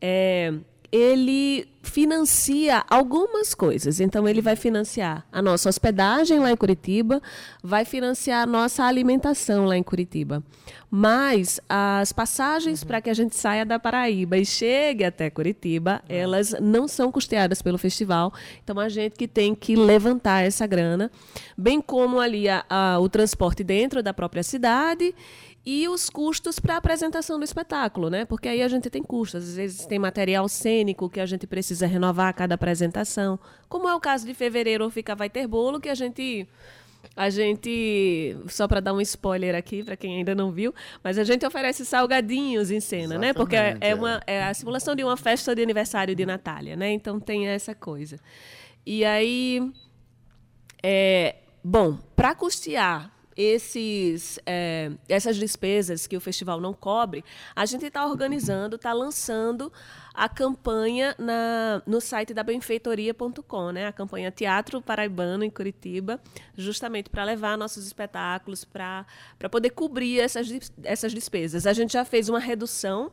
é, 0.00 0.52
ele 0.94 1.66
financia 1.82 2.84
algumas 2.88 3.52
coisas. 3.52 3.98
Então, 3.98 4.28
ele 4.28 4.40
vai 4.40 4.54
financiar 4.54 5.26
a 5.32 5.42
nossa 5.42 5.68
hospedagem 5.68 6.38
lá 6.38 6.52
em 6.52 6.56
Curitiba, 6.56 7.20
vai 7.62 7.84
financiar 7.84 8.44
a 8.44 8.46
nossa 8.46 8.84
alimentação 8.84 9.64
lá 9.66 9.76
em 9.76 9.82
Curitiba. 9.82 10.40
Mas 10.88 11.60
as 11.68 12.12
passagens 12.12 12.84
para 12.84 13.00
que 13.02 13.10
a 13.10 13.14
gente 13.14 13.34
saia 13.34 13.66
da 13.66 13.76
Paraíba 13.78 14.38
e 14.38 14.46
chegue 14.46 15.02
até 15.04 15.28
Curitiba, 15.28 16.00
elas 16.08 16.54
não 16.60 16.86
são 16.86 17.10
custeadas 17.10 17.60
pelo 17.60 17.76
festival. 17.76 18.32
Então, 18.62 18.78
a 18.78 18.88
gente 18.88 19.14
que 19.16 19.26
tem 19.26 19.52
que 19.52 19.74
levantar 19.74 20.42
essa 20.44 20.66
grana, 20.68 21.10
bem 21.58 21.80
como 21.80 22.20
ali 22.20 22.48
a- 22.48 22.64
a- 22.70 22.98
o 23.00 23.08
transporte 23.08 23.64
dentro 23.64 24.00
da 24.00 24.14
própria 24.14 24.44
cidade 24.44 25.12
e 25.66 25.88
os 25.88 26.10
custos 26.10 26.58
para 26.58 26.74
a 26.74 26.76
apresentação 26.76 27.38
do 27.38 27.44
espetáculo, 27.44 28.10
né? 28.10 28.24
Porque 28.26 28.48
aí 28.48 28.62
a 28.62 28.68
gente 28.68 28.90
tem 28.90 29.02
custos, 29.02 29.48
às 29.48 29.56
vezes 29.56 29.86
tem 29.86 29.98
material 29.98 30.46
cênico 30.48 31.08
que 31.08 31.20
a 31.20 31.26
gente 31.26 31.46
precisa 31.46 31.86
renovar 31.86 32.28
a 32.28 32.32
cada 32.32 32.54
apresentação, 32.54 33.38
como 33.68 33.88
é 33.88 33.94
o 33.94 34.00
caso 34.00 34.26
de 34.26 34.34
fevereiro 34.34 34.88
fica 34.90 35.14
vai 35.14 35.30
ter 35.30 35.46
bolo 35.46 35.80
que 35.80 35.88
a 35.88 35.94
gente 35.94 36.46
A 37.16 37.30
gente, 37.30 38.36
só 38.48 38.66
para 38.66 38.80
dar 38.80 38.92
um 38.92 39.00
spoiler 39.00 39.54
aqui 39.54 39.84
para 39.84 39.96
quem 39.96 40.18
ainda 40.18 40.34
não 40.34 40.50
viu, 40.50 40.74
mas 41.02 41.18
a 41.18 41.24
gente 41.24 41.46
oferece 41.46 41.84
salgadinhos 41.84 42.70
em 42.70 42.80
cena, 42.80 43.18
né? 43.18 43.32
Porque 43.32 43.56
é, 43.56 43.70
Exatamente, 43.70 43.84
é 43.84 43.90
é. 43.90 43.94
uma 43.94 44.22
é 44.26 44.44
a 44.44 44.54
simulação 44.54 44.94
de 44.96 45.04
uma 45.04 45.16
festa 45.16 45.54
de 45.54 45.62
aniversário 45.62 46.14
de 46.14 46.26
Natália, 46.26 46.76
né? 46.76 46.90
Então 46.92 47.20
tem 47.20 47.46
essa 47.46 47.74
coisa. 47.74 48.18
E 48.86 49.04
aí, 49.04 49.72
é, 50.82 51.36
bom, 51.62 51.98
para 52.16 52.34
custear 52.34 53.13
esses, 53.36 54.38
é, 54.46 54.90
essas 55.08 55.36
despesas 55.36 56.06
que 56.06 56.16
o 56.16 56.20
festival 56.20 56.60
não 56.60 56.72
cobre, 56.72 57.24
a 57.54 57.64
gente 57.66 57.84
está 57.86 58.06
organizando, 58.06 58.76
está 58.76 58.92
lançando 58.92 59.72
a 60.14 60.28
campanha 60.28 61.14
na, 61.18 61.82
no 61.86 62.00
site 62.00 62.32
da 62.32 62.42
benfeitoria.com, 62.42 63.70
né? 63.72 63.86
a 63.86 63.92
campanha 63.92 64.30
Teatro 64.30 64.80
Paraibano 64.80 65.44
em 65.44 65.50
Curitiba, 65.50 66.20
justamente 66.56 67.10
para 67.10 67.24
levar 67.24 67.58
nossos 67.58 67.86
espetáculos, 67.86 68.64
para 68.64 69.04
poder 69.50 69.70
cobrir 69.70 70.20
essas, 70.20 70.48
essas 70.82 71.12
despesas. 71.12 71.66
A 71.66 71.72
gente 71.72 71.92
já 71.92 72.04
fez 72.04 72.28
uma 72.28 72.38
redução 72.38 73.10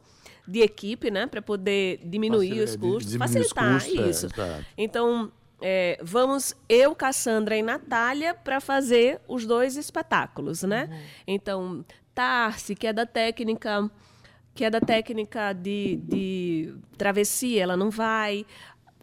de 0.48 0.60
equipe, 0.62 1.12
né, 1.12 1.28
para 1.28 1.42
poder 1.42 2.00
diminuir 2.04 2.50
Facil- 2.50 2.64
os 2.66 2.72
de- 2.72 2.78
custos, 2.80 3.12
diminuir 3.12 3.42
os 3.42 3.50
facilitar 3.50 3.74
custos, 3.84 4.00
é, 4.00 4.10
isso. 4.10 4.26
exato. 4.26 4.66
Então, 4.78 5.32
é, 5.62 6.00
vamos 6.02 6.56
eu, 6.68 6.96
Cassandra 6.96 7.56
e 7.56 7.62
Natália 7.62 8.34
para 8.34 8.60
fazer 8.60 9.22
os 9.28 9.46
dois 9.46 9.78
espetáculos, 9.78 10.64
né? 10.64 10.90
Uhum. 10.90 11.00
Então, 11.28 11.86
Tarsi, 12.14 12.76
que 12.76 12.88
é 12.88 12.94
da 12.94 13.06
técnica, 13.06 13.90
que 14.56 14.66
é 14.66 14.70
da 14.70 14.82
técnica 14.82 15.54
de, 15.54 15.98
de 16.04 16.76
travessia, 16.98 17.64
ela 17.64 17.78
não 17.78 17.90
vai. 17.90 18.46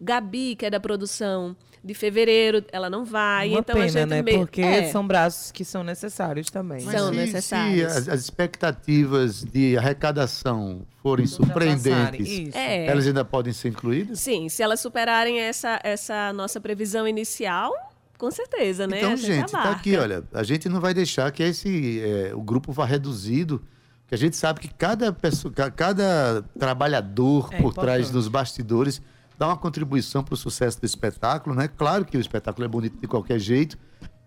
Gabi, 0.00 0.56
que 0.56 0.66
é 0.66 0.70
da 0.70 0.80
produção 0.80 1.56
de 1.84 1.94
fevereiro, 1.94 2.64
ela 2.72 2.90
não 2.90 3.04
vai. 3.04 3.50
Uma 3.50 3.60
então 3.60 3.74
a 3.76 3.78
pena, 3.78 3.88
gente 3.88 4.08
né? 4.08 4.22
meio- 4.22 4.38
Porque 4.40 4.60
é. 4.60 4.90
são 4.90 5.06
braços 5.06 5.50
que 5.52 5.64
são 5.64 5.82
necessários 5.84 6.50
também. 6.50 6.82
Mas 6.84 6.94
São 6.98 7.10
se, 7.10 7.16
necessários. 7.16 7.92
Se 7.92 7.98
as, 7.98 8.08
as 8.08 8.20
expectativas 8.20 9.44
de 9.44 9.76
arrecadação 9.78 10.82
forem 11.02 11.26
surpreendentes. 11.26 12.54
É. 12.54 12.86
elas 12.86 13.06
ainda 13.06 13.24
podem 13.24 13.52
ser 13.52 13.68
incluídas? 13.68 14.18
Sim, 14.20 14.48
se 14.48 14.62
elas 14.62 14.80
superarem 14.80 15.38
essa, 15.40 15.78
essa 15.82 16.32
nossa 16.32 16.60
previsão 16.60 17.06
inicial, 17.06 17.72
com 18.18 18.30
certeza, 18.30 18.86
né? 18.86 18.98
Então, 18.98 19.12
A 19.12 19.16
gente, 19.16 19.50
tá 19.52 19.60
abarca. 19.60 19.78
aqui, 19.78 19.96
olha, 19.96 20.24
a 20.32 20.42
gente 20.42 20.68
não 20.68 20.80
vai 20.80 20.92
deixar 20.92 21.30
que 21.30 21.42
esse 21.42 22.00
é, 22.00 22.32
o 22.34 22.42
grupo 22.42 22.72
vá 22.72 22.84
reduzido, 22.84 23.62
porque 24.02 24.14
a 24.14 24.18
gente 24.18 24.36
sabe 24.36 24.60
que 24.60 24.68
cada 24.74 25.12
pessoa, 25.12 25.52
ca- 25.54 25.70
cada 25.70 26.42
trabalhador 26.58 27.48
É 27.52 27.58
por 27.62 27.72
trás 27.74 28.00
importante. 28.00 28.12
dos 28.12 28.26
bastidores 28.28 29.00
dá 29.38 29.46
uma 29.46 29.56
contribuição 29.56 30.22
para 30.24 30.34
o 30.34 30.36
sucesso 30.36 30.80
do 30.80 30.84
espetáculo, 30.84 31.54
né? 31.54 31.68
Claro 31.68 32.04
que 32.04 32.16
o 32.16 32.20
espetáculo 32.20 32.64
é 32.64 32.68
bonito 32.68 32.98
de 33.00 33.06
qualquer 33.06 33.38
jeito, 33.38 33.78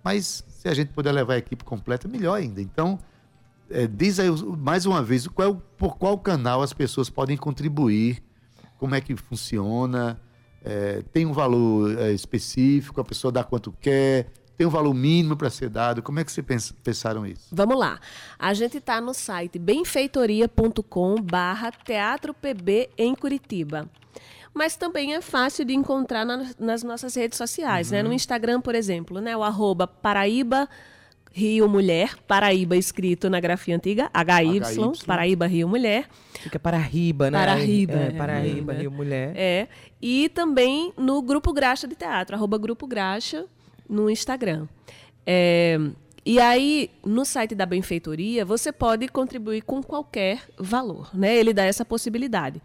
mas 0.04 0.44
se 0.48 0.68
a 0.68 0.74
gente 0.74 0.94
puder 0.94 1.12
levar 1.12 1.34
a 1.34 1.38
equipe 1.38 1.64
completa, 1.64 2.08
melhor 2.08 2.36
ainda. 2.36 2.62
Então, 2.62 2.98
é, 3.70 3.86
diz 3.88 4.20
aí 4.20 4.30
mais 4.58 4.86
uma 4.86 5.04
vez 5.04 5.28
qual, 5.28 5.56
por 5.78 5.98
qual 5.98 6.18
canal 6.18 6.62
as 6.62 6.74
pessoas 6.74 7.10
podem 7.10 7.36
contribuir, 7.38 8.24
como 8.78 8.96
é 8.96 9.02
que 9.02 9.16
funciona, 9.16 10.20
é, 10.64 11.04
tem 11.12 11.26
um 11.26 11.34
valor 11.34 11.98
é, 12.00 12.12
específico, 12.14 13.00
a 13.02 13.04
pessoa 13.04 13.32
dá 13.32 13.44
quanto 13.44 13.72
quer, 13.82 14.32
tem 14.58 14.66
um 14.68 14.70
valor 14.70 14.94
mínimo 14.94 15.36
para 15.36 15.50
ser 15.50 15.70
dado. 15.70 16.02
Como 16.04 16.20
é 16.20 16.24
que 16.24 16.32
vocês 16.32 16.46
pens- 16.46 16.72
pensaram 16.84 17.26
isso? 17.26 17.48
Vamos 17.52 17.78
lá. 17.78 18.00
A 18.38 18.54
gente 18.54 18.78
está 18.78 19.02
no 19.02 19.14
site 19.14 19.58
benfeitoria.com 19.58 21.16
barra 21.22 21.72
Teatro 21.72 22.34
PB 22.34 22.90
em 22.98 23.14
Curitiba. 23.16 23.90
Mas 24.54 24.76
também 24.76 25.14
é 25.16 25.22
fácil 25.22 25.64
de 25.66 25.74
encontrar 25.74 26.26
na- 26.26 26.52
nas 26.60 26.84
nossas 26.84 27.16
redes 27.16 27.38
sociais, 27.38 27.92
né? 27.92 28.04
No 28.04 28.12
Instagram, 28.14 28.60
por 28.62 28.76
exemplo, 28.76 29.22
né? 29.22 29.36
O 29.36 29.44
arroba 29.44 29.88
Paraíba 29.88 30.68
Rio 31.34 31.70
Mulher, 31.70 32.18
Paraíba 32.28 32.76
escrito 32.76 33.30
na 33.30 33.40
grafia 33.40 33.76
antiga, 33.78 34.10
HY, 34.14 34.60
HY. 34.60 35.06
Paraíba 35.06 35.48
Rio 35.48 35.68
Mulher. 35.70 36.06
Fica 36.42 36.60
para 36.60 36.78
riba, 36.78 37.32
né? 37.32 37.40
Paraíba, 37.40 37.94
é, 37.94 38.12
Paraíba, 38.12 38.74
é. 38.74 38.78
Rio 38.80 38.92
Mulher. 38.92 39.34
É. 39.38 39.68
E 40.02 40.28
também 40.30 40.92
no 40.98 41.22
Grupo 41.22 41.54
Graxa 41.54 41.88
de 41.88 41.96
Teatro, 41.96 42.36
arroba 42.36 42.58
Grupo 42.58 42.86
Graxa 42.86 43.46
no 43.88 44.10
Instagram. 44.10 44.68
É, 45.26 45.80
e 46.24 46.40
aí, 46.40 46.92
no 47.04 47.26
site 47.26 47.56
da 47.56 47.66
Benfeitoria, 47.66 48.46
você 48.46 48.72
pode 48.72 49.08
contribuir 49.08 49.62
com 49.64 49.82
qualquer 49.82 50.40
valor, 50.58 51.10
né? 51.14 51.36
Ele 51.36 51.52
dá 51.54 51.64
essa 51.64 51.84
possibilidade. 51.84 52.62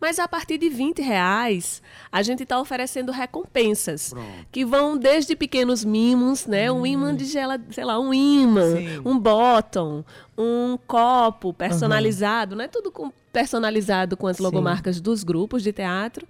Mas 0.00 0.18
a 0.18 0.26
partir 0.26 0.56
de 0.58 0.68
20 0.70 1.02
reais, 1.02 1.82
a 2.10 2.22
gente 2.22 2.42
está 2.44 2.58
oferecendo 2.58 3.12
recompensas 3.12 4.12
que 4.50 4.64
vão 4.64 4.96
desde 4.96 5.36
pequenos 5.36 5.84
mimos, 5.84 6.46
né? 6.46 6.72
Um 6.72 6.86
imã 6.86 7.14
de 7.14 7.26
gela, 7.26 7.60
sei 7.70 7.84
lá, 7.84 7.98
um 8.00 8.12
imã, 8.14 8.76
Sim. 8.76 9.02
um 9.04 9.18
bottom, 9.18 10.02
um 10.36 10.78
copo 10.86 11.52
personalizado, 11.52 12.56
né? 12.56 12.68
Tudo 12.68 12.90
com- 12.90 13.12
personalizado 13.32 14.16
com 14.16 14.26
as 14.26 14.38
logomarcas 14.38 15.00
dos 15.00 15.22
grupos 15.24 15.62
de 15.62 15.72
teatro, 15.72 16.26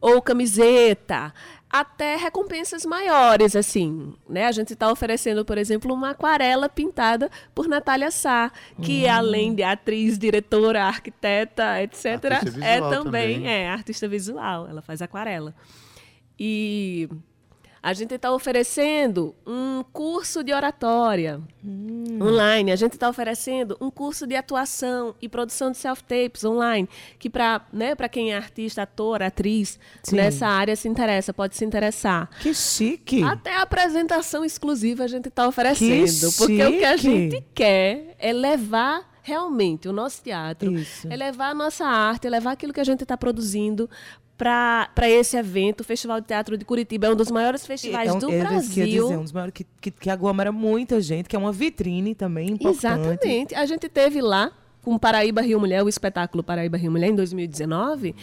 ou 0.00 0.20
camiseta, 0.22 1.32
até 1.70 2.16
recompensas 2.16 2.84
maiores, 2.84 3.54
assim, 3.54 4.12
né? 4.28 4.46
A 4.46 4.52
gente 4.52 4.72
está 4.72 4.90
oferecendo, 4.90 5.44
por 5.44 5.56
exemplo, 5.56 5.94
uma 5.94 6.10
aquarela 6.10 6.68
pintada 6.68 7.30
por 7.54 7.68
Natália 7.68 8.10
Sá, 8.10 8.50
que 8.82 9.06
além 9.06 9.54
de 9.54 9.62
atriz, 9.62 10.18
diretora, 10.18 10.84
arquiteta, 10.84 11.80
etc., 11.80 12.04
é 12.60 12.80
também, 12.80 12.90
também. 12.90 13.48
é 13.48 13.68
artista 13.68 14.08
visual, 14.08 14.66
ela 14.68 14.82
faz 14.82 15.00
aquarela. 15.00 15.54
E 16.38 17.08
a 17.82 17.92
gente 17.92 18.14
está 18.14 18.30
oferecendo 18.32 19.34
um 19.46 19.82
curso 19.92 20.44
de 20.44 20.52
oratória 20.52 21.40
online. 22.20 22.72
A 22.72 22.76
gente 22.76 22.92
está 22.92 23.08
oferecendo 23.08 23.76
um 23.80 23.90
curso 23.90 24.26
de 24.26 24.36
atuação 24.36 25.14
e 25.20 25.28
produção 25.28 25.70
de 25.70 25.78
self-tapes 25.78 26.44
online, 26.44 26.88
que 27.18 27.30
para 27.30 27.66
né, 27.72 27.94
pra 27.94 28.08
quem 28.08 28.32
é 28.32 28.36
artista, 28.36 28.82
ator, 28.82 29.22
atriz, 29.22 29.78
Sim. 30.02 30.16
nessa 30.16 30.46
área 30.46 30.76
se 30.76 30.88
interessa, 30.88 31.32
pode 31.32 31.56
se 31.56 31.64
interessar. 31.64 32.28
Que 32.40 32.52
chique. 32.52 33.22
Até 33.22 33.54
a 33.54 33.62
apresentação 33.62 34.44
exclusiva 34.44 35.04
a 35.04 35.08
gente 35.08 35.28
está 35.28 35.48
oferecendo. 35.48 36.32
Porque 36.36 36.64
o 36.64 36.78
que 36.78 36.84
a 36.84 36.96
gente 36.96 37.44
quer 37.54 38.14
é 38.18 38.32
levar 38.32 39.08
realmente 39.22 39.88
o 39.88 39.92
nosso 39.92 40.22
teatro, 40.22 40.72
Isso. 40.72 41.06
é 41.10 41.16
levar 41.16 41.50
a 41.50 41.54
nossa 41.54 41.86
arte, 41.86 42.26
é 42.26 42.30
levar 42.30 42.52
aquilo 42.52 42.72
que 42.72 42.80
a 42.80 42.84
gente 42.84 43.02
está 43.02 43.16
produzindo 43.16 43.88
para 44.40 45.10
esse 45.10 45.36
evento. 45.36 45.82
O 45.82 45.84
Festival 45.84 46.18
de 46.20 46.26
Teatro 46.26 46.56
de 46.56 46.64
Curitiba 46.64 47.08
é 47.08 47.10
um 47.10 47.16
dos 47.16 47.30
maiores 47.30 47.66
festivais 47.66 48.08
é 48.08 48.12
um, 48.12 48.18
do 48.18 48.30
era 48.30 48.54
isso 48.56 48.70
que 48.70 48.80
Brasil. 48.80 49.04
dizer, 49.04 49.16
um 49.18 49.22
dos 49.22 49.32
maiores 49.32 49.52
que, 49.52 49.66
que, 49.80 49.90
que 49.90 50.08
aglomera 50.08 50.50
muita 50.50 50.98
gente, 51.00 51.28
que 51.28 51.36
é 51.36 51.38
uma 51.38 51.52
vitrine 51.52 52.14
também 52.14 52.52
importante. 52.52 52.78
Exatamente. 52.78 53.54
A 53.54 53.66
gente 53.66 53.86
teve 53.88 54.22
lá 54.22 54.50
com 54.82 54.98
Paraíba 54.98 55.40
Rio 55.42 55.60
Mulher, 55.60 55.82
o 55.82 55.88
espetáculo 55.88 56.42
Paraíba 56.42 56.76
Rio 56.78 56.90
Mulher 56.90 57.08
em 57.08 57.14
2019, 57.14 58.14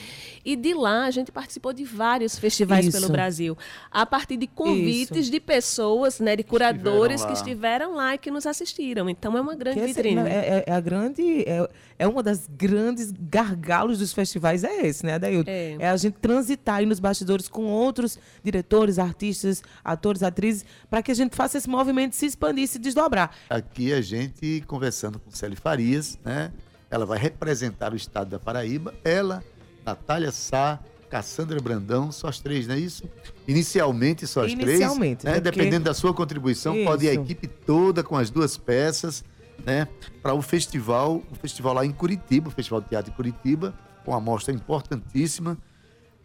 e 0.44 0.56
de 0.56 0.74
lá 0.74 1.06
a 1.06 1.12
gente 1.12 1.32
participou 1.32 1.72
de 1.74 1.84
vários 1.84 2.38
festivais 2.40 2.86
Isso. 2.88 2.98
pelo 3.00 3.12
Brasil, 3.12 3.58
a 3.92 4.06
partir 4.06 4.38
de 4.38 4.48
convites 4.48 5.30
de 5.30 5.40
pessoas, 5.40 6.20
né, 6.20 6.36
de 6.36 6.44
curadores 6.44 7.22
lá. 7.22 7.28
que 7.28 7.34
estiveram 7.34 7.96
lá 7.96 8.16
e 8.16 8.18
que 8.18 8.32
nos 8.32 8.46
assistiram. 8.48 9.10
Então 9.10 9.38
é 9.38 9.42
uma 9.42 9.56
grande 9.56 9.78
Que 9.80 9.86
esse- 9.86 9.94
vitrine. 9.94 10.22
é, 10.22 10.34
é- 10.34 10.64
é 10.68 10.74
a 10.74 10.80
grande. 10.80 11.42
É, 11.48 11.70
é 12.00 12.08
uma 12.08 12.22
das 12.24 12.48
grandes 12.48 13.12
gargalos 13.12 14.00
dos 14.00 14.14
festivais, 14.14 14.64
é 14.64 14.86
esse, 14.88 15.06
né, 15.06 15.14
Adaildo? 15.16 15.50
É. 15.50 15.78
a 15.88 15.98
gente 15.98 16.16
transitar 16.16 16.76
aí 16.78 16.86
nos 16.86 17.00
bastidores 17.00 17.48
com 17.48 17.66
outros 17.66 18.20
diretores, 18.44 19.00
artistas, 19.00 19.64
atores, 19.84 20.22
atrizes, 20.24 20.66
para 20.90 21.02
que 21.02 21.12
a 21.12 21.16
gente 21.16 21.36
faça 21.36 21.58
esse 21.58 21.70
movimento 21.70 22.14
se 22.16 22.26
expandir, 22.26 22.68
se 22.68 22.78
desdobrar. 22.80 23.32
Aqui 23.50 23.94
a 23.94 24.02
gente 24.02 24.64
conversando 24.68 25.20
com 25.20 25.32
Célia 25.32 25.58
Farias, 25.58 26.20
né? 26.24 26.47
Ela 26.90 27.06
vai 27.06 27.18
representar 27.20 27.94
o 27.94 27.96
estado 27.96 28.30
da 28.30 28.40
Paraíba. 28.40 28.94
Ela, 29.04 29.44
Natália 29.86 30.32
Sá, 30.32 30.80
Cassandra 31.10 31.60
Brandão, 31.62 32.12
só 32.12 32.28
as 32.28 32.40
três, 32.40 32.68
não 32.68 32.76
é 32.76 32.80
isso? 32.80 33.04
Inicialmente 33.48 34.28
só 34.28 34.46
as 34.46 34.52
Inicialmente, 34.52 35.22
três. 35.22 35.36
Né? 35.36 35.42
porque- 35.42 35.58
Dependendo 35.58 35.86
da 35.86 35.94
sua 35.94 36.14
contribuição, 36.14 36.74
pode 36.84 37.06
ir 37.06 37.10
a 37.10 37.14
Isso. 37.14 37.22
equipe 37.24 37.48
toda 37.48 38.04
com 38.04 38.16
as 38.18 38.30
duas 38.30 38.58
peças, 38.58 39.24
né? 39.66 39.88
Para 40.22 40.34
o 40.34 40.42
festival, 40.42 41.24
o 41.32 41.36
festival 41.36 41.74
lá 41.74 41.86
em 41.86 41.92
Curitiba, 41.92 42.50
o 42.50 42.52
Festival 42.52 42.82
de 42.82 42.90
Teatro 42.90 43.12
de 43.12 43.16
Curitiba, 43.16 43.74
com 44.04 44.12
uma 44.12 44.18
amostra 44.18 44.54
importantíssima. 44.54 45.58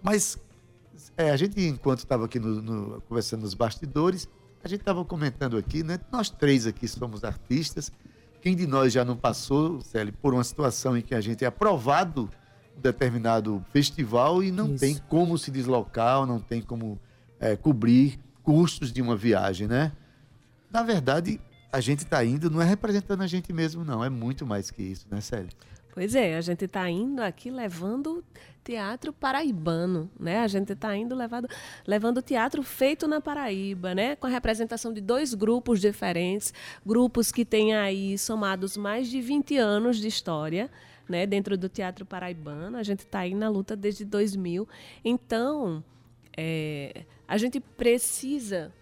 Mas 0.03 0.37
é, 1.17 1.31
a 1.31 1.37
gente, 1.37 1.61
enquanto 1.61 2.01
estava 2.01 2.25
aqui 2.25 2.39
no- 2.41 2.61
no- 2.61 3.01
conversando 3.03 3.43
nos 3.43 3.55
bastidores, 3.55 4.29
a 4.65 4.69
gente 4.69 4.81
estava 4.81 5.05
comentando 5.05 5.57
aqui, 5.57 5.83
né? 5.85 5.99
Nós 6.11 6.29
três 6.29 6.67
aqui 6.67 6.87
somos 6.89 7.23
artistas. 7.25 7.91
Quem 8.43 8.57
de 8.57 8.67
nós 8.67 8.93
já 8.93 9.05
não 9.05 9.17
passou, 9.17 9.81
Célio, 9.81 10.13
por 10.21 10.35
uma 10.35 10.43
situação 10.43 10.97
em 10.97 11.01
que 11.01 11.15
a 11.15 11.21
gente 11.21 11.45
é 11.45 11.47
aprovado 11.47 12.29
um 12.77 12.81
determinado 12.81 13.65
festival 13.73 14.43
e 14.43 14.51
não 14.51 14.71
Isso. 14.71 14.81
tem 14.81 14.99
como 15.09 15.39
se 15.39 15.49
deslocar, 15.51 16.19
ou 16.19 16.27
não 16.27 16.41
tem 16.41 16.61
como 16.61 17.01
é, 17.39 17.55
cobrir 17.55 18.19
custos 18.43 18.93
de 18.93 19.01
uma 19.01 19.17
viagem, 19.17 19.69
né? 19.69 19.93
Na 20.69 20.83
verdade, 20.83 21.41
a 21.71 21.81
gente 21.81 22.01
está 22.01 22.25
indo, 22.25 22.51
não 22.51 22.61
é 22.61 22.65
representando 22.65 23.23
a 23.23 23.29
gente 23.29 23.53
mesmo, 23.53 23.85
não. 23.85 24.03
É 24.03 24.11
muito 24.11 24.45
mais 24.45 24.73
que 24.73 24.83
isso, 24.83 25.07
né, 25.09 25.21
Célio? 25.21 25.51
Pois 25.93 26.15
é, 26.15 26.37
a 26.37 26.41
gente 26.41 26.65
está 26.65 26.89
indo 26.89 27.21
aqui 27.21 27.51
levando 27.51 28.25
teatro 28.65 29.13
paraibano, 29.13 30.11
né? 30.19 30.39
A 30.39 30.49
gente 30.49 30.73
está 30.73 30.97
indo 30.97 31.15
levado, 31.15 31.47
levando 31.87 32.23
teatro 32.23 32.63
feito 32.63 33.07
na 33.07 33.21
Paraíba, 33.21 33.95
né? 33.95 34.17
Com 34.17 34.27
a 34.27 34.31
representação 34.31 34.91
de 34.91 35.03
dois 35.03 35.35
grupos 35.35 35.83
diferentes, 35.83 36.55
grupos 36.85 37.31
que 37.31 37.45
têm 37.45 37.75
aí 37.75 38.17
somados 38.17 38.75
mais 38.75 39.09
de 39.09 39.21
20 39.21 39.59
anos 39.59 39.99
de 39.99 40.09
história, 40.09 40.71
né? 41.07 41.27
Dentro 41.27 41.59
do 41.59 41.69
teatro 41.69 42.07
paraibano, 42.07 42.79
a 42.79 42.83
gente 42.83 43.01
está 43.01 43.21
aí 43.21 43.35
na 43.35 43.51
luta 43.51 43.77
desde 43.77 44.07
2000. 44.07 44.67
Então, 45.05 45.85
é, 46.35 47.05
a 47.29 47.37
gente 47.37 47.61
precisa 47.61 48.73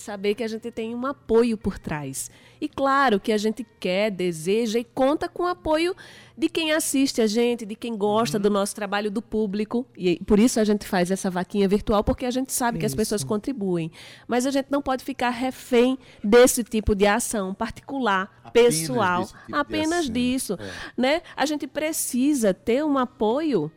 saber 0.00 0.34
que 0.34 0.42
a 0.42 0.48
gente 0.48 0.70
tem 0.70 0.94
um 0.94 1.06
apoio 1.06 1.56
por 1.56 1.78
trás. 1.78 2.30
E 2.60 2.68
claro 2.68 3.18
que 3.18 3.32
a 3.32 3.38
gente 3.38 3.66
quer, 3.78 4.10
deseja 4.10 4.78
e 4.78 4.84
conta 4.84 5.28
com 5.28 5.44
o 5.44 5.46
apoio 5.46 5.94
de 6.36 6.48
quem 6.48 6.72
assiste 6.72 7.20
a 7.22 7.26
gente, 7.26 7.64
de 7.64 7.74
quem 7.74 7.96
gosta 7.96 8.36
Uhum. 8.38 8.42
do 8.42 8.50
nosso 8.50 8.74
trabalho, 8.74 9.10
do 9.10 9.22
público. 9.22 9.86
E 9.96 10.18
por 10.24 10.38
isso 10.38 10.60
a 10.60 10.64
gente 10.64 10.86
faz 10.86 11.10
essa 11.10 11.30
vaquinha 11.30 11.68
virtual, 11.68 12.02
porque 12.04 12.26
a 12.26 12.30
gente 12.30 12.52
sabe 12.52 12.78
que 12.78 12.86
as 12.86 12.92
Isso. 12.92 12.96
pessoas 12.96 13.24
contribuem. 13.24 13.90
Mas 14.28 14.46
a 14.46 14.50
gente 14.50 14.66
não 14.70 14.82
pode 14.82 15.04
ficar 15.04 15.30
refém 15.30 15.98
desse 16.22 16.62
tipo 16.64 16.94
de 16.94 17.06
ação 17.06 17.54
particular, 17.54 18.40
Apenas 18.44 18.78
pessoal, 18.78 19.26
tipo 19.26 19.56
apenas 19.56 20.10
disso. 20.10 20.58
É. 20.58 21.00
Né? 21.00 21.22
A 21.36 21.46
gente 21.46 21.66
precisa 21.66 22.52
ter 22.52 22.84
um 22.84 22.98
apoio 22.98 23.70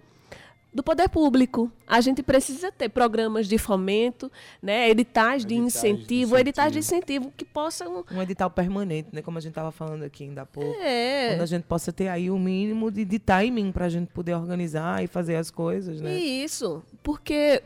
do 0.74 0.82
poder 0.84 1.10
público. 1.10 1.72
A 1.88 2.02
gente 2.02 2.24
precisa 2.24 2.72
ter 2.72 2.90
programas 2.90 3.48
de 3.48 3.58
fomento, 3.58 4.32
né, 4.62 4.90
editais 4.90 5.14
de 5.14 5.34
Editais 5.34 5.46
de 5.46 5.56
incentivo, 5.56 6.38
editais 6.38 6.72
de 6.72 6.80
incentivo. 6.80 7.26
incentivo 7.26 7.34
que 7.36 7.46
possam. 7.46 8.04
Um 8.12 8.22
edital 8.22 8.50
permanente, 8.50 9.10
né? 9.12 9.22
Como 9.22 9.38
a 9.38 9.42
gente 9.42 9.52
estava 9.52 9.72
falando 9.72 10.04
aqui 10.04 10.24
ainda 10.24 10.42
há 10.42 10.46
pouco. 10.46 10.76
É. 10.82 11.30
Quando 11.34 11.42
a 11.42 11.46
gente 11.46 11.64
possa 11.64 11.92
ter 11.92 12.08
aí 12.08 12.30
o 12.30 12.40
mínimo 12.40 12.92
de, 12.92 13.06
de 13.06 13.20
timing 13.20 13.72
para 13.72 13.86
a 13.86 13.90
gente 13.90 14.08
poder 14.10 14.34
organizar 14.34 15.04
e 15.04 15.08
fazer 15.08 15.36
as 15.36 15.52
coisas, 15.52 16.02
né? 16.02 16.14
Isso, 16.14 16.84
porque 17.02 17.62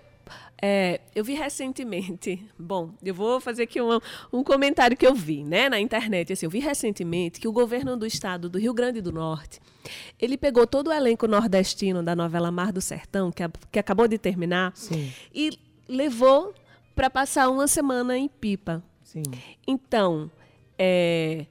é, 0.62 1.02
eu 1.16 1.24
vi 1.24 1.34
recentemente. 1.34 2.44
Bom, 2.58 2.94
eu 3.04 3.14
vou 3.14 3.40
fazer 3.40 3.64
aqui 3.64 3.82
um, 3.82 4.00
um 4.34 4.44
comentário 4.44 4.98
que 4.98 5.06
eu 5.06 5.14
vi, 5.14 5.44
né, 5.44 5.70
na 5.70 5.80
internet. 5.80 6.34
Assim, 6.34 6.46
eu 6.46 6.50
vi 6.50 6.60
recentemente 6.60 7.40
que 7.40 7.48
o 7.48 7.52
governo 7.52 7.96
do 7.96 8.06
estado 8.06 8.50
do 8.50 8.58
Rio 8.58 8.74
Grande 8.74 9.02
do 9.02 9.12
Norte 9.12 9.60
ele 10.20 10.38
pegou 10.38 10.68
todo 10.68 10.88
o 10.88 10.92
elenco 10.94 11.28
nordestino 11.28 12.04
da 12.04 12.14
novela 12.16 12.52
Mar 12.52 12.74
do 12.74 12.82
Sertão, 12.82 13.32
que, 13.32 13.42
a- 13.44 13.52
que 13.72 13.80
acabou 13.80 14.08
de 14.08 14.18
terminar, 14.18 14.72
Sim, 14.76 15.12
e 15.34 15.58
levou 15.88 16.54
para 16.94 17.10
passar 17.10 17.50
uma 17.50 17.68
semana 17.68 18.18
em 18.18 18.28
Pipa. 18.28 18.84
sim. 19.04 19.24
Então, 19.66 20.30
é, 20.78 21.46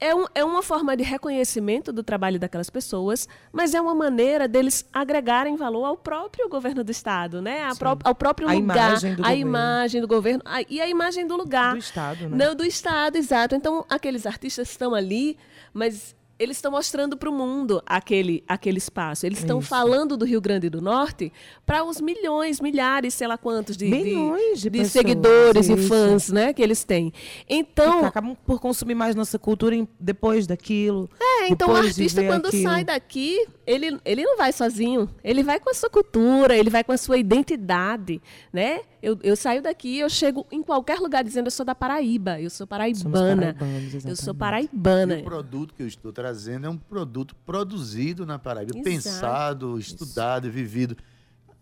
é, 0.00 0.14
um- 0.14 0.26
é 0.34 0.44
uma 0.44 0.62
forma 0.62 0.96
de 0.96 1.02
reconhecimento 1.02 1.92
do 1.92 2.02
trabalho 2.02 2.38
daquelas 2.38 2.68
pessoas, 2.68 3.28
mas 3.52 3.74
é 3.74 3.80
uma 3.80 3.94
maneira 3.94 4.46
deles 4.48 4.84
agregarem 4.92 5.56
valor 5.56 5.84
ao 5.84 5.96
próprio 5.96 6.48
governo 6.48 6.82
do 6.84 6.90
Estado, 6.90 7.40
né? 7.40 7.68
Pró- 7.78 7.96
ao 8.04 8.14
próprio 8.14 8.48
A 8.48 8.52
lugar, 8.52 8.76
imagem 8.76 9.14
do 9.14 9.22
a 9.22 9.24
governo. 9.28 9.40
imagem 9.40 10.00
do 10.00 10.08
governo 10.08 10.42
a- 10.44 10.62
e 10.68 10.80
a 10.80 10.88
imagem 10.88 11.26
do 11.26 11.36
lugar. 11.36 11.72
Do 11.72 11.78
Estado, 11.78 12.28
né? 12.28 12.36
Não, 12.46 12.54
do 12.54 12.64
Estado, 12.64 13.16
exato. 13.16 13.54
Então, 13.54 13.84
aqueles 13.88 14.26
artistas 14.26 14.68
estão 14.70 14.94
ali, 14.94 15.38
mas 15.72 16.14
eles 16.38 16.56
estão 16.56 16.72
mostrando 16.72 17.16
para 17.16 17.30
o 17.30 17.32
mundo 17.32 17.82
aquele, 17.86 18.42
aquele 18.48 18.78
espaço. 18.78 19.24
Eles 19.24 19.38
estão 19.38 19.60
falando 19.60 20.16
do 20.16 20.24
Rio 20.24 20.40
Grande 20.40 20.68
do 20.68 20.80
Norte 20.82 21.32
para 21.64 21.84
os 21.84 22.00
milhões, 22.00 22.60
milhares, 22.60 23.14
sei 23.14 23.26
lá 23.28 23.38
quantos 23.38 23.76
de, 23.76 23.84
de- 23.86 23.90
Milhões 23.90 24.60
de 24.60 24.70
pessoas, 24.70 24.90
seguidores 24.92 25.68
e 25.68 25.74
isso. 25.74 25.88
fãs 25.88 26.30
né, 26.30 26.52
que 26.52 26.60
eles 26.62 26.82
têm. 26.84 27.12
Então, 27.48 28.00
Que 28.00 28.06
acabam 28.06 28.36
por 28.44 28.60
consumir 28.60 28.94
mais 28.94 29.14
nossa 29.14 29.38
cultura 29.38 29.76
depois 29.98 30.46
daquilo. 30.46 31.08
é, 31.20 31.48
então 31.48 31.70
o 31.70 31.80
de 31.80 31.86
artista, 31.88 32.22
quando 32.24 32.46
aquilo. 32.46 32.62
sai 32.64 32.84
daqui, 32.84 33.46
ele, 33.66 33.98
ele 34.04 34.22
não 34.24 34.36
vai 34.36 34.52
sozinho. 34.52 35.08
Ele 35.22 35.42
vai 35.42 35.60
com 35.60 35.70
a 35.70 35.74
sua 35.74 35.88
cultura, 35.90 36.56
ele 36.56 36.70
vai 36.70 36.82
com 36.82 36.92
a 36.92 36.96
sua 36.96 37.16
identidade, 37.18 38.20
né? 38.52 38.80
Eu, 39.04 39.18
eu 39.22 39.36
saio 39.36 39.60
daqui, 39.60 39.98
eu 39.98 40.08
chego 40.08 40.46
em 40.50 40.62
qualquer 40.62 40.98
lugar 40.98 41.22
dizendo 41.22 41.48
eu 41.48 41.50
sou 41.50 41.66
da 41.66 41.74
Paraíba, 41.74 42.40
eu 42.40 42.48
sou 42.48 42.66
paraibana. 42.66 43.54
eu 44.02 44.16
sou 44.16 44.34
paraibana. 44.34 45.16
E 45.18 45.20
o 45.20 45.24
produto 45.24 45.74
que 45.74 45.82
eu 45.82 45.86
estou 45.86 46.10
trazendo 46.10 46.66
é 46.66 46.70
um 46.70 46.78
produto 46.78 47.36
produzido 47.44 48.24
na 48.24 48.38
Paraíba, 48.38 48.72
Exato. 48.72 48.82
pensado, 48.82 49.78
estudado, 49.78 50.50
vivido. 50.50 50.96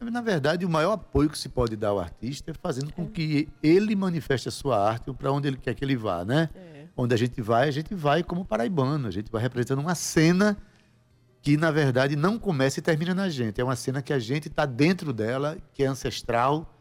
Na 0.01 0.21
verdade, 0.21 0.65
o 0.65 0.71
maior 0.71 0.93
apoio 0.93 1.29
que 1.29 1.37
se 1.37 1.49
pode 1.49 1.75
dar 1.75 1.89
ao 1.89 1.99
artista 1.99 2.53
é 2.53 2.55
fazendo 2.55 2.93
com 2.93 3.09
que 3.09 3.49
ele 3.61 3.97
manifeste 3.97 4.49
a 4.49 4.53
sua 4.53 4.79
arte 4.79 5.13
para 5.13 5.33
onde 5.33 5.49
ele 5.49 5.57
quer 5.57 5.75
que 5.75 5.85
ele 5.85 5.97
vá, 5.97 6.25
né? 6.25 6.49
É. 6.55 6.87
Onde 6.97 7.13
a 7.13 7.19
gente 7.19 7.43
vai, 7.43 7.67
a 7.67 7.73
gente 7.73 7.93
vai 7.93 8.23
como 8.23 8.45
paraibano, 8.45 9.09
a 9.09 9.11
gente 9.11 9.33
vai 9.33 9.43
representando 9.43 9.81
uma 9.81 9.97
cena 9.97 10.57
que, 11.41 11.57
na 11.57 11.73
verdade, 11.73 12.15
não 12.15 12.39
começa 12.39 12.79
e 12.79 12.83
termina 12.83 13.13
na 13.13 13.29
gente. 13.29 13.61
É 13.61 13.65
uma 13.65 13.75
cena 13.75 14.01
que 14.01 14.13
a 14.13 14.19
gente 14.21 14.47
está 14.47 14.65
dentro 14.65 15.13
dela, 15.13 15.57
que 15.75 15.83
é 15.83 15.87
ancestral 15.87 16.73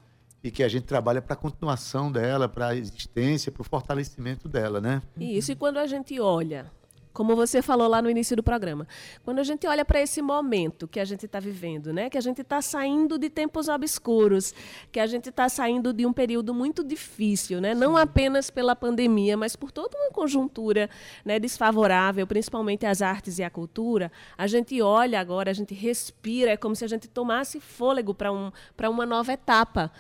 e 0.44 0.50
que 0.50 0.64
a 0.64 0.68
gente 0.68 0.84
trabalha 0.84 1.22
para 1.22 1.34
a 1.34 1.38
continuação 1.38 2.12
dela, 2.12 2.50
para 2.50 2.70
a 2.70 2.76
existência, 2.76 3.52
para 3.52 3.62
o 3.62 3.66
fortalecimento 3.66 4.50
dela, 4.50 4.82
né? 4.82 5.02
Isso, 5.18 5.52
e 5.52 5.56
quando 5.56 5.78
a 5.78 5.86
gente 5.86 6.20
olha, 6.20 6.72
como 7.14 7.36
você 7.36 7.62
falou 7.62 7.88
lá 7.88 8.02
no 8.02 8.10
início 8.10 8.36
do 8.36 8.44
programa, 8.44 8.88
quando 9.24 9.40
a 9.40 9.44
gente 9.44 9.68
olha 9.68 9.84
para 9.84 10.02
esse 10.02 10.22
momento 10.22 10.88
que 10.88 11.00
a 11.00 11.06
gente 11.06 11.26
está 11.26 11.40
vivendo, 11.40 11.92
né? 11.92 12.10
que 12.10 12.18
a 12.18 12.22
gente 12.22 12.42
está 12.42 12.62
saindo 12.62 13.18
de 13.18 13.30
tempos 13.30 13.68
obscuros, 13.68 14.54
que 14.92 15.00
a 15.00 15.06
gente 15.06 15.30
está 15.30 15.50
saindo 15.50 15.92
de 15.92 16.06
um 16.06 16.14
período 16.14 16.54
muito 16.54 16.84
difícil, 16.84 17.60
né? 17.60 17.74
não 17.74 17.98
apenas 17.98 18.50
pela 18.50 18.76
pandemia, 18.76 19.36
mas 19.36 19.56
por 19.56 19.72
toda 19.72 19.98
uma 19.98 20.12
conjuntura 20.12 20.90
né, 21.26 21.40
desfavorável, 21.40 22.26
principalmente 22.26 22.86
às 22.86 23.02
artes 23.02 23.40
e 23.40 23.44
à 23.44 23.50
cultura, 23.50 24.12
a 24.38 24.48
gente 24.48 24.82
olha 24.82 25.20
agora, 25.20 25.52
a 25.52 25.54
gente 25.54 25.74
respira, 25.74 26.52
é 26.52 26.58
como 26.58 26.76
se 26.76 26.86
a 26.86 26.88
gente 26.88 27.08
tomasse 27.08 27.60
fôlego 27.60 28.14
para 28.14 28.32
um, 28.32 28.52
para 28.78 28.90
uma 28.90 29.06
nova 29.06 29.34
etapa. 29.34 29.92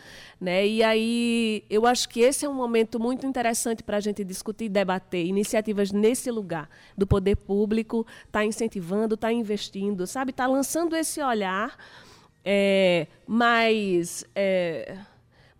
Né? 0.41 0.67
E 0.67 0.81
aí 0.83 1.63
eu 1.69 1.85
acho 1.85 2.09
que 2.09 2.21
esse 2.21 2.43
é 2.47 2.49
um 2.49 2.53
momento 2.55 2.99
muito 2.99 3.27
interessante 3.27 3.83
para 3.83 3.97
a 3.97 3.99
gente 3.99 4.23
discutir 4.23 4.65
e 4.65 4.69
debater 4.69 5.23
iniciativas 5.23 5.91
nesse 5.91 6.31
lugar 6.31 6.67
do 6.97 7.05
poder 7.05 7.35
público, 7.35 8.07
está 8.25 8.43
incentivando, 8.43 9.13
está 9.13 9.31
investindo, 9.31 10.07
sabe, 10.07 10.31
está 10.31 10.47
lançando 10.47 10.95
esse 10.95 11.21
olhar 11.21 11.77
é, 12.43 13.05
mais 13.27 14.25
é, 14.33 14.97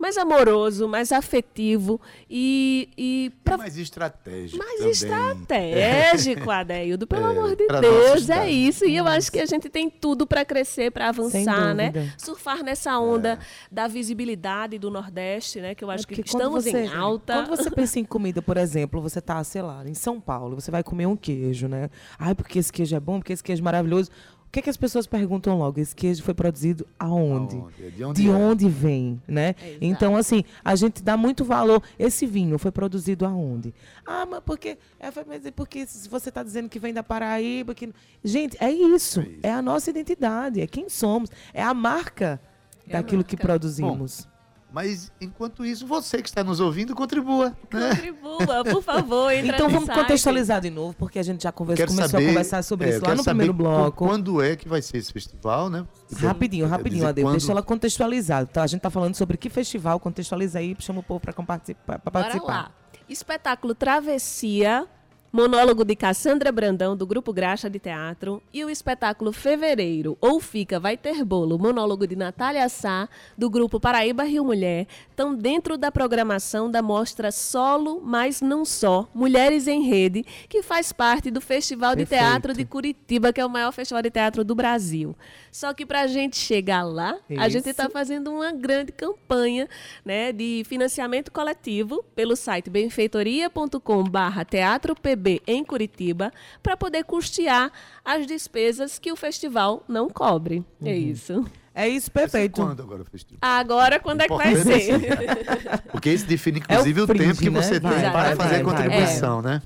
mais 0.02 0.18
amoroso, 0.18 0.88
mais 0.88 1.12
afetivo 1.12 2.02
e, 2.30 2.90
e 2.98 3.32
Pra... 3.44 3.58
mais 3.58 3.78
estratégico. 3.78 4.58
mais 4.58 4.78
também. 4.80 4.90
estratégico, 4.92 6.50
Adeildo. 6.52 7.08
Pelo 7.08 7.28
É, 7.28 7.30
amor 7.30 7.56
de 7.56 7.68
Deus, 7.68 8.30
é 8.30 8.50
isso. 8.50 8.86
E 8.86 8.96
eu 8.96 9.08
acho 9.08 9.32
que 9.32 9.40
a 9.40 9.46
gente 9.46 9.70
tem 9.70 9.90
tudo 9.90 10.26
para 10.26 10.44
crescer, 10.44 10.92
para 10.92 11.10
avançar, 11.10 11.74
né? 11.76 12.12
Surfar 12.18 12.64
nessa 12.64 12.98
onda 13.00 13.40
da 13.72 13.88
visibilidade 13.88 14.78
do 14.80 14.90
Nordeste, 14.90 15.62
né? 15.62 15.76
Que 15.76 15.84
eu 15.84 15.92
acho 15.92 16.08
que 16.08 16.14
É 16.14 16.18
quando 16.18 16.26
estamos 16.26 16.64
você- 16.66 16.84
em 16.86 16.88
alta. 16.94 17.34
Quando 17.34 17.48
você 17.58 17.70
pensa 17.72 18.00
em 18.00 18.04
comida, 18.06 18.42
por 18.42 18.58
exemplo, 18.58 19.02
você 19.02 19.22
tá, 19.22 19.44
sei 19.44 19.62
lá, 19.62 19.88
em 19.88 19.94
São 19.94 20.20
Paulo, 20.20 20.56
você 20.60 20.72
vai 20.72 20.84
comer 20.84 21.06
um 21.06 21.16
queijo, 21.16 21.68
né? 21.68 21.90
Ai, 22.18 22.34
porque 22.34 22.60
esse 22.60 22.72
queijo 22.72 22.96
é 22.96 23.00
bom, 23.00 23.20
porque 23.20 23.34
esse 23.34 23.44
queijo 23.44 23.62
é 23.62 23.66
maravilhoso. 23.66 24.10
O 24.52 24.54
que, 24.54 24.60
é 24.60 24.64
que 24.64 24.70
as 24.70 24.76
pessoas 24.76 25.08
perguntam 25.08 25.58
logo? 25.58 25.80
Esse 25.80 25.96
queijo 25.96 26.22
foi 26.24 26.34
produzido 26.34 26.86
aonde? 27.00 27.56
Aonde? 27.56 27.92
De 27.92 28.04
onde 28.04 28.22
De 28.22 28.28
é? 28.28 28.34
onde 28.34 28.68
vem, 28.68 29.22
né? 29.26 29.56
Exato. 29.58 29.78
Então, 29.80 30.18
assim, 30.18 30.44
a 30.62 30.76
gente 30.76 31.02
dá 31.02 31.16
muito 31.16 31.46
valor. 31.46 31.82
Esse 31.98 32.26
vinho 32.26 32.60
foi 32.60 32.70
produzido 32.70 33.26
aonde? 33.26 33.74
Ah, 34.06 34.26
mas 34.30 34.42
porque. 34.46 34.78
É, 35.00 35.08
é 35.08 35.52
porque 35.52 35.86
se 35.88 36.10
você 36.10 36.28
está 36.28 36.44
dizendo 36.44 36.68
que 36.68 36.80
vem 36.80 36.94
da 36.94 37.02
Paraíba. 37.02 37.74
Que... 37.74 37.94
Gente, 38.22 38.58
é 38.60 38.70
isso. 38.70 39.26
É, 39.42 39.54
a 39.54 39.62
nossa 39.62 39.90
identidade, 39.90 40.60
é 40.60 40.68
quem 40.68 40.90
somos. 40.90 41.30
É 41.54 41.64
a 41.64 41.74
marca 41.74 42.38
É 42.86 42.98
a 42.98 42.98
daquilo 42.98 43.24
que 43.24 43.38
produzimos. 43.38 44.28
Mas, 44.74 45.12
enquanto 45.20 45.66
isso, 45.66 45.86
você 45.86 46.22
que 46.22 46.30
está 46.30 46.44
nos 46.46 46.62
ouvindo, 46.62 46.96
contribua. 46.96 47.50
Né? 47.74 47.90
Contribua, 47.90 48.64
por 48.64 48.82
favor. 48.82 49.30
entra 49.32 49.56
Então 49.56 49.70
vamos 49.70 49.86
site. 49.86 50.00
contextualizar 50.00 50.62
de 50.62 50.70
novo, 50.70 50.96
porque 50.98 51.20
a 51.20 51.24
gente 51.24 51.44
já 51.44 51.52
conversou, 51.52 51.88
começou 51.88 52.10
saber, 52.10 52.26
a 52.26 52.28
conversar 52.30 52.64
sobre 52.64 52.88
é, 52.88 52.96
isso 52.96 53.06
lá 53.06 53.16
no 53.16 53.24
saber 53.24 53.44
primeiro 53.44 53.54
bloco. 53.54 54.06
Quando 54.08 54.42
é 54.42 54.56
que 54.56 54.70
vai 54.70 54.82
ser 54.82 54.98
esse 54.98 55.12
festival, 55.12 55.70
né? 55.70 55.86
Rapidinho, 56.16 56.68
rapidinho, 56.68 57.00
dizer, 57.00 57.08
Adeu. 57.08 57.26
quando- 57.26 57.38
Deixa 57.38 57.52
ela 57.52 57.62
contextualizar. 57.62 58.48
Tá? 58.48 58.64
A 58.64 58.68
gente 58.68 58.80
tá 58.80 58.90
falando 58.90 59.14
sobre 59.16 59.36
que 59.36 59.50
festival, 59.50 60.00
contextualiza 60.00 60.60
aí, 60.60 60.74
chama 60.80 61.02
o 61.02 61.04
povo 61.04 61.20
para 61.20 61.34
participar. 61.34 62.00
Bora 62.10 62.42
lá. 62.42 62.72
Espetáculo 63.10 63.76
Travessia, 63.76 64.88
monólogo 65.32 65.86
de 65.86 65.96
Cassandra 65.96 66.52
Brandão, 66.52 66.96
do 66.96 67.08
Grupo 67.08 67.32
Graxa 67.32 67.70
de 67.70 67.80
Teatro, 67.80 68.42
e 68.54 68.66
o 68.66 68.70
espetáculo 68.70 69.32
Fevereiro, 69.32 70.18
ou 70.20 70.42
Fica, 70.42 70.80
Vai 70.80 70.98
Ter 70.98 71.24
Bolo, 71.24 71.58
monólogo 71.58 72.06
de 72.06 72.16
Natália 72.16 72.68
Sá, 72.68 73.08
do 73.38 73.50
Grupo 73.50 73.80
Paraíba 73.80 74.24
Rio 74.24 74.44
Mulher, 74.44 74.88
estão 75.10 75.34
dentro 75.34 75.78
da 75.78 75.92
programação 75.92 76.70
da 76.70 76.82
mostra 76.82 77.32
Solo, 77.32 78.02
mas 78.04 78.42
não 78.42 78.66
só, 78.66 79.08
Mulheres 79.14 79.68
em 79.68 79.84
Rede, 79.84 80.26
que 80.50 80.62
faz 80.62 80.92
parte 80.92 81.32
do 81.32 81.40
Festival 81.40 81.96
de 81.96 82.06
Perfeito. 82.06 82.22
Teatro 82.22 82.54
de 82.54 82.66
Curitiba, 82.66 83.32
que 83.32 83.40
é 83.40 83.46
o 83.46 83.50
maior 83.50 83.72
festival 83.72 84.02
de 84.02 84.12
teatro 84.12 84.44
do 84.44 84.54
Brasil. 84.54 85.16
Só 85.52 85.74
que 85.74 85.86
para 85.86 86.02
a 86.02 86.08
gente 86.08 86.38
chegar 86.38 86.84
lá, 86.84 87.18
a 87.38 87.50
gente 87.50 87.68
está 87.70 87.84
Isso. 87.84 87.92
fazendo 87.92 88.32
uma 88.32 88.52
grande 88.54 88.92
campanha 88.92 89.68
né, 90.06 90.32
de 90.32 90.64
financiamento 90.66 91.32
coletivo 91.32 92.04
pelo 92.16 92.36
site 92.36 92.70
benfeitoria.com/barra 92.70 94.46
Teatro 94.46 94.96
PB 94.96 95.42
em 95.46 95.64
Curitiba 95.64 96.32
para 96.64 96.78
poder 96.78 97.04
custear 97.04 97.72
as 98.04 98.26
despesas 98.26 98.98
que 98.98 99.12
o 99.12 99.16
festival 99.16 99.84
não 99.88 100.10
cobre. 100.10 100.64
É 100.84 100.96
isso. 100.96 101.46
É 101.74 101.88
isso, 101.88 102.12
Vai 102.14 102.24
ser 102.24 102.32
perfeito. 102.32 102.62
Quando 102.62 102.82
agora 102.84 103.02
o 103.02 103.06
festival? 103.06 103.38
Agora, 103.42 104.00
quando 104.00 104.22
é 104.22 104.28
que 104.28 104.36
vai 104.36 104.52
Importante 104.52 104.84
ser? 104.84 105.82
Porque 105.92 106.12
isso 106.12 106.26
define, 106.26 106.60
inclusive, 106.60 107.00
É 107.00 107.02
o 107.02 107.06
o, 107.06 107.08
tempo 107.08 107.20
fringe, 107.20 107.40
que 107.40 107.50
né? 107.50 107.62
você 107.62 107.80
Vai, 107.80 107.94
tem 107.94 108.02
vai, 108.02 108.12
para 108.12 108.24
vai, 108.24 108.36
fazer 108.36 108.56
a 108.56 108.64
vai. 108.64 108.64
contribuição, 108.64 109.42
né? 109.42 109.62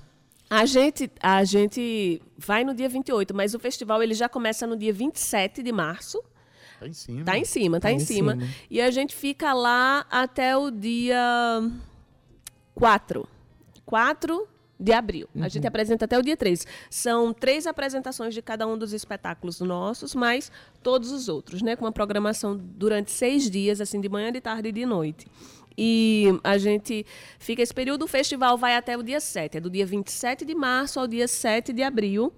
A 0.49 0.65
gente, 0.65 1.11
a 1.21 1.43
gente 1.43 2.21
vai 2.37 2.63
no 2.63 2.73
dia 2.73 2.87
28, 2.87 3.33
mas 3.35 3.53
o 3.55 3.59
festival 3.59 4.01
ele 4.03 4.13
já 4.13 4.29
começa 4.29 4.67
no 4.67 4.77
dia 4.77 4.93
27 4.93 5.63
de 5.63 5.71
março. 5.71 6.21
Tá 6.79 6.87
em 6.87 6.93
cima. 6.93 7.23
Tá 7.25 7.37
em 7.37 7.45
cima, 7.45 7.79
tá, 7.79 7.87
Tá 7.87 7.91
em, 7.91 7.95
em 7.95 7.99
cima. 7.99 8.33
cima. 8.33 8.47
E 8.69 8.79
a 8.81 8.91
gente 8.91 9.15
fica 9.15 9.53
lá 9.53 10.05
até 10.09 10.55
o 10.55 10.69
dia 10.69 11.71
4. 12.75 13.27
4 13.85 14.47
de 14.77 14.91
abril. 14.91 15.27
A 15.39 15.47
gente 15.47 15.65
apresenta 15.65 16.05
até 16.05 16.19
o 16.19 16.21
dia 16.21 16.35
3. 16.35 16.67
São 16.89 17.33
três 17.33 17.65
apresentações 17.65 18.33
de 18.33 18.41
cada 18.41 18.67
um 18.67 18.77
dos 18.77 18.91
espetáculos 18.93 19.61
nossos, 19.61 20.13
mais 20.13 20.51
todos 20.83 21.11
os 21.11 21.29
outros, 21.29 21.61
né? 21.61 21.75
Com 21.75 21.85
uma 21.85 21.91
programação 21.93 22.57
durante 22.57 23.09
seis 23.09 23.49
dias, 23.49 23.79
assim, 23.79 24.01
de 24.01 24.09
manhã, 24.09 24.31
de 24.31 24.41
tarde 24.41 24.69
e 24.69 24.71
de 24.73 24.85
noite. 24.85 25.27
E 25.77 26.27
a 26.43 26.57
gente 26.57 27.05
fica 27.37 27.61
esse 27.61 27.73
período, 27.73 28.05
o 28.05 28.07
festival 28.07 28.57
vai 28.57 28.75
até 28.75 28.97
o 28.97 29.03
dia 29.03 29.19
7, 29.19 29.57
é 29.57 29.59
do 29.59 29.69
dia 29.69 29.85
27 29.85 30.45
de 30.45 30.55
março 30.55 30.99
ao 30.99 31.07
dia 31.07 31.27
7 31.27 31.73
de 31.73 31.83
abril. 31.83 32.33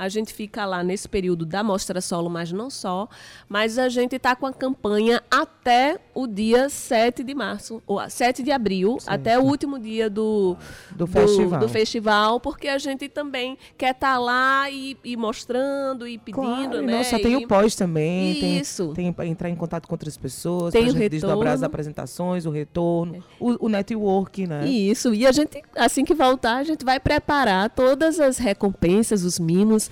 A 0.00 0.08
gente 0.08 0.32
fica 0.32 0.64
lá 0.64 0.82
nesse 0.82 1.08
período 1.08 1.44
da 1.44 1.62
mostra 1.62 2.00
solo, 2.00 2.30
mas 2.30 2.50
não 2.52 2.70
só. 2.70 3.06
Mas 3.48 3.78
a 3.78 3.88
gente 3.88 4.16
está 4.16 4.34
com 4.34 4.46
a 4.46 4.52
campanha 4.52 5.22
até 5.30 5.98
o 6.14 6.26
dia 6.26 6.68
7 6.70 7.22
de 7.22 7.34
março, 7.34 7.82
ou 7.86 7.98
ah, 7.98 8.08
7 8.08 8.42
de 8.42 8.50
abril, 8.50 8.96
até 9.06 9.38
o 9.38 9.42
último 9.42 9.78
dia 9.78 10.08
do, 10.08 10.56
Do 10.92 11.06
festival. 11.06 11.60
do 11.60 11.68
festival, 11.68 12.40
porque 12.40 12.68
a 12.68 12.78
gente 12.78 13.08
também 13.08 13.58
quer 13.76 13.90
estar 13.92 14.18
lá 14.18 14.70
e, 14.70 14.96
e 15.04 15.16
mostrando 15.16 16.06
e 16.08 16.16
pedindo, 16.16 16.40
Claro, 16.42 16.82
né? 16.82 17.04
só 17.04 17.18
tem 17.18 17.36
o 17.36 17.46
pós 17.46 17.74
também. 17.74 18.34
tem- 18.40 18.58
Isso. 18.58 18.92
Tem, 18.94 19.14
entrar 19.26 19.50
em 19.50 19.54
contato 19.56 19.86
com 19.86 19.94
outras 19.94 20.16
pessoas, 20.16 20.72
Tem 20.72 20.88
o 20.88 20.92
gente 20.92 21.08
desdobrar 21.10 21.52
as 21.54 21.60
retorno. 21.60 21.66
apresentações, 21.66 22.46
o 22.46 22.50
retorno, 22.50 23.22
o, 23.38 23.66
o 23.66 23.68
network, 23.68 24.46
né? 24.46 24.66
Isso, 24.66 25.12
e 25.14 25.26
a 25.26 25.32
gente, 25.32 25.62
assim 25.76 26.04
que 26.04 26.14
voltar, 26.14 26.56
a 26.56 26.64
gente 26.64 26.84
vai 26.84 26.98
preparar 26.98 27.68
todas 27.70 28.18
as 28.18 28.38
recompensas, 28.38 29.24
os 29.24 29.38
mimos, 29.38 29.89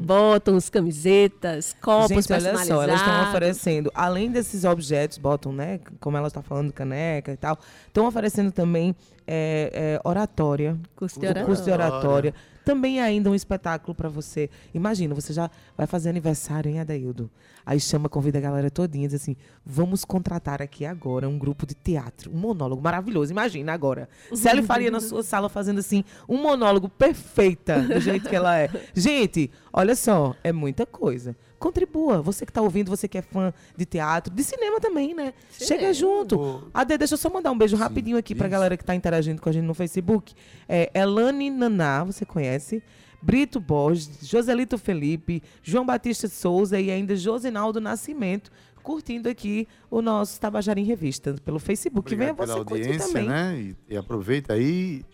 botões, 0.00 0.68
camisetas, 0.70 1.74
copos 1.80 2.26
Gente, 2.26 2.32
olha 2.32 2.64
só, 2.64 2.82
elas 2.82 3.00
estão 3.00 3.28
oferecendo, 3.28 3.90
além 3.94 4.30
desses 4.30 4.64
objetos, 4.64 5.18
botam, 5.18 5.52
né? 5.52 5.80
Como 6.00 6.16
ela 6.16 6.28
está 6.28 6.42
falando, 6.42 6.72
caneca 6.72 7.32
e 7.32 7.36
tal, 7.36 7.58
estão 7.86 8.06
oferecendo 8.06 8.52
também 8.52 8.94
é, 9.28 9.70
é, 9.74 10.00
oratória. 10.08 10.78
Curso 10.96 11.20
de 11.20 11.26
o 11.26 11.44
curso 11.44 11.62
de 11.62 11.70
oratória. 11.70 11.98
oratória. 11.98 12.34
Também 12.64 13.00
é 13.00 13.02
ainda 13.02 13.30
um 13.30 13.34
espetáculo 13.34 13.94
para 13.94 14.08
você. 14.08 14.48
Imagina, 14.74 15.14
você 15.14 15.32
já 15.32 15.50
vai 15.76 15.86
fazer 15.86 16.08
aniversário, 16.08 16.70
hein, 16.70 16.80
Adaildo? 16.80 17.30
Aí 17.64 17.78
chama, 17.78 18.08
convida 18.08 18.38
a 18.38 18.40
galera 18.40 18.70
todinha, 18.70 19.06
diz 19.06 19.20
assim: 19.20 19.36
vamos 19.64 20.04
contratar 20.04 20.62
aqui 20.62 20.86
agora 20.86 21.28
um 21.28 21.38
grupo 21.38 21.66
de 21.66 21.74
teatro, 21.74 22.30
um 22.30 22.36
monólogo 22.38 22.82
maravilhoso. 22.82 23.30
Imagina 23.30 23.74
agora. 23.74 24.08
Célia 24.34 24.62
faria 24.62 24.90
na 24.90 25.00
sua 25.00 25.22
sala 25.22 25.50
fazendo 25.50 25.78
assim, 25.78 26.02
um 26.26 26.38
monólogo 26.38 26.88
perfeita, 26.88 27.80
do 27.80 28.00
jeito 28.00 28.28
que 28.28 28.36
ela 28.36 28.58
é. 28.58 28.70
Gente, 28.94 29.50
olha 29.72 29.94
só, 29.94 30.34
é 30.42 30.52
muita 30.52 30.86
coisa. 30.86 31.36
Contribua. 31.58 32.22
Você 32.22 32.46
que 32.46 32.50
está 32.50 32.62
ouvindo, 32.62 32.88
você 32.88 33.08
que 33.08 33.18
é 33.18 33.22
fã 33.22 33.52
de 33.76 33.84
teatro, 33.84 34.32
de 34.32 34.44
cinema 34.44 34.80
também, 34.80 35.14
né? 35.14 35.34
Chega 35.50 35.92
junto. 35.92 36.70
Ade, 36.72 36.96
deixa 36.96 37.14
eu 37.14 37.18
só 37.18 37.28
mandar 37.28 37.50
um 37.50 37.58
beijo 37.58 37.76
rapidinho 37.76 38.16
aqui 38.16 38.34
pra 38.34 38.46
isso. 38.46 38.52
galera 38.52 38.76
que 38.76 38.84
tá 38.84 38.94
interagindo 38.94 39.42
com 39.42 39.48
a 39.48 39.52
gente 39.52 39.64
no 39.64 39.74
Facebook. 39.74 40.34
É 40.68 40.90
Elane 40.94 41.50
Naná, 41.50 42.04
você 42.04 42.24
conhece? 42.24 42.82
Brito 43.20 43.58
Borges, 43.58 44.20
Joselito 44.22 44.78
Felipe, 44.78 45.42
João 45.62 45.84
Batista 45.84 46.28
Souza 46.28 46.78
e 46.80 46.90
ainda 46.90 47.16
Josinaldo 47.16 47.80
Nascimento, 47.80 48.50
curtindo 48.82 49.28
aqui 49.28 49.66
o 49.90 50.00
nosso 50.00 50.40
Tabajara 50.40 50.78
em 50.78 50.84
Revista 50.84 51.34
pelo 51.44 51.58
Facebook. 51.58 52.14
Venha 52.14 52.30
Obrigado 52.30 52.46
você 52.46 52.52
pela 52.54 52.64
curtir 52.64 52.84
audiência, 52.84 53.08
também. 53.08 53.28
né? 53.28 53.74
E, 53.88 53.94
e 53.94 53.96
aproveita 53.96 54.54
aí 54.54 55.04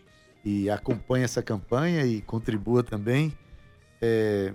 e 0.44 0.68
acompanha 0.68 1.24
essa 1.24 1.42
campanha 1.42 2.04
e 2.04 2.20
contribua 2.20 2.82
também. 2.82 3.32
É, 4.02 4.52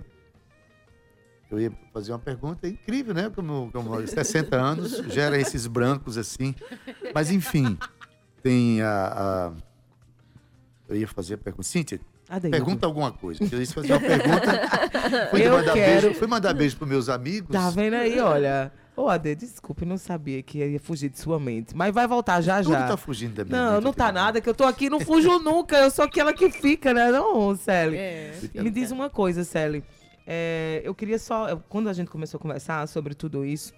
eu 1.50 1.60
ia 1.60 1.72
fazer 1.92 2.12
uma 2.12 2.18
pergunta 2.18 2.66
é 2.66 2.70
incrível, 2.70 3.12
né? 3.14 3.30
Como, 3.34 3.70
como 3.72 4.06
60 4.06 4.56
anos 4.56 4.92
gera 5.12 5.38
esses 5.38 5.66
brancos 5.66 6.16
assim. 6.18 6.54
Mas 7.14 7.30
enfim, 7.30 7.76
tem 8.42 8.80
a, 8.82 8.88
a- 8.88 9.52
Eu 10.88 10.96
ia 10.96 11.08
fazer 11.08 11.34
a 11.34 11.38
pergunta. 11.38 11.62
Cíntia, 11.64 12.00
Adeildo. 12.28 12.56
pergunta 12.56 12.86
alguma 12.86 13.12
coisa. 13.12 13.42
Eu 13.50 13.60
ia 13.60 13.66
fazer 13.66 13.92
uma 13.92 14.00
pergunta. 14.00 15.28
Fui 15.30 15.46
Eu 15.46 15.52
mandar 15.52 15.72
quero- 15.74 16.02
beijo, 16.02 16.18
fui 16.18 16.26
mandar 16.26 16.54
beijo 16.54 16.76
pros 16.76 16.88
meus 16.88 17.08
amigos. 17.08 17.50
Tá 17.50 17.70
vendo 17.70 17.94
aí, 17.94 18.18
olha. 18.20 18.72
Ô, 18.96 19.08
Ade, 19.08 19.34
desculpe, 19.34 19.86
não 19.86 19.96
sabia 19.96 20.42
que 20.42 20.58
ia 20.58 20.78
fugir 20.80 21.08
de 21.08 21.18
sua 21.18 21.40
mente. 21.40 21.74
Mas 21.74 21.94
vai 21.94 22.06
voltar 22.06 22.40
já 22.42 22.58
Tudo 22.62 22.72
já. 22.72 22.86
tá 22.86 22.96
fugindo 22.98 23.34
da 23.34 23.44
minha 23.44 23.56
Não, 23.56 23.72
mente 23.74 23.84
não 23.84 23.92
tá 23.94 24.04
ultimamente. 24.06 24.14
nada, 24.26 24.40
que 24.42 24.48
eu 24.48 24.54
tô 24.54 24.64
aqui, 24.64 24.90
não 24.90 25.00
fujo 25.00 25.38
nunca. 25.38 25.76
Eu 25.78 25.90
sou 25.90 26.04
aquela 26.04 26.34
que 26.34 26.50
fica, 26.50 26.92
né? 26.92 27.10
Não, 27.10 27.56
Celi. 27.56 27.96
É. 27.96 28.32
Me 28.56 28.68
diz 28.70 28.90
uma 28.90 29.08
coisa, 29.08 29.42
Celi. 29.42 29.82
É, 30.32 30.80
eu 30.84 30.94
queria 30.94 31.18
só. 31.18 31.56
Quando 31.68 31.88
a 31.88 31.92
gente 31.92 32.08
começou 32.08 32.38
a 32.38 32.40
conversar 32.40 32.86
sobre 32.86 33.14
tudo 33.14 33.44
isso, 33.44 33.72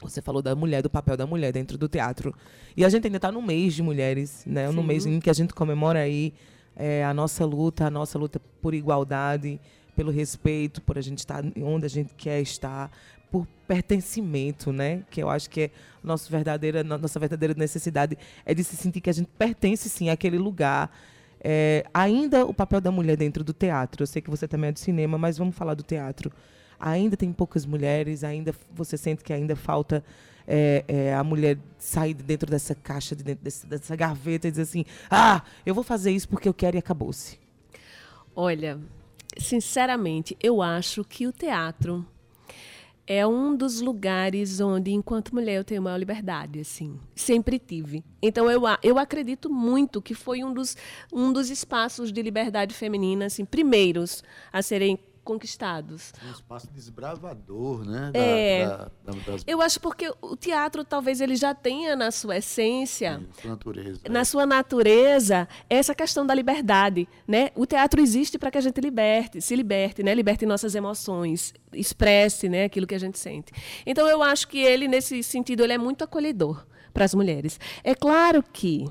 você 0.00 0.22
falou 0.22 0.40
da 0.40 0.54
mulher, 0.54 0.82
do 0.82 0.88
papel 0.88 1.16
da 1.16 1.26
mulher 1.26 1.52
dentro 1.52 1.76
do 1.76 1.88
teatro. 1.88 2.32
E 2.76 2.84
a 2.84 2.88
gente 2.88 3.06
ainda 3.08 3.18
tá 3.18 3.32
no 3.32 3.42
mês 3.42 3.74
de 3.74 3.82
mulheres, 3.82 4.44
né? 4.46 4.70
No 4.70 4.82
Sim. 4.82 4.86
mês 4.86 5.04
em 5.04 5.18
que 5.18 5.28
a 5.28 5.32
gente 5.32 5.52
comemora 5.52 5.98
aí 5.98 6.32
é, 6.76 7.04
a 7.04 7.12
nossa 7.12 7.44
luta, 7.44 7.86
a 7.86 7.90
nossa 7.90 8.16
luta 8.16 8.40
por 8.62 8.72
igualdade, 8.72 9.60
pelo 9.96 10.12
respeito, 10.12 10.80
por 10.80 10.96
a 10.96 11.00
gente 11.00 11.18
estar 11.18 11.42
onde 11.60 11.86
a 11.86 11.90
gente 11.90 12.14
quer 12.14 12.40
estar, 12.40 12.88
por 13.28 13.44
pertencimento, 13.66 14.72
né? 14.72 15.02
Que 15.10 15.20
eu 15.24 15.28
acho 15.28 15.50
que 15.50 15.62
é 15.62 15.70
nosso 16.04 16.30
verdadeira, 16.30 16.84
no- 16.84 16.98
nossa 16.98 17.18
verdadeira 17.18 17.52
necessidade 17.56 18.16
é 18.46 18.54
de 18.54 18.62
se 18.62 18.76
sentir 18.76 19.00
que 19.00 19.10
a 19.10 19.12
gente 19.12 19.28
pertence 19.36 19.88
sim 19.88 20.08
àquele 20.08 20.38
lugar. 20.38 20.88
É, 21.46 21.84
ainda 21.92 22.46
o 22.46 22.54
papel 22.54 22.80
da 22.80 22.90
mulher 22.90 23.18
dentro 23.18 23.44
do 23.44 23.52
teatro. 23.52 24.02
Eu 24.02 24.06
sei 24.06 24.22
que 24.22 24.30
você 24.30 24.48
também 24.48 24.68
é 24.70 24.72
do 24.72 24.78
cinema, 24.78 25.18
mas 25.18 25.36
vamos 25.36 25.54
falar 25.54 25.74
do 25.74 25.82
teatro. 25.82 26.32
Ainda 26.80 27.16
tem 27.18 27.30
poucas 27.32 27.66
mulheres, 27.66 28.24
ainda 28.24 28.54
você 28.72 28.96
sente 28.96 29.22
que 29.22 29.32
ainda 29.32 29.54
falta 29.54 30.02
é, 30.46 30.84
é, 30.88 31.14
a 31.14 31.22
mulher 31.22 31.58
sair 31.78 32.14
de 32.14 32.22
dentro 32.22 32.50
dessa 32.50 32.74
caixa, 32.74 33.14
de 33.14 33.22
dentro 33.22 33.44
desse- 33.44 33.66
dessa 33.66 33.94
gaveta 33.94 34.48
e 34.48 34.50
dizer 34.50 34.62
assim: 34.62 34.84
ah, 35.10 35.42
eu 35.66 35.74
vou 35.74 35.84
fazer 35.84 36.10
isso 36.12 36.28
porque 36.28 36.48
eu 36.48 36.54
quero 36.54 36.76
e 36.76 36.78
acabou-se. 36.78 37.38
Olha, 38.34 38.78
sinceramente, 39.38 40.36
eu 40.42 40.60
acho 40.62 41.04
que 41.04 41.26
o 41.26 41.32
teatro 41.32 42.06
é 43.06 43.26
um 43.26 43.54
dos 43.54 43.80
lugares 43.80 44.60
onde, 44.60 44.92
enquanto 44.92 45.34
mulher, 45.34 45.56
eu 45.56 45.64
tenho 45.64 45.82
maior 45.82 45.96
liberdade, 45.96 46.60
assim. 46.60 46.98
Sempre 47.14 47.58
tive. 47.58 48.02
Então, 48.22 48.50
eu, 48.50 48.62
eu 48.82 48.98
acredito 48.98 49.50
muito 49.50 50.00
que 50.00 50.14
foi 50.14 50.42
um 50.42 50.52
dos, 50.52 50.76
um 51.12 51.32
dos 51.32 51.50
espaços 51.50 52.10
de 52.12 52.22
liberdade 52.22 52.74
feminina, 52.74 53.26
assim, 53.26 53.44
primeiros 53.44 54.22
a 54.52 54.62
serem 54.62 54.98
conquistados. 55.24 56.12
Um 56.26 56.30
espaço 56.30 56.68
desbravador, 56.72 57.84
né? 57.84 58.10
Da, 58.12 58.18
É. 58.18 58.66
da- 58.66 58.76
da- 59.04 59.12
das 59.26 59.42
Eu 59.46 59.60
acho 59.62 59.80
porque 59.80 60.12
o 60.20 60.36
teatro, 60.36 60.84
talvez, 60.84 61.20
ele 61.20 61.34
já 61.36 61.54
tenha 61.54 61.96
na 61.96 62.10
sua 62.10 62.36
essência 62.36 63.20
sua 63.40 63.50
natureza. 63.50 64.00
na 64.08 64.24
sua 64.24 64.46
natureza 64.46 65.48
essa 65.68 65.94
questão 65.94 66.26
da 66.26 66.34
liberdade, 66.34 67.08
né? 67.26 67.50
O 67.54 67.66
teatro 67.66 68.00
existe 68.00 68.38
para 68.38 68.50
que 68.50 68.58
a 68.58 68.60
gente 68.60 68.80
liberte, 68.80 69.40
se 69.40 69.56
liberte, 69.56 70.02
né? 70.02 70.14
Liberte 70.14 70.44
nossas 70.46 70.74
emoções, 70.74 71.52
expresse, 71.72 72.48
né, 72.48 72.64
aquilo 72.64 72.86
que 72.86 72.94
a 72.94 72.98
gente 73.00 73.18
sente. 73.18 73.52
Então 73.84 74.06
eu 74.08 74.22
acho 74.22 74.46
que 74.48 74.58
ele 74.58 74.86
nesse 74.86 75.22
sentido 75.22 75.64
ele 75.64 75.72
é 75.72 75.78
muito 75.78 76.04
acolhedor 76.04 76.64
para 76.92 77.04
as 77.04 77.14
mulheres. 77.14 77.58
É 77.82 77.94
claro 77.94 78.42
que 78.42 78.84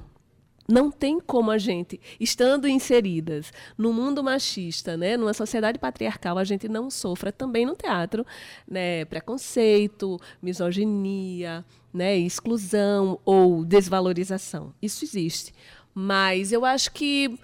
não 0.68 0.89
tem 0.89 1.20
como 1.20 1.51
a 1.51 1.57
gente, 1.57 1.99
estando 2.20 2.68
inseridas 2.68 3.51
no 3.78 3.91
mundo 3.91 4.24
machista, 4.24 4.95
né, 4.95 5.18
numa 5.18 5.34
sociedade 5.34 5.78
patriarcal, 5.78 6.38
a 6.38 6.43
gente 6.43 6.68
não 6.68 6.89
sofra 6.89 7.32
também 7.32 7.66
no 7.66 7.76
teatro, 7.76 8.26
né, 8.68 9.05
preconceito, 9.05 10.20
misoginia, 10.41 11.66
né, 11.93 12.18
exclusão 12.18 13.20
ou 13.26 13.64
desvalorização. 13.66 14.74
Isso 14.82 15.03
existe. 15.05 15.53
Mas 15.93 16.51
eu 16.51 16.66
acho 16.66 16.91
que 16.91 17.38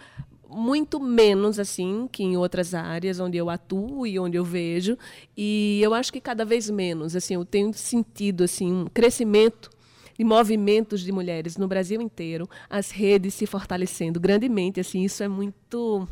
muito 0.50 1.00
menos 1.00 1.60
assim 1.60 2.10
que 2.12 2.24
em 2.24 2.36
outras 2.36 2.74
áreas 2.74 3.20
onde 3.20 3.38
eu 3.38 3.50
atuo 3.52 4.08
e 4.08 4.18
onde 4.18 4.36
eu 4.36 4.44
vejo 4.44 4.98
e 5.38 5.80
eu 5.84 5.94
acho 5.94 6.12
que 6.12 6.20
cada 6.20 6.44
vez 6.44 6.68
menos 6.72 7.16
assim 7.16 7.36
eu 7.36 7.46
tenho 7.46 7.72
sentido 7.72 8.44
assim 8.44 8.74
um 8.74 8.86
crescimento 8.88 9.70
de 10.20 10.26
movimentos 10.26 11.00
de 11.00 11.14
mulheres 11.14 11.56
no 11.56 11.66
Brasil 11.66 12.02
inteiro, 12.02 12.50
as 12.70 12.92
redes 12.92 13.34
se 13.34 13.46
fortalecendo 13.46 14.20
grandemente, 14.20 14.78
assim, 14.78 15.06
isso 15.06 15.24
é 15.24 15.30
muito 15.30 16.06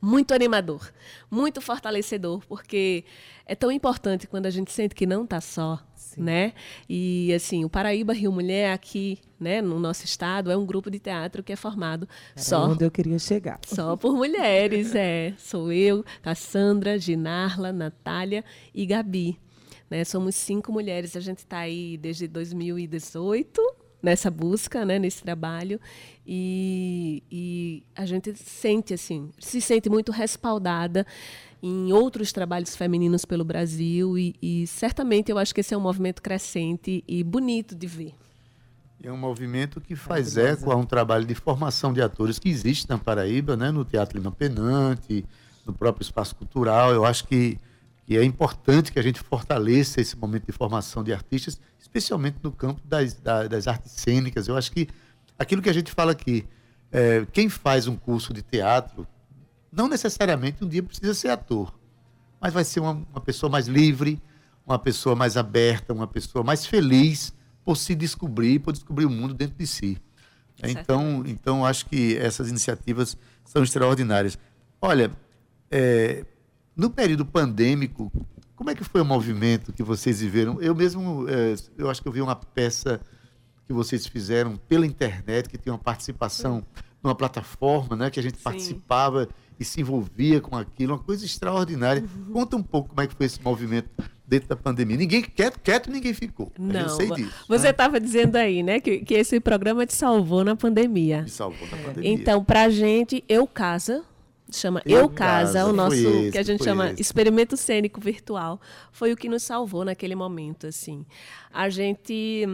muito 0.00 0.32
animador, 0.32 0.88
muito 1.28 1.60
fortalecedor, 1.60 2.40
porque 2.46 3.04
é 3.44 3.56
tão 3.56 3.72
importante 3.72 4.28
quando 4.28 4.46
a 4.46 4.50
gente 4.50 4.70
sente 4.70 4.94
que 4.94 5.04
não 5.04 5.24
está 5.24 5.40
só, 5.40 5.80
né? 6.16 6.52
E 6.88 7.34
assim, 7.34 7.64
o 7.64 7.68
Paraíba 7.68 8.12
Rio 8.12 8.30
Mulher 8.30 8.72
aqui, 8.72 9.18
né, 9.40 9.60
no 9.60 9.80
nosso 9.80 10.04
estado, 10.04 10.52
é 10.52 10.56
um 10.56 10.64
grupo 10.64 10.88
de 10.88 11.00
teatro 11.00 11.42
que 11.42 11.52
é 11.52 11.56
formado 11.56 12.08
Era 12.36 12.44
só 12.44 12.68
onde 12.68 12.84
eu 12.84 12.90
queria 12.92 13.18
chegar. 13.18 13.58
só 13.66 13.96
por 13.96 14.14
mulheres, 14.14 14.94
é. 14.94 15.34
Sou 15.36 15.72
eu, 15.72 16.04
Cassandra, 16.22 16.96
Ginarla, 16.96 17.72
Natália 17.72 18.44
e 18.72 18.86
Gabi. 18.86 19.36
Né? 19.90 20.04
Somos 20.04 20.34
cinco 20.34 20.72
mulheres, 20.72 21.16
a 21.16 21.20
gente 21.20 21.38
está 21.38 21.58
aí 21.58 21.96
desde 21.96 22.28
2018 22.28 23.60
nessa 24.02 24.30
busca, 24.30 24.84
né? 24.84 24.98
nesse 24.98 25.22
trabalho. 25.22 25.80
E, 26.26 27.22
e 27.30 27.82
a 27.94 28.06
gente 28.06 28.34
sente, 28.36 28.94
assim, 28.94 29.30
se 29.38 29.60
sente 29.60 29.88
muito 29.88 30.12
respaldada 30.12 31.06
em 31.62 31.92
outros 31.92 32.32
trabalhos 32.32 32.76
femininos 32.76 33.24
pelo 33.24 33.44
Brasil 33.44 34.16
e, 34.16 34.34
e 34.40 34.66
certamente 34.66 35.30
eu 35.30 35.38
acho 35.38 35.54
que 35.54 35.60
esse 35.60 35.74
é 35.74 35.76
um 35.76 35.80
movimento 35.80 36.22
crescente 36.22 37.02
e 37.06 37.24
bonito 37.24 37.74
de 37.74 37.86
ver. 37.86 38.14
É 39.02 39.12
um 39.12 39.16
movimento 39.16 39.80
que 39.80 39.94
faz 39.94 40.36
eco 40.36 40.72
a 40.72 40.76
um 40.76 40.84
trabalho 40.84 41.24
de 41.24 41.34
formação 41.34 41.92
de 41.92 42.02
atores 42.02 42.38
que 42.38 42.48
existe 42.48 42.88
na 42.88 42.98
Paraíba, 42.98 43.56
né? 43.56 43.70
no 43.70 43.84
Teatro 43.84 44.18
Lima 44.18 44.32
Penante, 44.32 45.24
no 45.64 45.72
próprio 45.72 46.02
espaço 46.02 46.34
cultural. 46.34 46.92
Eu 46.92 47.04
acho 47.04 47.24
que, 47.26 47.58
que 48.08 48.16
é 48.16 48.24
importante 48.24 48.90
que 48.90 48.98
a 48.98 49.02
gente 49.02 49.20
fortaleça 49.20 50.00
esse 50.00 50.16
momento 50.16 50.46
de 50.46 50.52
formação 50.52 51.04
de 51.04 51.12
artistas, 51.12 51.60
especialmente 51.78 52.38
no 52.42 52.50
campo 52.50 52.80
das, 52.86 53.12
da- 53.12 53.46
das 53.46 53.68
artes 53.68 53.92
cênicas. 53.92 54.48
Eu 54.48 54.56
acho 54.56 54.72
que 54.72 54.88
aquilo 55.38 55.60
que 55.60 55.68
a 55.68 55.74
gente 55.74 55.92
fala 55.92 56.12
aqui, 56.12 56.46
é, 56.90 57.26
quem 57.30 57.50
faz 57.50 57.86
um 57.86 57.96
curso 57.96 58.32
de 58.32 58.40
teatro, 58.40 59.06
não 59.70 59.88
necessariamente 59.88 60.64
um 60.64 60.68
dia 60.68 60.82
precisa 60.82 61.12
ser 61.12 61.28
ator, 61.28 61.78
mas 62.40 62.54
vai 62.54 62.64
ser 62.64 62.80
uma, 62.80 62.92
uma 62.92 63.20
pessoa 63.20 63.50
mais 63.50 63.66
livre, 63.68 64.18
uma 64.64 64.78
pessoa 64.78 65.14
mais 65.14 65.36
aberta, 65.36 65.92
uma 65.92 66.06
pessoa 66.06 66.42
mais 66.42 66.64
feliz 66.64 67.34
por 67.62 67.76
se 67.76 67.94
descobrir, 67.94 68.58
por 68.60 68.72
descobrir 68.72 69.04
o 69.04 69.10
mundo 69.10 69.34
dentro 69.34 69.58
de 69.58 69.66
si. 69.66 69.98
Então, 70.80 71.22
então 71.26 71.66
acho 71.66 71.84
que 71.84 72.16
essas 72.16 72.48
iniciativas 72.48 73.18
são 73.44 73.62
extraordinárias. 73.62 74.38
Olha, 74.80 75.10
é, 75.70 76.24
no 76.78 76.88
período 76.88 77.26
pandêmico, 77.26 78.10
como 78.54 78.70
é 78.70 78.74
que 78.74 78.84
foi 78.84 79.00
o 79.00 79.04
movimento 79.04 79.72
que 79.72 79.82
vocês 79.82 80.20
viveram? 80.20 80.62
Eu 80.62 80.74
mesmo, 80.74 81.26
é, 81.28 81.54
eu 81.76 81.90
acho 81.90 82.00
que 82.00 82.08
eu 82.08 82.12
vi 82.12 82.22
uma 82.22 82.36
peça 82.36 83.00
que 83.66 83.72
vocês 83.72 84.06
fizeram 84.06 84.56
pela 84.68 84.86
internet, 84.86 85.48
que 85.48 85.58
tinha 85.58 85.72
uma 85.72 85.78
participação 85.78 86.64
numa 87.02 87.14
plataforma, 87.14 87.94
né, 87.96 88.10
que 88.10 88.18
a 88.18 88.22
gente 88.22 88.38
participava 88.38 89.28
e 89.60 89.64
se 89.64 89.80
envolvia 89.80 90.40
com 90.40 90.56
aquilo, 90.56 90.92
uma 90.94 90.98
coisa 91.02 91.24
extraordinária. 91.24 92.02
Uhum. 92.02 92.32
Conta 92.32 92.56
um 92.56 92.62
pouco 92.62 92.88
como 92.90 93.00
é 93.00 93.06
que 93.06 93.14
foi 93.14 93.26
esse 93.26 93.42
movimento 93.42 93.90
dentro 94.26 94.48
da 94.48 94.56
pandemia. 94.56 94.96
Ninguém 94.96 95.22
quieto, 95.22 95.58
quieto 95.60 95.90
ninguém 95.90 96.14
ficou. 96.14 96.52
eu 96.58 96.64
Não, 96.64 96.88
sei 96.88 97.06
vo- 97.08 97.14
disso. 97.16 97.32
você 97.48 97.64
né? 97.64 97.70
estava 97.70 98.00
dizendo 98.00 98.36
aí, 98.36 98.62
né, 98.62 98.78
que, 98.80 98.98
que 99.00 99.14
esse 99.14 99.40
programa 99.40 99.84
te 99.84 99.94
salvou 99.94 100.44
na 100.44 100.54
pandemia. 100.54 101.22
Me 101.22 101.28
salvou 101.28 101.66
na 101.68 101.76
pandemia. 101.76 102.10
Então, 102.12 102.44
pra 102.44 102.68
gente, 102.70 103.22
Eu 103.28 103.46
Casa, 103.46 104.04
chama 104.50 104.82
Eu 104.84 105.00
Eu, 105.00 105.08
Casa, 105.08 105.60
Casa, 105.60 105.66
o 105.66 105.72
nosso, 105.72 105.94
esse, 105.94 106.32
que 106.32 106.38
a 106.38 106.42
gente 106.42 106.64
chama 106.64 106.90
esse. 106.90 107.02
experimento 107.02 107.56
cênico 107.56 108.00
virtual, 108.00 108.60
foi 108.90 109.12
o 109.12 109.16
que 109.16 109.28
nos 109.28 109.42
salvou 109.42 109.84
naquele 109.84 110.14
momento, 110.14 110.66
assim. 110.66 111.04
A 111.52 111.68
gente 111.68 112.46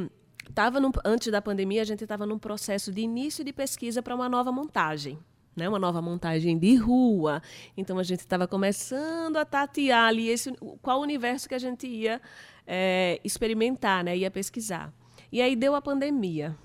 estava, 0.49 0.78
antes 1.05 1.30
da 1.30 1.40
pandemia, 1.40 1.82
a 1.82 1.84
gente 1.84 2.03
estava 2.03 2.26
num 2.26 2.38
processo 2.38 2.92
de 2.92 3.01
início 3.01 3.45
de 3.45 3.53
pesquisa 3.53 4.03
para 4.03 4.14
uma 4.14 4.28
nova 4.28 4.53
montagem. 4.53 5.18
Né, 5.57 5.68
uma 5.68 5.78
nova 5.78 6.03
montagem 6.03 6.59
de 6.59 6.74
rua. 6.74 7.40
Então 7.76 7.97
a 8.01 8.03
gente 8.03 8.18
estava 8.18 8.49
começando 8.49 9.36
a 9.36 9.45
tatear 9.45 10.09
ali 10.09 10.28
esse, 10.28 10.53
qual 10.82 11.01
universo 11.01 11.49
que 11.49 11.55
a 11.55 11.61
gente 11.61 11.86
ia 11.86 12.20
eh, 12.66 13.20
experimentar, 13.22 14.03
né, 14.03 14.16
ia 14.16 14.32
pesquisar. 14.32 14.92
E 15.30 15.40
aí 15.40 15.55
deu 15.55 15.76
a 15.76 15.80
pandemia. 15.80 16.57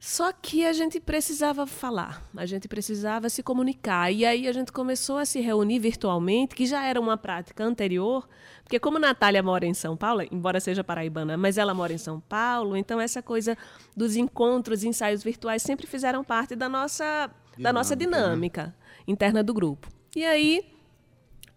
Só 0.00 0.32
que 0.32 0.64
a 0.64 0.72
gente 0.72 0.98
precisava 0.98 1.66
falar, 1.66 2.26
a 2.34 2.46
gente 2.46 2.66
precisava 2.66 3.28
se 3.28 3.42
comunicar. 3.42 4.10
E 4.10 4.24
aí 4.24 4.48
a 4.48 4.52
gente 4.52 4.72
começou 4.72 5.18
a 5.18 5.26
se 5.26 5.40
reunir 5.40 5.78
virtualmente, 5.78 6.54
que 6.54 6.64
já 6.64 6.82
era 6.86 6.98
uma 6.98 7.18
prática 7.18 7.62
anterior, 7.62 8.26
porque 8.64 8.80
como 8.80 8.98
Natália 8.98 9.42
mora 9.42 9.66
em 9.66 9.74
São 9.74 9.98
Paulo, 9.98 10.22
embora 10.32 10.58
seja 10.58 10.82
paraibana, 10.82 11.36
mas 11.36 11.58
ela 11.58 11.74
mora 11.74 11.92
em 11.92 11.98
São 11.98 12.18
Paulo, 12.18 12.78
então 12.78 12.98
essa 12.98 13.20
coisa 13.20 13.58
dos 13.94 14.16
encontros, 14.16 14.84
ensaios 14.84 15.22
virtuais 15.22 15.62
sempre 15.62 15.86
fizeram 15.86 16.24
parte 16.24 16.56
da 16.56 16.66
nossa, 16.66 17.30
da 17.58 17.70
nossa 17.70 17.94
Dinâmica, 17.94 18.20
né? 18.20 18.28
dinâmica 18.28 18.76
interna 19.06 19.42
do 19.42 19.52
grupo. 19.52 19.86
E 20.16 20.24
aí 20.24 20.64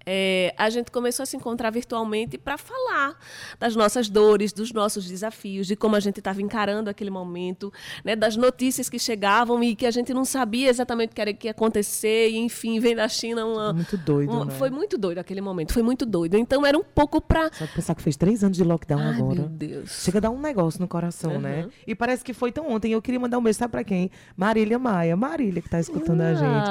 é, 0.06 0.54
a 0.58 0.70
gente 0.70 0.91
começou 0.91 1.24
a 1.24 1.26
se 1.26 1.36
encontrar 1.38 1.70
virtualmente 1.72 2.38
para 2.38 2.58
falar 2.58 3.18
das 3.60 3.76
nossas 3.76 4.10
dores, 4.10 4.51
dos 4.54 4.72
nossos 4.74 5.06
desafios, 5.08 5.68
de 5.68 5.76
como 5.76 5.95
a 5.95 5.99
gente 5.99 6.20
estava 6.20 6.41
encarando 6.41 6.89
aquele 6.89 7.10
momento, 7.10 7.72
né, 8.04 8.16
das 8.16 8.36
notícias 8.36 8.89
que 8.89 8.99
chegavam 8.99 9.64
e 9.64 9.76
que 9.76 9.86
a 9.86 9.91
gente 9.91 10.14
não 10.14 10.26
sabia 10.26 10.70
exatamente 10.70 11.12
o 11.12 11.16
que 11.16 11.22
era 11.22 11.34
que 11.34 11.47
ia 11.47 11.51
acontecer, 11.51 12.30
e 12.30 12.38
enfim, 12.38 12.80
vem 12.80 12.95
da 12.95 13.08
China 13.08 13.45
uma. 13.45 13.74
Muito 13.74 13.97
doido, 13.97 14.32
uma- 14.32 14.45
né? 14.45 14.51
Foi 14.51 14.70
muito 14.70 14.97
doido 14.97 15.20
aquele 15.20 15.41
momento, 15.41 15.74
foi 15.74 15.84
muito 15.84 16.06
doido. 16.06 16.38
Então 16.38 16.66
era 16.66 16.78
um 16.78 16.84
pouco 16.84 17.22
para. 17.22 17.51
Só 17.54 17.66
pensar 17.68 17.95
que 17.95 18.01
fez 18.01 18.16
três 18.18 18.43
anos 18.43 18.58
de 18.58 18.64
lockdown 18.64 18.99
Ai, 18.99 19.14
agora. 19.16 19.39
meu 19.41 19.49
Deus. 19.49 20.04
Chega 20.04 20.18
a 20.18 20.22
dar 20.22 20.30
um 20.30 20.39
negócio 20.39 20.80
no 20.82 20.88
coração, 20.88 21.39
né? 21.39 21.64
Uhum. 21.64 21.72
E 21.88 21.95
parece 21.95 22.24
que 22.24 22.34
foi 22.34 22.51
tão 22.51 22.70
ontem. 22.70 22.91
Eu 22.91 23.01
queria 23.01 23.20
mandar 23.20 23.38
um 23.38 23.43
beijo, 23.43 23.60
sabe 23.60 23.72
pra 23.72 23.84
quem? 23.84 24.12
Marília 24.36 24.78
Maia. 24.78 25.16
Marília, 25.16 25.62
que 25.62 25.70
tá 25.70 25.80
escutando 25.80 26.22
a 26.22 26.34
gente. 26.34 26.70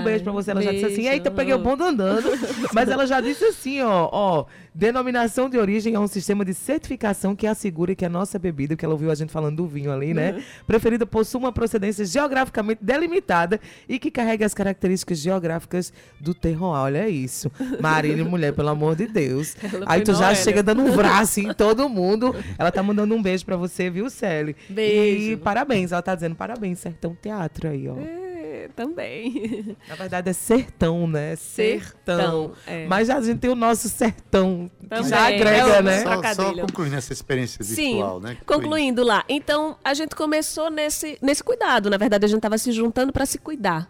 Um 0.00 0.02
beijo 0.04 0.24
pra 0.24 0.32
você. 0.32 0.50
Ela 0.50 0.62
já 0.62 0.72
disse 0.72 0.84
assim, 0.86 0.96
beijo. 1.02 1.10
eita, 1.10 1.30
peguei 1.30 1.54
o 1.54 1.58
bonde 1.58 1.82
andando. 1.82 2.28
Mas 2.72 2.88
ela 2.88 3.06
já 3.06 3.20
disse 3.20 3.44
assim, 3.44 3.80
ó, 3.82 4.08
ó, 4.12 4.44
denominação 4.74 5.48
de 5.48 5.58
origem 5.58 5.94
é 5.94 5.98
um 5.98 6.06
sistema 6.06 6.44
de 6.44 6.54
certificação 6.54 7.34
que 7.34 7.46
assegura 7.46 7.94
que 7.94 8.04
a 8.04 8.08
nossa 8.08 8.38
bebida, 8.38 8.76
que 8.76 8.84
ela 8.84 8.94
ouviu 8.94 9.10
a 9.10 9.14
gente 9.14 9.32
falando 9.32 9.56
do 9.56 9.66
vinho 9.66 9.92
ali, 9.92 10.14
né? 10.14 10.32
Uhum. 10.32 10.42
Preferida 10.66 11.06
possui 11.06 11.40
uma 11.40 11.52
procedência 11.52 12.04
geograficamente 12.04 12.82
delimitada 12.82 13.60
e 13.88 13.98
que 13.98 14.10
carrega 14.10 14.46
as 14.46 14.54
características 14.54 15.18
geográficas 15.18 15.92
do 16.20 16.34
terroir. 16.34 16.80
Olha 16.80 17.08
isso. 17.08 17.50
Marília, 17.80 18.24
mulher, 18.24 18.52
pelo 18.52 18.68
amor 18.68 18.94
de 18.94 19.06
Deus. 19.06 19.56
Ela 19.62 19.84
Aí 19.88 20.02
tu 20.02 20.14
já 20.14 20.34
chega 20.34 20.62
dando 20.62 20.82
um 20.82 20.94
braço 20.94 21.40
em 21.40 21.52
todo 21.52 21.88
mundo. 21.88 22.34
Ela 22.58 22.70
tá 22.70 22.82
mandando 22.82 23.14
um 23.14 23.22
beijo 23.22 23.44
pra 23.44 23.56
você, 23.56 23.90
viu, 23.90 24.08
Celi? 24.08 24.54
Beijo. 24.68 25.32
E 25.32 25.36
parabéns, 25.36 25.92
ela 25.92 26.02
tá 26.02 26.14
dizendo 26.14 26.34
parabéns, 26.34 26.78
Sertão 26.78 27.16
Teatro 27.20 27.68
aí, 27.68 27.88
ó. 27.88 27.96
É, 27.96 28.29
também. 28.68 29.76
Na 29.88 29.94
verdade 29.94 30.30
é 30.30 30.32
sertão, 30.32 31.06
né? 31.06 31.36
Sertão, 31.36 32.52
é. 32.66 32.86
Mas 32.86 33.10
a 33.10 33.20
gente 33.20 33.38
tem 33.38 33.50
o 33.50 33.54
nosso 33.54 33.88
sertão, 33.88 34.70
que 34.80 34.86
Também, 34.88 35.08
já 35.08 35.26
agrega, 35.26 35.76
é 35.76 35.82
né? 35.82 36.02
Só, 36.02 36.34
só 36.34 36.54
concluindo 36.54 36.96
essa 36.96 37.12
experiência 37.12 37.64
Sim, 37.64 37.92
virtual, 37.94 38.20
né? 38.20 38.36
que 38.36 38.44
foi- 38.46 38.56
concluindo 38.56 39.02
lá. 39.02 39.24
Então, 39.28 39.76
a 39.84 39.94
gente 39.94 40.14
começou 40.14 40.70
nesse, 40.70 41.18
nesse 41.22 41.42
cuidado. 41.42 41.88
Na 41.90 41.96
verdade, 41.96 42.24
a 42.24 42.28
gente 42.28 42.38
estava 42.38 42.58
se 42.58 42.72
juntando 42.72 43.12
para 43.12 43.26
se 43.26 43.38
cuidar. 43.38 43.88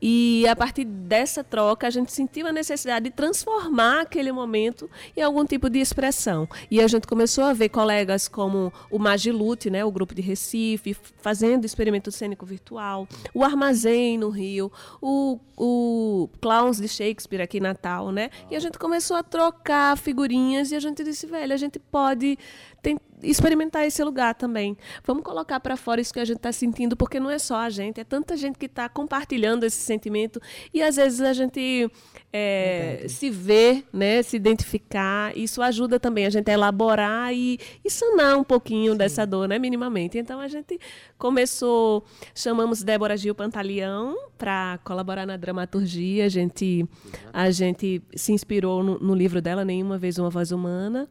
E 0.00 0.46
a 0.46 0.54
partir 0.54 0.84
dessa 0.84 1.42
troca, 1.42 1.86
a 1.86 1.90
gente 1.90 2.12
sentiu 2.12 2.46
a 2.46 2.52
necessidade 2.52 3.06
de 3.06 3.10
transformar 3.10 4.02
aquele 4.02 4.30
momento 4.30 4.90
em 5.16 5.22
algum 5.22 5.44
tipo 5.44 5.70
de 5.70 5.78
expressão. 5.78 6.48
E 6.70 6.80
a 6.80 6.86
gente 6.86 7.06
começou 7.06 7.44
a 7.44 7.52
ver 7.52 7.70
colegas 7.70 8.28
como 8.28 8.72
o 8.90 8.98
Magilute, 8.98 9.70
né, 9.70 9.84
o 9.84 9.90
grupo 9.90 10.14
de 10.14 10.20
Recife, 10.20 10.94
fazendo 10.94 11.64
experimento 11.64 12.12
cênico 12.12 12.44
virtual, 12.44 13.08
o 13.32 13.42
Armazém 13.42 14.18
no 14.18 14.28
Rio, 14.28 14.70
o, 15.00 15.38
o 15.56 16.28
Clowns 16.40 16.78
de 16.78 16.88
Shakespeare 16.88 17.40
aqui 17.40 17.58
em 17.58 17.60
Natal, 17.60 18.12
né? 18.12 18.30
E 18.50 18.56
a 18.56 18.60
gente 18.60 18.78
começou 18.78 19.16
a 19.16 19.22
trocar 19.22 19.96
figurinhas 19.96 20.72
e 20.72 20.76
a 20.76 20.80
gente 20.80 21.02
disse, 21.02 21.26
velho, 21.26 21.54
a 21.54 21.56
gente 21.56 21.78
pode 21.78 22.38
tem- 22.86 23.00
experimentar 23.20 23.84
esse 23.84 24.02
lugar 24.04 24.34
também. 24.36 24.76
Vamos 25.04 25.24
colocar 25.24 25.58
para 25.58 25.76
fora 25.76 26.00
isso 26.00 26.12
que 26.12 26.20
a 26.20 26.24
gente 26.24 26.36
está 26.36 26.52
sentindo, 26.52 26.96
porque 26.96 27.18
não 27.18 27.28
é 27.28 27.38
só 27.38 27.56
a 27.56 27.68
gente, 27.68 28.00
é 28.00 28.04
tanta 28.04 28.36
gente 28.36 28.56
que 28.56 28.66
está 28.66 28.88
compartilhando 28.88 29.64
esse 29.64 29.78
sentimento 29.78 30.40
e 30.72 30.80
às 30.80 30.94
vezes 30.94 31.20
a 31.20 31.32
gente 31.32 31.90
é, 32.32 33.06
se 33.08 33.28
vê, 33.28 33.82
né, 33.92 34.22
se 34.22 34.36
identificar. 34.36 35.36
Isso 35.36 35.60
ajuda 35.60 35.98
também 35.98 36.26
a 36.26 36.30
gente 36.30 36.48
a 36.48 36.54
elaborar 36.54 37.34
e, 37.34 37.58
e 37.84 37.90
sanar 37.90 38.38
um 38.38 38.44
pouquinho 38.44 38.94
dessa 38.94 39.26
dor, 39.26 39.48
né, 39.48 39.58
minimamente. 39.58 40.16
Então 40.16 40.38
a 40.38 40.46
gente 40.46 40.78
começou, 41.18 42.04
chamamos 42.34 42.84
Débora 42.84 43.16
Gil 43.16 43.34
Pantaleão 43.34 44.16
para 44.38 44.78
colaborar 44.84 45.26
na 45.26 45.36
dramaturgia. 45.36 46.26
A 46.26 46.28
gente, 46.28 46.86
a 47.32 47.50
gente 47.50 48.00
se 48.14 48.32
inspirou 48.32 48.84
no, 48.84 48.98
no 49.00 49.14
livro 49.14 49.42
dela, 49.42 49.64
Nenhuma 49.64 49.98
Vez 49.98 50.18
Uma 50.18 50.30
Voz 50.30 50.52
Humana. 50.52 51.08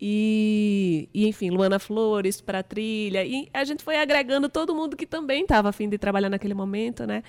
E, 0.00 1.08
e, 1.12 1.26
enfim, 1.28 1.50
Luana 1.50 1.78
Flores 1.78 2.40
para 2.40 2.62
trilha. 2.62 3.24
E 3.24 3.48
a 3.52 3.64
gente 3.64 3.84
foi 3.84 3.96
agregando 3.98 4.48
todo 4.48 4.74
mundo 4.74 4.96
que 4.96 5.06
também 5.06 5.42
estava 5.42 5.68
afim 5.68 5.88
de 5.88 5.98
trabalhar 5.98 6.30
naquele 6.30 6.54
momento, 6.54 7.06
né? 7.06 7.22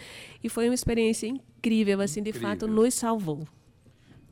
E 0.44 0.48
foi 0.48 0.70
uma 0.70 0.76
experiência 0.76 1.28
incrível, 1.28 2.00
assim, 2.00 2.24
de 2.24 2.32
fato, 2.32 2.68
nos 2.68 2.94
salvou. 2.94 3.46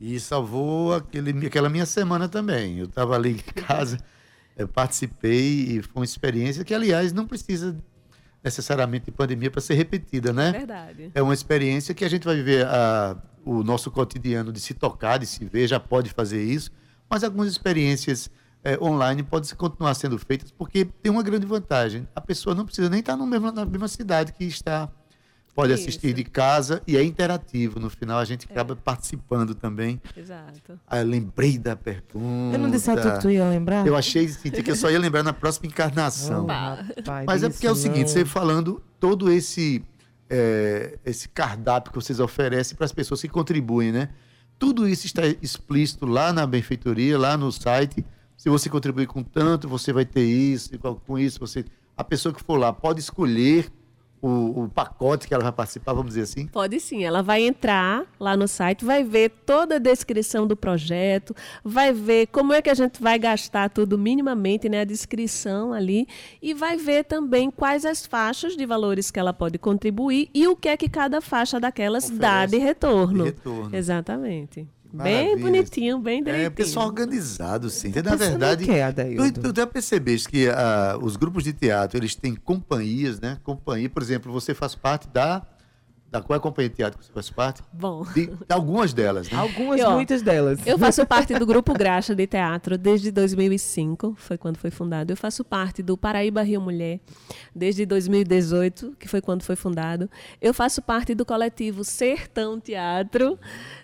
E 0.00 0.18
salvou 0.18 0.94
aquele, 0.94 1.46
aquela 1.46 1.68
minha 1.68 1.84
semana 1.84 2.28
também. 2.28 2.78
Eu 2.78 2.86
estava 2.86 3.14
ali 3.14 3.32
em 3.32 3.62
casa, 3.62 3.98
eu 4.56 4.66
participei 4.66 5.76
e 5.76 5.82
foi 5.82 6.00
uma 6.00 6.04
experiência 6.04 6.64
que, 6.64 6.72
aliás, 6.72 7.12
não 7.12 7.26
precisa 7.26 7.76
necessariamente 8.42 9.04
de 9.04 9.10
pandemia 9.10 9.50
para 9.50 9.60
ser 9.60 9.74
repetida, 9.74 10.32
né? 10.32 10.52
Verdade. 10.52 11.10
É 11.14 11.20
uma 11.20 11.34
experiência 11.34 11.94
que 11.94 12.04
a 12.04 12.08
gente 12.08 12.24
vai 12.24 12.36
viver 12.36 12.64
a- 12.66 13.20
o 13.44 13.62
nosso 13.62 13.90
cotidiano 13.90 14.50
de 14.50 14.60
se 14.60 14.72
tocar, 14.72 15.18
de 15.18 15.26
se 15.26 15.44
ver, 15.44 15.66
já 15.68 15.78
pode 15.78 16.08
fazer 16.10 16.42
isso, 16.42 16.70
mas 17.10 17.24
algumas 17.24 17.48
experiências 17.48 18.30
eh, 18.62 18.78
online 18.80 19.22
podem 19.22 19.48
se- 19.48 19.56
continuar 19.56 19.94
sendo 19.94 20.16
feitas 20.18 20.50
porque 20.52 20.84
tem 20.84 21.10
uma 21.10 21.22
grande 21.22 21.44
vantagem. 21.46 22.06
A 22.14 22.20
pessoa 22.20 22.54
não 22.54 22.64
precisa 22.64 22.88
nem 22.88 23.00
estar 23.00 23.16
no 23.16 23.26
mesmo, 23.26 23.50
na 23.50 23.64
mesma 23.64 23.88
cidade 23.88 24.32
que 24.32 24.44
está. 24.44 24.88
Pode 25.52 25.72
assistir 25.72 26.06
Isso. 26.06 26.14
de 26.16 26.24
casa 26.24 26.80
e 26.86 26.96
é 26.96 27.02
interativo. 27.02 27.80
No 27.80 27.90
final 27.90 28.18
a 28.20 28.24
gente 28.24 28.46
acaba 28.48 28.76
participando 28.76 29.52
também. 29.52 30.00
Exato. 30.16 30.78
Ah, 30.86 31.00
eu 31.00 31.06
lembrei 31.06 31.58
da 31.58 31.74
pergunta. 31.74 32.56
Eu 32.56 32.58
não 32.60 32.70
disse 32.70 32.88
a 32.88 32.96
tu 32.96 33.12
que 33.12 33.20
tu 33.20 33.30
ia 33.30 33.44
lembrar? 33.48 33.84
Eu 33.84 33.96
achei 33.96 34.28
Cíntia, 34.28 34.62
que 34.62 34.70
eu 34.70 34.76
só 34.76 34.88
ia 34.88 34.98
lembrar 34.98 35.24
na 35.24 35.32
próxima 35.32 35.66
encarnação. 35.66 36.46
Oh, 36.48 37.00
rapaz, 37.00 37.26
Mas 37.26 37.42
é 37.42 37.48
porque 37.50 37.66
é 37.66 37.70
o 37.70 37.74
seguinte, 37.74 38.02
não. 38.02 38.08
você 38.08 38.24
falando 38.24 38.80
todo 39.00 39.30
esse 39.30 39.82
é, 40.30 40.96
esse 41.04 41.28
cardápio 41.28 41.92
que 41.92 41.98
vocês 42.00 42.20
oferecem 42.20 42.76
para 42.76 42.84
as 42.86 42.92
pessoas 42.92 43.20
que 43.20 43.28
contribuem, 43.28 43.90
né? 43.90 44.10
Tudo 44.60 44.86
isso 44.86 45.06
está 45.06 45.22
explícito 45.26 46.04
lá 46.04 46.32
na 46.32 46.46
benfeitoria, 46.46 47.18
lá 47.18 47.36
no 47.36 47.50
site. 47.50 48.04
Se 48.36 48.48
você 48.50 48.68
contribuir 48.68 49.06
com 49.06 49.24
tanto, 49.24 49.66
você 49.66 49.92
vai 49.92 50.04
ter 50.04 50.24
isso, 50.24 50.70
com 50.78 51.18
isso 51.18 51.40
você 51.40 51.64
a 51.96 52.04
pessoa 52.04 52.34
que 52.34 52.42
for 52.42 52.56
lá 52.56 52.72
pode 52.72 53.00
escolher 53.00 53.70
o, 54.22 54.64
o 54.64 54.68
pacote 54.68 55.26
que 55.26 55.34
ela 55.34 55.42
vai 55.42 55.52
participar, 55.52 55.92
vamos 55.92 56.10
dizer 56.10 56.22
assim. 56.22 56.46
Pode 56.46 56.78
sim, 56.80 57.04
ela 57.04 57.22
vai 57.22 57.42
entrar 57.42 58.04
lá 58.18 58.36
no 58.36 58.46
site, 58.46 58.84
vai 58.84 59.02
ver 59.02 59.30
toda 59.46 59.76
a 59.76 59.78
descrição 59.78 60.46
do 60.46 60.56
projeto, 60.56 61.34
vai 61.64 61.92
ver 61.92 62.26
como 62.26 62.52
é 62.52 62.60
que 62.60 62.70
a 62.70 62.74
gente 62.74 63.00
vai 63.00 63.18
gastar 63.18 63.70
tudo 63.70 63.98
minimamente, 63.98 64.68
né, 64.68 64.82
a 64.82 64.84
descrição 64.84 65.72
ali, 65.72 66.06
e 66.42 66.52
vai 66.52 66.76
ver 66.76 67.04
também 67.04 67.50
quais 67.50 67.84
as 67.84 68.06
faixas 68.06 68.56
de 68.56 68.66
valores 68.66 69.10
que 69.10 69.18
ela 69.18 69.32
pode 69.32 69.58
contribuir 69.58 70.28
e 70.34 70.46
o 70.46 70.56
que 70.56 70.68
é 70.68 70.76
que 70.76 70.88
cada 70.88 71.20
faixa 71.20 71.58
daquelas 71.58 72.10
dá 72.10 72.44
Oferece 72.44 72.50
de 72.50 72.58
retorno. 72.58 73.24
de 73.24 73.30
retorno. 73.30 73.76
Exatamente. 73.76 74.68
Maravilha. 74.92 75.34
Bem 75.36 75.38
bonitinho, 75.38 75.98
bem 75.98 76.18
É, 76.20 76.22
direitinho. 76.22 76.48
o 76.48 76.52
pessoal 76.52 76.86
organizado, 76.86 77.70
sim. 77.70 77.88
Na 77.88 77.94
Pensando 77.94 78.18
verdade, 78.18 78.66
tu, 79.32 79.52
tu 79.52 79.60
já 79.60 79.66
percebeste 79.66 80.28
que 80.28 80.48
ah, 80.48 80.98
os 81.00 81.16
grupos 81.16 81.44
de 81.44 81.52
teatro, 81.52 81.98
eles 81.98 82.14
têm 82.14 82.34
companhias, 82.34 83.20
né? 83.20 83.38
Companhia, 83.44 83.88
por 83.88 84.02
exemplo, 84.02 84.32
você 84.32 84.54
faz 84.54 84.74
parte 84.74 85.06
da... 85.08 85.42
da 86.10 86.20
qual 86.20 86.34
é 86.36 86.38
a 86.38 86.40
companhia 86.40 86.68
de 86.68 86.74
teatro 86.76 86.98
que 86.98 87.04
você 87.06 87.12
faz 87.12 87.30
parte? 87.30 87.62
Bom. 87.72 88.04
De, 88.14 88.26
de 88.26 88.36
algumas 88.48 88.92
delas, 88.92 89.30
né? 89.30 89.38
Algumas, 89.38 89.80
E, 89.80 89.84
ó, 89.84 89.92
muitas 89.92 90.22
delas. 90.22 90.58
Eu 90.66 90.78
faço 90.78 91.06
parte 91.06 91.32
do 91.34 91.46
Grupo 91.46 91.72
Graxa 91.72 92.14
de 92.14 92.26
Teatro 92.26 92.76
desde 92.76 93.10
2005, 93.10 94.14
foi 94.18 94.36
quando 94.36 94.56
foi 94.56 94.70
fundado. 94.70 95.12
Eu 95.12 95.16
faço 95.16 95.44
parte 95.44 95.82
do 95.82 95.96
Paraíba 95.96 96.42
Rio 96.42 96.60
Mulher 96.60 97.00
desde 97.54 97.86
2018, 97.86 98.96
que 98.98 99.06
foi 99.08 99.20
quando 99.20 99.42
foi 99.42 99.54
fundado. 99.56 100.10
Eu 100.40 100.52
faço 100.52 100.82
parte 100.82 101.14
do 101.14 101.24
coletivo 101.24 101.84
Sertão 101.84 102.58
Teatro 102.58 103.38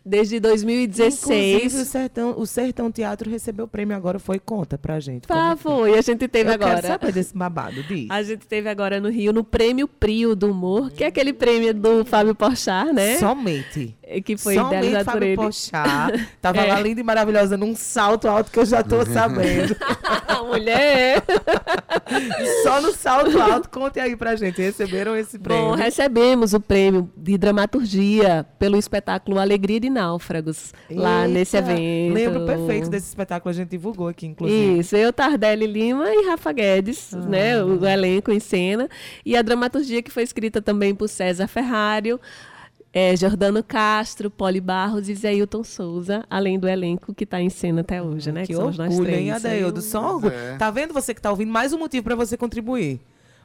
desde 0.05 0.37
Inclusive, 0.37 0.39
o 0.39 0.41
2016. 0.41 1.73
Sertão, 1.87 2.35
o 2.37 2.47
Sertão 2.47 2.91
Teatro 2.91 3.31
recebeu 3.31 3.67
o 3.67 3.69
prêmio 3.69 3.97
agora, 3.97 4.19
foi 4.19 4.39
conta 4.39 4.77
pra 4.77 4.99
gente. 4.99 5.27
foi? 5.27 5.57
foi. 5.57 5.99
A 5.99 6.03
gente 6.03 6.27
teve 6.27 6.51
Eu 6.51 6.55
agora. 6.55 6.75
quero 6.77 6.87
saber 6.87 7.13
desse 7.13 7.37
babado, 7.37 7.83
diz. 7.85 8.11
A 8.11 8.23
gente 8.23 8.47
teve 8.47 8.69
agora 8.69 9.01
no 9.01 9.09
Rio, 9.09 9.33
no 9.33 9.45
Prêmio 9.45 9.87
Prio 9.87 10.35
do 10.35 10.51
Humor, 10.51 10.91
que 10.91 11.05
é 11.05 11.07
aquele 11.07 11.33
prêmio 11.33 11.73
do 11.73 12.05
Fábio 12.17 12.35
Porchat, 12.35 12.93
né? 12.93 13.19
Somente. 13.19 13.95
Que 14.25 14.37
foi 14.37 14.55
Somente 14.55 14.69
idealizado 14.87 15.05
por 15.05 15.13
Fábio 15.13 15.27
ele. 15.29 15.37
Pochá. 15.37 16.11
Tava 16.41 16.61
É. 16.61 16.73
lá 16.73 16.81
linda 16.81 17.01
e 17.01 17.05
maravilhosa 17.05 17.57
num 17.57 17.75
salto 17.75 18.29
alto 18.29 18.51
que 18.51 18.59
eu 18.59 18.65
já 18.65 18.83
tô 18.83 19.05
sabendo. 19.05 19.77
Mulher! 20.47 21.23
Só 22.63 22.81
no 22.81 22.93
salto 22.93 23.41
alto, 23.41 23.69
conte 23.69 23.99
aí 23.99 24.15
pra 24.17 24.37
gente. 24.37 24.61
Receberam 24.63 25.17
esse 25.17 25.39
prêmio. 25.39 25.71
Bom, 25.71 25.75
recebemos 25.75 26.55
o 26.55 26.61
prêmio 26.61 27.11
de 27.17 27.37
dramaturgia 27.37 28.47
pelo 28.59 28.77
espetáculo 28.77 29.39
Alegria 29.41 29.81
de 29.81 29.91
Náufragos, 29.91 30.73
lá 30.91 31.23
Eita, 31.23 31.29
nesse 31.35 31.57
evento. 31.57 32.15
Lembro 32.15 32.47
perfeito 32.47 32.89
desse 32.89 33.09
espetáculo, 33.09 33.51
a 33.51 33.55
gente 33.55 33.71
divulgou 33.71 34.07
aqui, 34.09 34.27
inclusive. 34.27 34.79
Isso, 34.79 34.97
eu, 34.97 35.13
Tardelli 35.13 35.67
Lima 35.67 36.07
e 36.09 36.27
Rafa 36.29 36.53
Guedes, 36.53 37.13
Ah. 37.13 37.19
né, 37.19 37.63
o, 37.65 37.85
elenco 37.85 38.31
em 38.31 38.39
cena. 38.41 38.89
E 39.25 39.37
a 39.37 39.43
dramaturgia 39.43 40.01
que 40.03 40.11
foi 40.11 40.23
escrita 40.23 40.63
também 40.63 40.95
por 40.95 41.09
César 41.09 41.49
Eh, 42.93 43.15
Jordano 43.15 43.63
Castro, 43.63 44.31
Poli 44.31 44.59
Barros 44.61 45.09
e 45.09 45.15
Zé 45.15 45.35
Hilton 45.35 45.63
Souza, 45.63 46.25
além 46.31 46.59
do 46.59 46.67
elenco 46.67 47.13
que 47.15 47.25
está 47.25 47.41
em 47.43 47.51
cena 47.51 47.83
até 47.83 48.03
hoje, 48.03 48.33
né? 48.33 48.47
Que 48.47 48.55
somos 48.55 48.79
nós 48.79 48.89
orgulho, 48.91 49.07
três. 49.11 49.23
hein, 49.23 49.33
Adaildo? 49.33 49.83
Só 49.83 50.15
orgulho. 50.15 50.33
é. 50.33 50.57
Tá 50.57 50.71
vendo 50.71 50.95
você 50.95 51.13
que 51.13 51.21
tá 51.21 51.31
ouvindo? 51.31 51.53
Mais 51.53 51.75
um 51.75 51.79
motivo 51.79 52.05
pra 52.05 52.15
você 52.15 52.39
contribuir. 52.39 52.99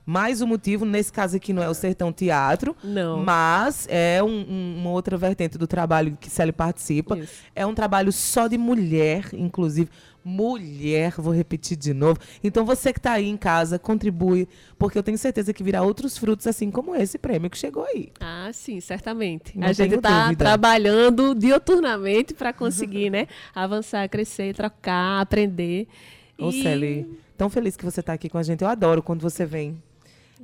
Mais 0.06 0.42
um 0.42 0.48
motivo, 0.48 0.84
nesse 0.86 1.12
caso 1.14 1.38
aqui 1.38 1.54
não 1.54 1.62
é 1.62 1.70
o 1.70 1.74
Sertão 1.74 2.12
Teatro, 2.12 2.76
Não. 2.84 3.24
mas 3.24 3.88
é 3.90 4.22
um- 4.24 4.28
um- 4.50 4.76
uma 4.80 4.90
outra 4.90 5.16
vertente 5.18 5.58
do 5.58 5.68
trabalho 5.68 6.18
que 6.20 6.30
Célia 6.30 6.52
participa. 6.52 7.18
Isso. 7.18 7.44
É 7.56 7.66
um 7.66 7.74
trabalho 7.74 8.12
só 8.12 8.48
de 8.48 8.58
mulher, 8.58 9.30
inclusive. 9.34 9.90
Mulher, 10.24 11.14
vou 11.18 11.34
repetir 11.34 11.76
de 11.78 11.94
novo. 11.94 12.20
Então 12.44 12.64
você 12.66 12.94
que 12.94 13.00
tá 13.00 13.14
aí 13.14 13.28
em 13.28 13.38
casa, 13.38 13.80
contribui, 13.80 14.48
porque 14.78 14.98
eu 14.98 15.04
tenho 15.04 15.18
certeza 15.18 15.52
que 15.54 15.64
virá 15.64 15.82
outros 15.82 16.18
frutos, 16.18 16.46
assim 16.48 16.70
como 16.72 16.96
esse 16.96 17.18
prêmio 17.18 17.50
que 17.50 17.58
chegou 17.58 17.84
aí. 17.86 18.10
Ah, 18.20 18.50
sim, 18.54 18.80
certamente. 18.80 19.58
Não 19.58 19.68
a 19.68 19.74
gente 19.74 19.96
está 19.96 20.34
trabalhando 20.36 21.34
dioturnamente 21.36 22.34
para 22.34 22.54
conseguir, 22.54 23.10
né, 23.10 23.28
avançar, 23.54 24.08
crescer, 24.10 24.54
trocar, 24.56 25.22
aprender. 25.22 25.88
Ô, 26.38 26.50
E- 26.50 26.62
Celi, 26.64 27.20
tão 27.38 27.50
feliz 27.50 27.76
que 27.76 27.86
você 27.86 28.00
está 28.00 28.14
aqui 28.14 28.30
com 28.30 28.38
a 28.38 28.44
gente. 28.44 28.62
Eu 28.64 28.68
adoro 28.68 29.02
quando 29.04 29.22
você 29.22 29.46
vem. 29.46 29.82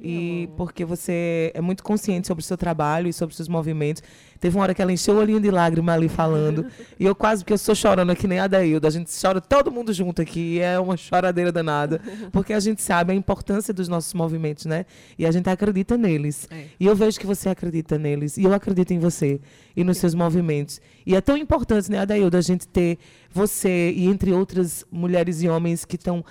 E 0.02 0.50
porque 0.56 0.86
você 0.86 1.52
é 1.54 1.62
muito 1.62 1.84
consciente 1.84 2.28
sobre 2.28 2.44
o 2.44 2.46
seu 2.46 2.58
trabalho 2.58 3.08
e 3.08 3.14
sobre 3.14 3.32
os 3.32 3.38
seus 3.38 3.50
movimentos. 3.50 4.04
Teve 4.40 4.56
uma 4.56 4.64
hora 4.64 4.74
que 4.74 4.82
ela 4.82 4.92
encheu 4.92 5.16
o 5.16 5.18
olhinho 5.18 5.40
de 5.40 5.50
lágrima 5.50 5.94
ali 5.94 6.08
falando. 6.08 6.66
e 7.00 7.06
eu 7.06 7.16
quase, 7.16 7.44
porque 7.44 7.54
eu 7.54 7.56
estou 7.56 7.74
chorando 7.74 8.12
aqui 8.12 8.28
nem 8.28 8.40
a 8.40 8.48
Dailda. 8.48 8.88
A 8.88 8.92
gente 8.92 9.10
chora 9.20 9.42
todo 9.42 9.72
mundo 9.72 9.92
junto 9.92 10.22
aqui. 10.22 10.60
É 10.60 10.80
uma 10.80 10.96
choradeira 10.96 11.52
danada. 11.52 12.00
Porque 12.32 12.54
a 12.54 12.60
gente 12.60 12.82
sabe 12.82 13.12
a 13.12 13.16
importância 13.16 13.74
dos 13.74 13.88
nossos 13.88 14.14
movimentos, 14.14 14.66
né? 14.66 14.86
E 15.18 15.26
a 15.26 15.32
gente 15.32 15.50
acredita 15.50 15.98
neles. 15.98 16.48
É. 16.52 16.66
E 16.80 16.86
eu 16.86 16.96
vejo 16.96 17.20
que 17.20 17.26
você 17.26 17.50
acredita 17.50 17.98
neles. 17.98 18.38
E 18.38 18.44
eu 18.44 18.54
acredito 18.54 18.92
em 18.92 19.00
você 19.00 19.40
e 19.76 19.84
nos 19.84 19.98
seus 19.98 20.14
movimentos. 20.14 20.80
E 21.06 21.16
é 21.16 21.22
tão 21.22 21.38
importante, 21.38 21.90
né, 21.90 22.00
Adaildo, 22.00 22.36
a 22.36 22.42
gente 22.42 22.68
ter 22.68 22.98
você 23.32 23.92
e 23.92 24.08
entre 24.08 24.34
outras 24.34 24.86
mulheres 24.92 25.42
e 25.42 25.48
homens 25.48 25.86
que 25.86 25.96
estão 25.96 26.24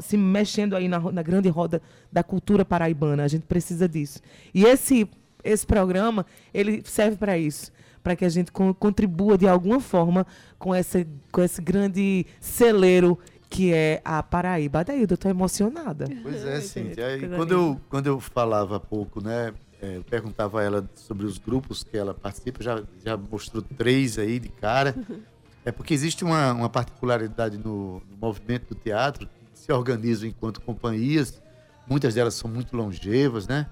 se 0.00 0.16
mexendo 0.16 0.74
aí 0.76 0.88
na, 0.88 0.98
na 0.98 1.22
grande 1.22 1.48
roda 1.48 1.80
da 2.10 2.22
cultura 2.22 2.64
paraibana. 2.64 3.24
A 3.24 3.28
gente 3.28 3.42
precisa 3.46 3.88
disso. 3.88 4.20
E 4.54 4.64
esse, 4.64 5.08
esse 5.44 5.66
programa, 5.66 6.24
ele 6.52 6.82
serve 6.84 7.16
para 7.16 7.36
isso. 7.38 7.70
Para 8.02 8.16
que 8.16 8.24
a 8.24 8.28
gente 8.28 8.50
con- 8.50 8.74
contribua 8.74 9.38
de 9.38 9.46
alguma 9.46 9.78
forma 9.80 10.26
com, 10.58 10.74
essa, 10.74 11.06
com 11.30 11.40
esse 11.42 11.60
grande 11.62 12.26
celeiro 12.40 13.18
que 13.48 13.72
é 13.72 14.00
a 14.04 14.22
Paraíba. 14.22 14.80
Adaildo, 14.80 15.14
eu 15.14 15.18
tô 15.18 15.28
emocionada. 15.28 16.06
Pois 16.22 16.44
é, 16.44 16.60
gente, 16.60 16.98
E 17.00 17.18
coisa 17.20 17.36
quando 17.36 17.52
eu, 17.52 17.80
quando 17.88 18.06
eu 18.06 18.18
falava 18.18 18.76
há 18.76 18.80
pouco, 18.80 19.22
né? 19.22 19.52
é, 19.80 19.96
eu 19.98 20.04
perguntava 20.04 20.60
a 20.60 20.64
ela 20.64 20.90
sobre 20.94 21.26
os 21.26 21.36
grupos 21.38 21.82
que 21.84 21.96
ela 21.96 22.14
participa, 22.14 22.62
já, 22.62 22.82
já 23.04 23.16
mostrou 23.16 23.62
três 23.62 24.18
aí 24.18 24.38
de 24.38 24.48
cara. 24.48 24.94
É 25.64 25.70
porque 25.70 25.94
existe 25.94 26.24
uma, 26.24 26.52
uma 26.52 26.68
particularidade 26.68 27.56
no, 27.56 28.02
no 28.10 28.16
movimento 28.20 28.70
do 28.70 28.74
teatro, 28.74 29.28
se 29.62 29.72
organizam 29.72 30.28
enquanto 30.28 30.60
companhias, 30.60 31.40
muitas 31.88 32.14
delas 32.14 32.34
são 32.34 32.50
muito 32.50 32.76
longevas, 32.76 33.46
né? 33.46 33.66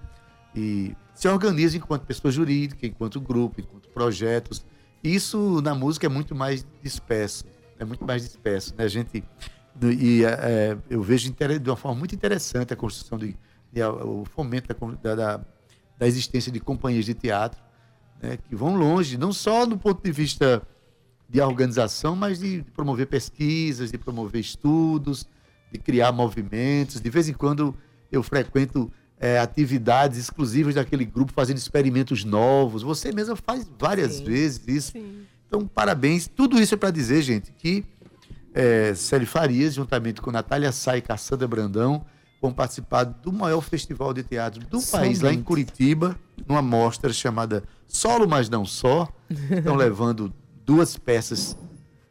E 0.54 0.94
se 1.14 1.26
organizam 1.28 1.78
enquanto 1.78 2.02
pessoa 2.06 2.30
jurídica, 2.30 2.86
enquanto 2.86 3.20
grupo, 3.20 3.60
enquanto 3.60 3.88
projetos. 3.88 4.64
Isso 5.02 5.60
na 5.62 5.74
música 5.74 6.06
é 6.06 6.08
muito 6.08 6.34
mais 6.34 6.64
disperso, 6.82 7.44
é 7.78 7.84
muito 7.84 8.04
mais 8.04 8.22
disperso, 8.22 8.74
né? 8.78 8.84
A 8.84 8.88
gente 8.88 9.24
e 9.82 10.24
é, 10.24 10.76
eu 10.88 11.00
vejo 11.02 11.32
de 11.32 11.70
uma 11.70 11.76
forma 11.76 11.98
muito 11.98 12.14
interessante 12.14 12.72
a 12.72 12.76
construção 12.76 13.16
de, 13.18 13.34
de- 13.72 13.82
o 13.82 14.24
fomento 14.24 14.68
da, 15.02 15.14
da- 15.14 15.40
da 15.98 16.06
existência 16.06 16.52
de 16.52 16.60
companhias 16.60 17.04
de 17.04 17.14
teatro 17.14 17.60
né, 18.22 18.36
que 18.48 18.54
vão 18.54 18.76
longe, 18.76 19.16
não 19.18 19.32
só 19.32 19.64
do 19.66 19.76
ponto 19.78 20.02
de 20.02 20.12
vista 20.12 20.62
de 21.28 21.40
organização, 21.40 22.14
mas 22.16 22.38
de 22.40 22.62
promover 22.74 23.06
pesquisas, 23.06 23.90
de 23.90 23.96
promover 23.98 24.40
estudos, 24.40 25.26
de 25.72 25.78
criar 25.78 26.12
movimentos. 26.12 27.00
De 27.00 27.10
vez 27.10 27.28
em 27.28 27.32
quando 27.32 27.74
eu 28.10 28.22
frequento 28.22 28.90
é, 29.18 29.38
atividades 29.38 30.18
exclusivas 30.18 30.74
daquele 30.74 31.04
grupo, 31.04 31.32
fazendo 31.32 31.58
experimentos 31.58 32.24
novos. 32.24 32.82
Você 32.82 33.12
mesma 33.12 33.36
faz 33.36 33.70
várias 33.78 34.14
Sim. 34.14 34.24
vezes 34.24 34.66
isso. 34.66 34.92
Sim. 34.92 35.26
Então, 35.46 35.66
parabéns. 35.66 36.26
Tudo 36.26 36.60
isso 36.60 36.74
é 36.74 36.76
para 36.76 36.90
dizer, 36.90 37.22
gente, 37.22 37.52
que 37.52 37.84
é, 38.54 38.94
Célio 38.94 39.26
Farias, 39.26 39.74
juntamente 39.74 40.20
com 40.20 40.30
Natália 40.30 40.72
Sá 40.72 40.96
e 40.96 41.02
Cassandra 41.02 41.46
Brandão, 41.46 42.04
vão 42.40 42.52
participar 42.52 43.04
do 43.04 43.32
maior 43.32 43.60
festival 43.60 44.14
de 44.14 44.22
teatro 44.22 44.60
do 44.66 44.80
país, 44.82 45.20
lá 45.20 45.32
em. 45.32 45.42
Curitiba, 45.42 46.16
numa 46.48 46.62
mostra 46.62 47.12
chamada 47.12 47.62
Solo, 47.86 48.26
mas 48.26 48.48
não 48.48 48.64
só. 48.64 49.08
Estão 49.28 49.74
levando 49.76 50.32
duas 50.64 50.96
peças 50.96 51.56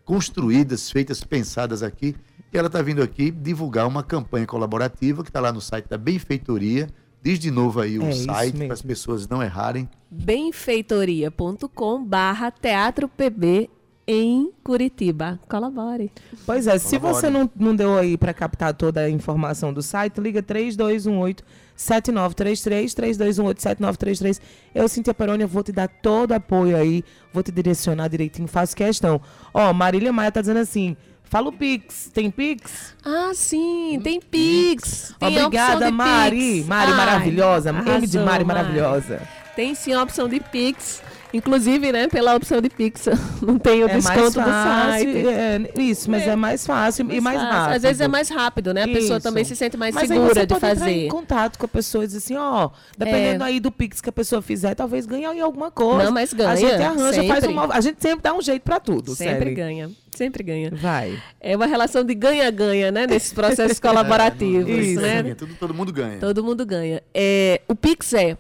construídas, 0.06 0.92
feitas, 0.92 1.24
pensadas 1.24 1.82
aqui. 1.82 2.16
E 2.52 2.58
ela 2.58 2.68
está 2.68 2.82
vindo 2.82 3.02
aqui 3.04 3.30
divulgar 3.32 3.88
uma 3.88 4.02
campanha 4.04 4.46
colaborativa 4.48 5.24
que 5.24 5.30
está 5.30 5.40
lá 5.40 5.52
no 5.52 5.62
site 5.62 5.88
da 5.88 5.98
Benfeitoria, 5.98 6.88
Diz 7.22 7.38
de 7.38 7.52
novo 7.52 7.82
aí 7.82 8.00
o 8.00 8.04
É 8.06 8.12
site 8.14 8.58
para 8.60 8.74
as 8.74 8.82
pessoas 8.82 9.28
não 9.28 9.44
errarem. 9.44 9.90
benfeitoria.com 10.10 12.06
barra 12.06 12.50
Teatro 12.50 13.10
PB 13.10 13.70
em 14.08 14.52
Curitiba. 14.64 15.38
Colabore. 15.48 16.12
Pois 16.46 16.66
é, 16.66 16.80
se 16.80 16.98
Colabore. 16.98 17.22
você 17.22 17.30
não, 17.30 17.50
não 17.56 17.76
deu 17.76 17.98
aí 17.98 18.18
para 18.18 18.34
captar 18.34 18.74
toda 18.74 19.02
a 19.02 19.10
informação 19.10 19.74
do 19.74 19.82
site, 19.82 20.20
liga 20.22 20.42
3218 20.42 21.44
7933 21.76 22.94
3218 22.94 23.62
7933. 23.62 24.42
Eu, 24.74 24.88
Cintia 24.88 25.14
Peroni, 25.14 25.46
vou 25.46 25.62
te 25.62 25.72
dar 25.74 25.88
todo 25.88 26.32
o 26.32 26.36
apoio 26.36 26.76
aí, 26.78 27.04
vou 27.34 27.44
te 27.44 27.52
direcionar 27.52 28.08
direitinho, 28.08 28.48
faço 28.48 28.76
questão. 28.76 29.22
Ó, 29.54 29.74
Marília 29.74 30.12
Maia 30.14 30.32
tá 30.32 30.40
dizendo 30.42 30.60
assim: 30.60 30.96
fala 31.30 31.50
o 31.50 31.52
Pix, 31.52 32.10
tem 32.14 32.30
Pix? 32.32 32.94
Ah, 33.06 33.32
sim, 33.34 34.00
tem 34.04 34.20
Pix. 34.20 35.14
Tem 35.20 35.28
Obrigada, 35.44 35.92
Mari. 35.92 36.38
Pix. 36.56 36.68
Mari 36.68 36.92
Ai, 36.92 36.98
maravilhosa. 36.98 37.70
M 37.70 37.84
de 37.84 37.90
arrasou, 37.92 38.26
Mari 38.26 38.44
maravilhosa. 38.44 39.22
Tem 39.56 39.76
sim 39.76 39.94
a 39.94 40.02
opção 40.04 40.28
de 40.28 40.40
Pix. 40.40 41.02
Inclusive, 41.32 41.92
né, 41.92 42.08
pela 42.08 42.34
opção 42.36 42.60
de 42.60 42.72
Pix, 42.72 43.06
não 43.40 43.60
tem 43.60 43.84
o 43.84 43.88
É 43.88 44.02
mais 44.02 44.04
desconto 44.04 44.40
do 44.40 44.46
fácil. 44.46 45.14
site. 45.14 45.28
é, 45.28 45.62
isso, 45.80 46.10
mas 46.10 46.24
é, 46.24 46.30
É. 46.30 46.36
mais 46.36 46.66
fácil 46.66 47.06
e 47.12 47.22
mais 47.22 47.40
rápido. 47.40 47.76
Às 47.76 47.82
vezes 47.84 48.02
é 48.02 48.08
mais 48.08 48.30
rápido, 48.30 48.74
né? 48.74 48.84
A 48.86 48.88
pessoa 48.88 49.18
Isso. 49.18 49.20
também 49.28 49.44
se 49.44 49.56
sente 49.56 49.78
mais 49.78 49.94
Mas 49.94 50.08
segura 50.08 50.34
de 50.34 50.54
entrar 50.56 50.58
em 50.58 50.76
fazer. 50.80 51.08
contato 51.10 51.60
com 51.60 51.66
a 51.68 51.70
pessoa 51.70 52.04
e 52.04 52.08
dizer 52.08 52.18
assim, 52.18 52.36
ó, 52.36 52.72
dependendo 52.98 53.44
É. 53.44 53.48
aí 53.48 53.60
do 53.60 53.72
Pix 53.72 54.02
que 54.02 54.10
a 54.10 54.12
pessoa 54.12 54.42
fizer, 54.42 54.74
talvez 54.74 55.06
ganhe 55.06 55.26
em 55.26 55.40
alguma 55.40 55.70
coisa. 55.70 56.06
Não, 56.06 56.12
mas 56.12 56.34
ganha, 56.34 56.50
A 56.50 56.56
gente 56.56 56.82
arranja, 56.82 57.24
faz 57.24 57.40
sempre. 57.42 57.48
uma, 57.50 57.76
a 57.76 57.80
gente 57.82 58.02
sempre 58.02 58.22
dá 58.24 58.34
um 58.34 58.42
jeito 58.42 58.64
pra 58.64 58.80
tudo, 58.80 59.14
Sempre 59.14 59.54
ganha. 59.54 59.92
Sempre 60.20 60.44
ganha. 60.44 60.70
Vai. 60.70 61.18
É 61.40 61.56
uma 61.56 61.66
relação 61.66 62.04
de 62.04 62.14
ganha-ganha, 62.14 62.92
né? 62.92 63.08
Nesses 63.08 63.32
processos 63.32 63.80
colaborativos, 63.80 64.68
Isso. 64.68 65.00
né? 65.00 65.34
Tudo, 65.34 65.56
todo 65.56 65.74
mundo 65.74 65.94
ganha. 65.94 66.20
Todo 66.20 66.44
mundo 66.44 66.66
ganha. 66.66 67.02
É, 67.14 67.62
o 67.70 67.74
Pix 67.74 68.12
é 68.12 68.38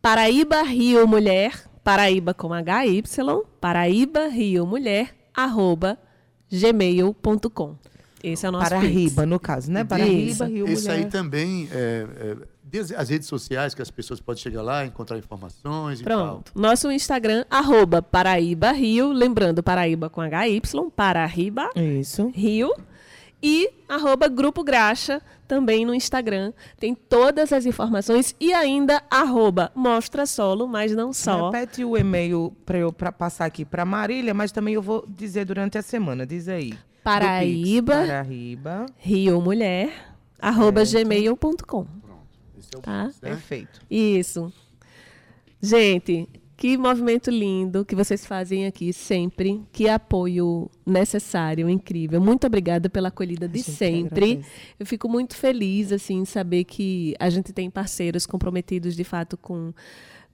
Paraíba 0.00 0.62
Rio 0.62 1.04
Mulher, 1.04 1.64
Paraíba 1.82 2.32
com 2.32 2.50
HY, 2.54 3.02
Paraíba 3.60 4.28
Rio 4.28 4.64
Mulher, 4.64 5.16
arroba 5.34 5.98
gmail.com. 6.48 7.74
Esse 8.22 8.46
é 8.46 8.48
o 8.48 8.52
nosso 8.52 8.68
Para 8.68 8.78
Pix. 8.78 8.92
riba, 8.94 9.26
no 9.26 9.40
caso, 9.40 9.72
né? 9.72 9.82
Para 9.82 10.06
Isso. 10.06 10.44
riba, 10.44 10.46
Rio 10.46 10.68
Esse 10.68 10.88
Mulher. 10.88 11.04
aí 11.04 11.10
também, 11.10 11.68
é, 11.72 12.06
é, 12.20 12.36
as 12.96 13.08
redes 13.08 13.28
sociais 13.28 13.74
que 13.74 13.82
as 13.82 13.90
pessoas 13.90 14.20
podem 14.20 14.42
chegar 14.42 14.62
lá, 14.62 14.84
encontrar 14.84 15.16
informações 15.18 16.00
e 16.00 16.04
Pronto. 16.04 16.52
Nosso 16.54 16.90
Instagram, 16.90 17.44
arroba 17.50 18.02
Paraíba 18.02 18.72
Rio, 18.72 19.12
lembrando 19.12 19.62
Paraíba 19.62 20.10
com 20.10 20.20
HY, 20.20 20.60
Paraíba 20.94 21.70
Isso. 21.76 22.30
Rio. 22.34 22.72
E 23.42 23.70
arroba 23.88 24.28
Grupo 24.28 24.64
Graxa, 24.64 25.20
também 25.46 25.84
no 25.84 25.94
Instagram. 25.94 26.52
Tem 26.78 26.94
todas 26.94 27.52
as 27.52 27.66
informações. 27.66 28.34
E 28.40 28.52
ainda 28.52 29.02
arroba 29.10 29.70
Mostra 29.74 30.26
Solo, 30.26 30.66
mas 30.66 30.92
não 30.92 31.12
só. 31.12 31.50
Repete 31.50 31.84
o 31.84 31.96
e-mail 31.96 32.52
para 32.64 32.78
eu 32.78 32.92
pra 32.92 33.12
passar 33.12 33.44
aqui 33.44 33.64
para 33.64 33.84
Marília, 33.84 34.34
mas 34.34 34.52
também 34.52 34.74
eu 34.74 34.82
vou 34.82 35.04
dizer 35.06 35.44
durante 35.44 35.78
a 35.78 35.82
semana. 35.82 36.26
Diz 36.26 36.48
aí. 36.48 36.74
Paraíba. 37.04 37.94
Paraíba. 37.94 38.86
Rio 38.98 39.40
Mulher, 39.40 39.92
arroba 40.40 40.82
gmail.com. 40.84 41.84
tal. 41.84 41.86
Esse 42.55 42.55
é 42.55 42.55
o 42.55 42.55
Tá? 42.82 43.04
Né? 43.04 43.14
Perfeito. 43.20 43.80
Isso. 43.90 44.52
Gente, 45.60 46.28
que 46.56 46.78
movimento 46.78 47.30
lindo 47.30 47.84
que 47.84 47.94
vocês 47.94 48.24
fazem 48.24 48.66
aqui 48.66 48.92
sempre. 48.92 49.62
Que 49.70 49.88
apoio 49.88 50.70
necessário, 50.86 51.68
incrível. 51.68 52.20
Muito 52.20 52.46
obrigada 52.46 52.88
pela 52.88 53.08
acolhida 53.08 53.46
de 53.46 53.62
sempre. 53.62 54.42
Eu 54.80 54.86
fico 54.86 55.08
muito 55.08 55.36
feliz 55.36 55.92
assim 55.92 56.20
em 56.20 56.24
saber 56.24 56.64
que 56.64 57.14
a 57.18 57.28
gente 57.28 57.52
tem 57.52 57.70
parceiros 57.70 58.24
comprometidos 58.24 58.96
de 58.96 59.04
fato 59.04 59.36
com 59.36 59.72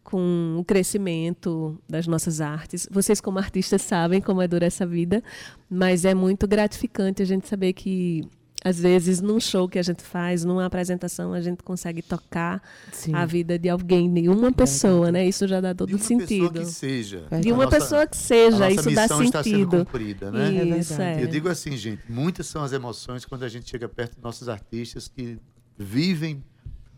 com 0.05 0.57
o 0.59 0.65
crescimento 0.65 1.81
das 1.89 2.09
nossas 2.09 2.41
artes. 2.41 2.89
Vocês 2.91 3.21
como 3.21 3.39
artistas 3.39 3.83
sabem 3.83 4.21
como 4.21 4.43
é 4.43 4.49
dura 4.49 4.67
essa 4.67 4.85
vida, 4.85 5.23
mas 5.71 6.05
é 6.05 6.13
muito 6.13 6.47
gratificante 6.49 7.23
a 7.23 7.25
gente 7.25 7.47
saber 7.47 7.73
que 7.73 8.23
às 8.65 8.79
vezes 8.79 9.21
num 9.21 9.41
show 9.41 9.69
que 9.69 9.79
a 9.79 9.83
gente 9.83 10.03
faz, 10.03 10.45
numa 10.45 10.65
apresentação, 10.67 11.33
a 11.33 11.41
gente 11.41 11.63
consegue 11.63 12.01
tocar 12.03 12.63
Sim. 12.93 13.15
a 13.15 13.27
vida 13.27 13.59
de 13.59 13.69
alguém, 13.69 14.13
de 14.13 14.29
uma 14.29 14.53
pessoa, 14.53 15.11
né? 15.11 15.27
Isso 15.27 15.49
já 15.49 15.61
dá 15.61 15.75
todo 15.75 15.89
De 15.89 15.95
uma 15.97 16.01
sentido. 16.05 16.51
pessoa 16.53 16.53
que 16.53 16.65
seja. 16.67 17.27
De 17.31 17.41
De 17.41 17.51
A 17.51 17.55
uma 17.55 17.65
nossa- 17.65 17.77
pessoa 17.79 18.07
que 18.07 18.17
a 18.17 18.21
seja, 18.21 18.71
isso 18.71 18.91
dá 18.93 19.03
missão 19.03 19.23
está 19.23 19.43
sendo 19.43 19.55
sentido. 19.57 19.85
cumprida, 19.85 20.31
né? 20.31 20.47
É 20.57 20.79
Isso, 20.79 20.95
verdade. 20.95 21.21
é. 21.21 21.25
Eu 21.25 21.29
digo 21.29 21.49
assim, 21.49 21.77
gente, 21.77 22.03
muitas 22.09 22.47
são 22.47 22.63
as 22.63 22.73
emoções 22.73 23.25
quando 23.25 23.43
a 23.43 23.49
gente 23.49 23.69
chega 23.69 23.89
perto 23.89 24.15
dos 24.15 24.23
nossos 24.23 24.49
artistas 24.49 25.09
que 25.09 25.39
vivem 25.77 26.43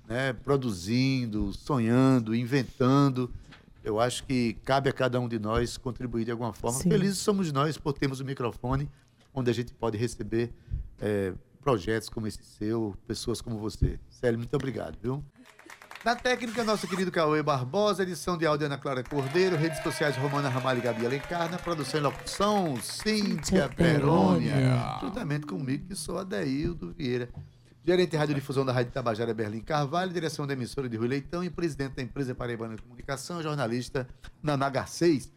né, 0.09 0.35
produzindo, 0.35 1.53
sonhando, 1.55 2.35
inventando. 2.35 3.31
Eu 3.83 4.01
acho 4.01 4.25
que 4.25 4.55
cabe 4.65 4.89
a 4.89 4.93
cada 4.93 5.21
um 5.21 5.29
de 5.29 5.39
nós 5.39 5.77
contribuir 5.77 6.25
de 6.25 6.31
alguma 6.31 6.53
forma. 6.53 6.79
Sim. 6.79 6.91
Felizes 6.91 7.19
somos 7.19 7.51
nós 7.53 7.77
por 7.79 7.93
termos 7.93 8.21
um 8.21 8.25
microfone 8.25 8.89
onde 9.35 9.51
a 9.51 9.55
gente 9.55 9.73
pode 9.75 9.97
receber 9.99 10.51
eh, 11.01 11.33
projetos 11.65 12.11
como 12.11 12.27
esse 12.27 12.45
seu, 12.45 12.95
pessoas 13.07 13.41
como 13.41 13.59
você. 13.59 13.99
Célio, 14.11 14.39
muito 14.39 14.55
obrigado, 14.55 14.99
viu? 15.03 15.25
Na 16.05 16.15
técnica, 16.15 16.63
nosso 16.63 16.87
querido 16.87 17.11
Cauê 17.11 17.43
Barbosa, 17.43 18.03
edição 18.03 18.37
de 18.37 18.45
áudio 18.45 18.67
Ana 18.67 18.77
Clara 18.77 19.03
Cordeiro, 19.03 19.57
redes 19.57 19.83
sociais 19.83 20.15
Romana 20.19 20.51
Ramalho 20.51 20.81
e 20.81 20.83
Gabi 20.83 21.07
Alencar, 21.07 21.51
na 21.51 21.57
produção 21.57 21.99
e 21.99 22.03
locução 22.03 22.77
Cíntia 22.77 23.71
Perônia, 23.71 24.55
juntamente 25.01 25.47
comigo, 25.47 25.87
que 25.89 25.95
sou 25.97 26.19
Adeildo 26.19 26.93
Vieira. 26.93 27.31
Gerente 27.83 28.11
de 28.11 28.17
Radiodifusão 28.19 28.67
da 28.67 28.73
Rádio 28.73 28.93
Tabajara, 28.93 29.33
Berlim 29.33 29.61
Carvalho, 29.61 30.13
direção 30.13 30.47
da 30.47 30.53
emissora 30.53 30.91
de 30.91 30.97
Rui 30.97 31.09
Leitão 31.09 31.43
e 31.43 31.49
presidente 31.49 31.95
da 31.95 32.03
empresa 32.03 32.35
Paraibana 32.35 32.77
de 32.77 32.83
Comunicação, 32.83 33.43
jornalista 33.43 34.07
Naná 34.43 34.69
Garcês. 34.69 35.31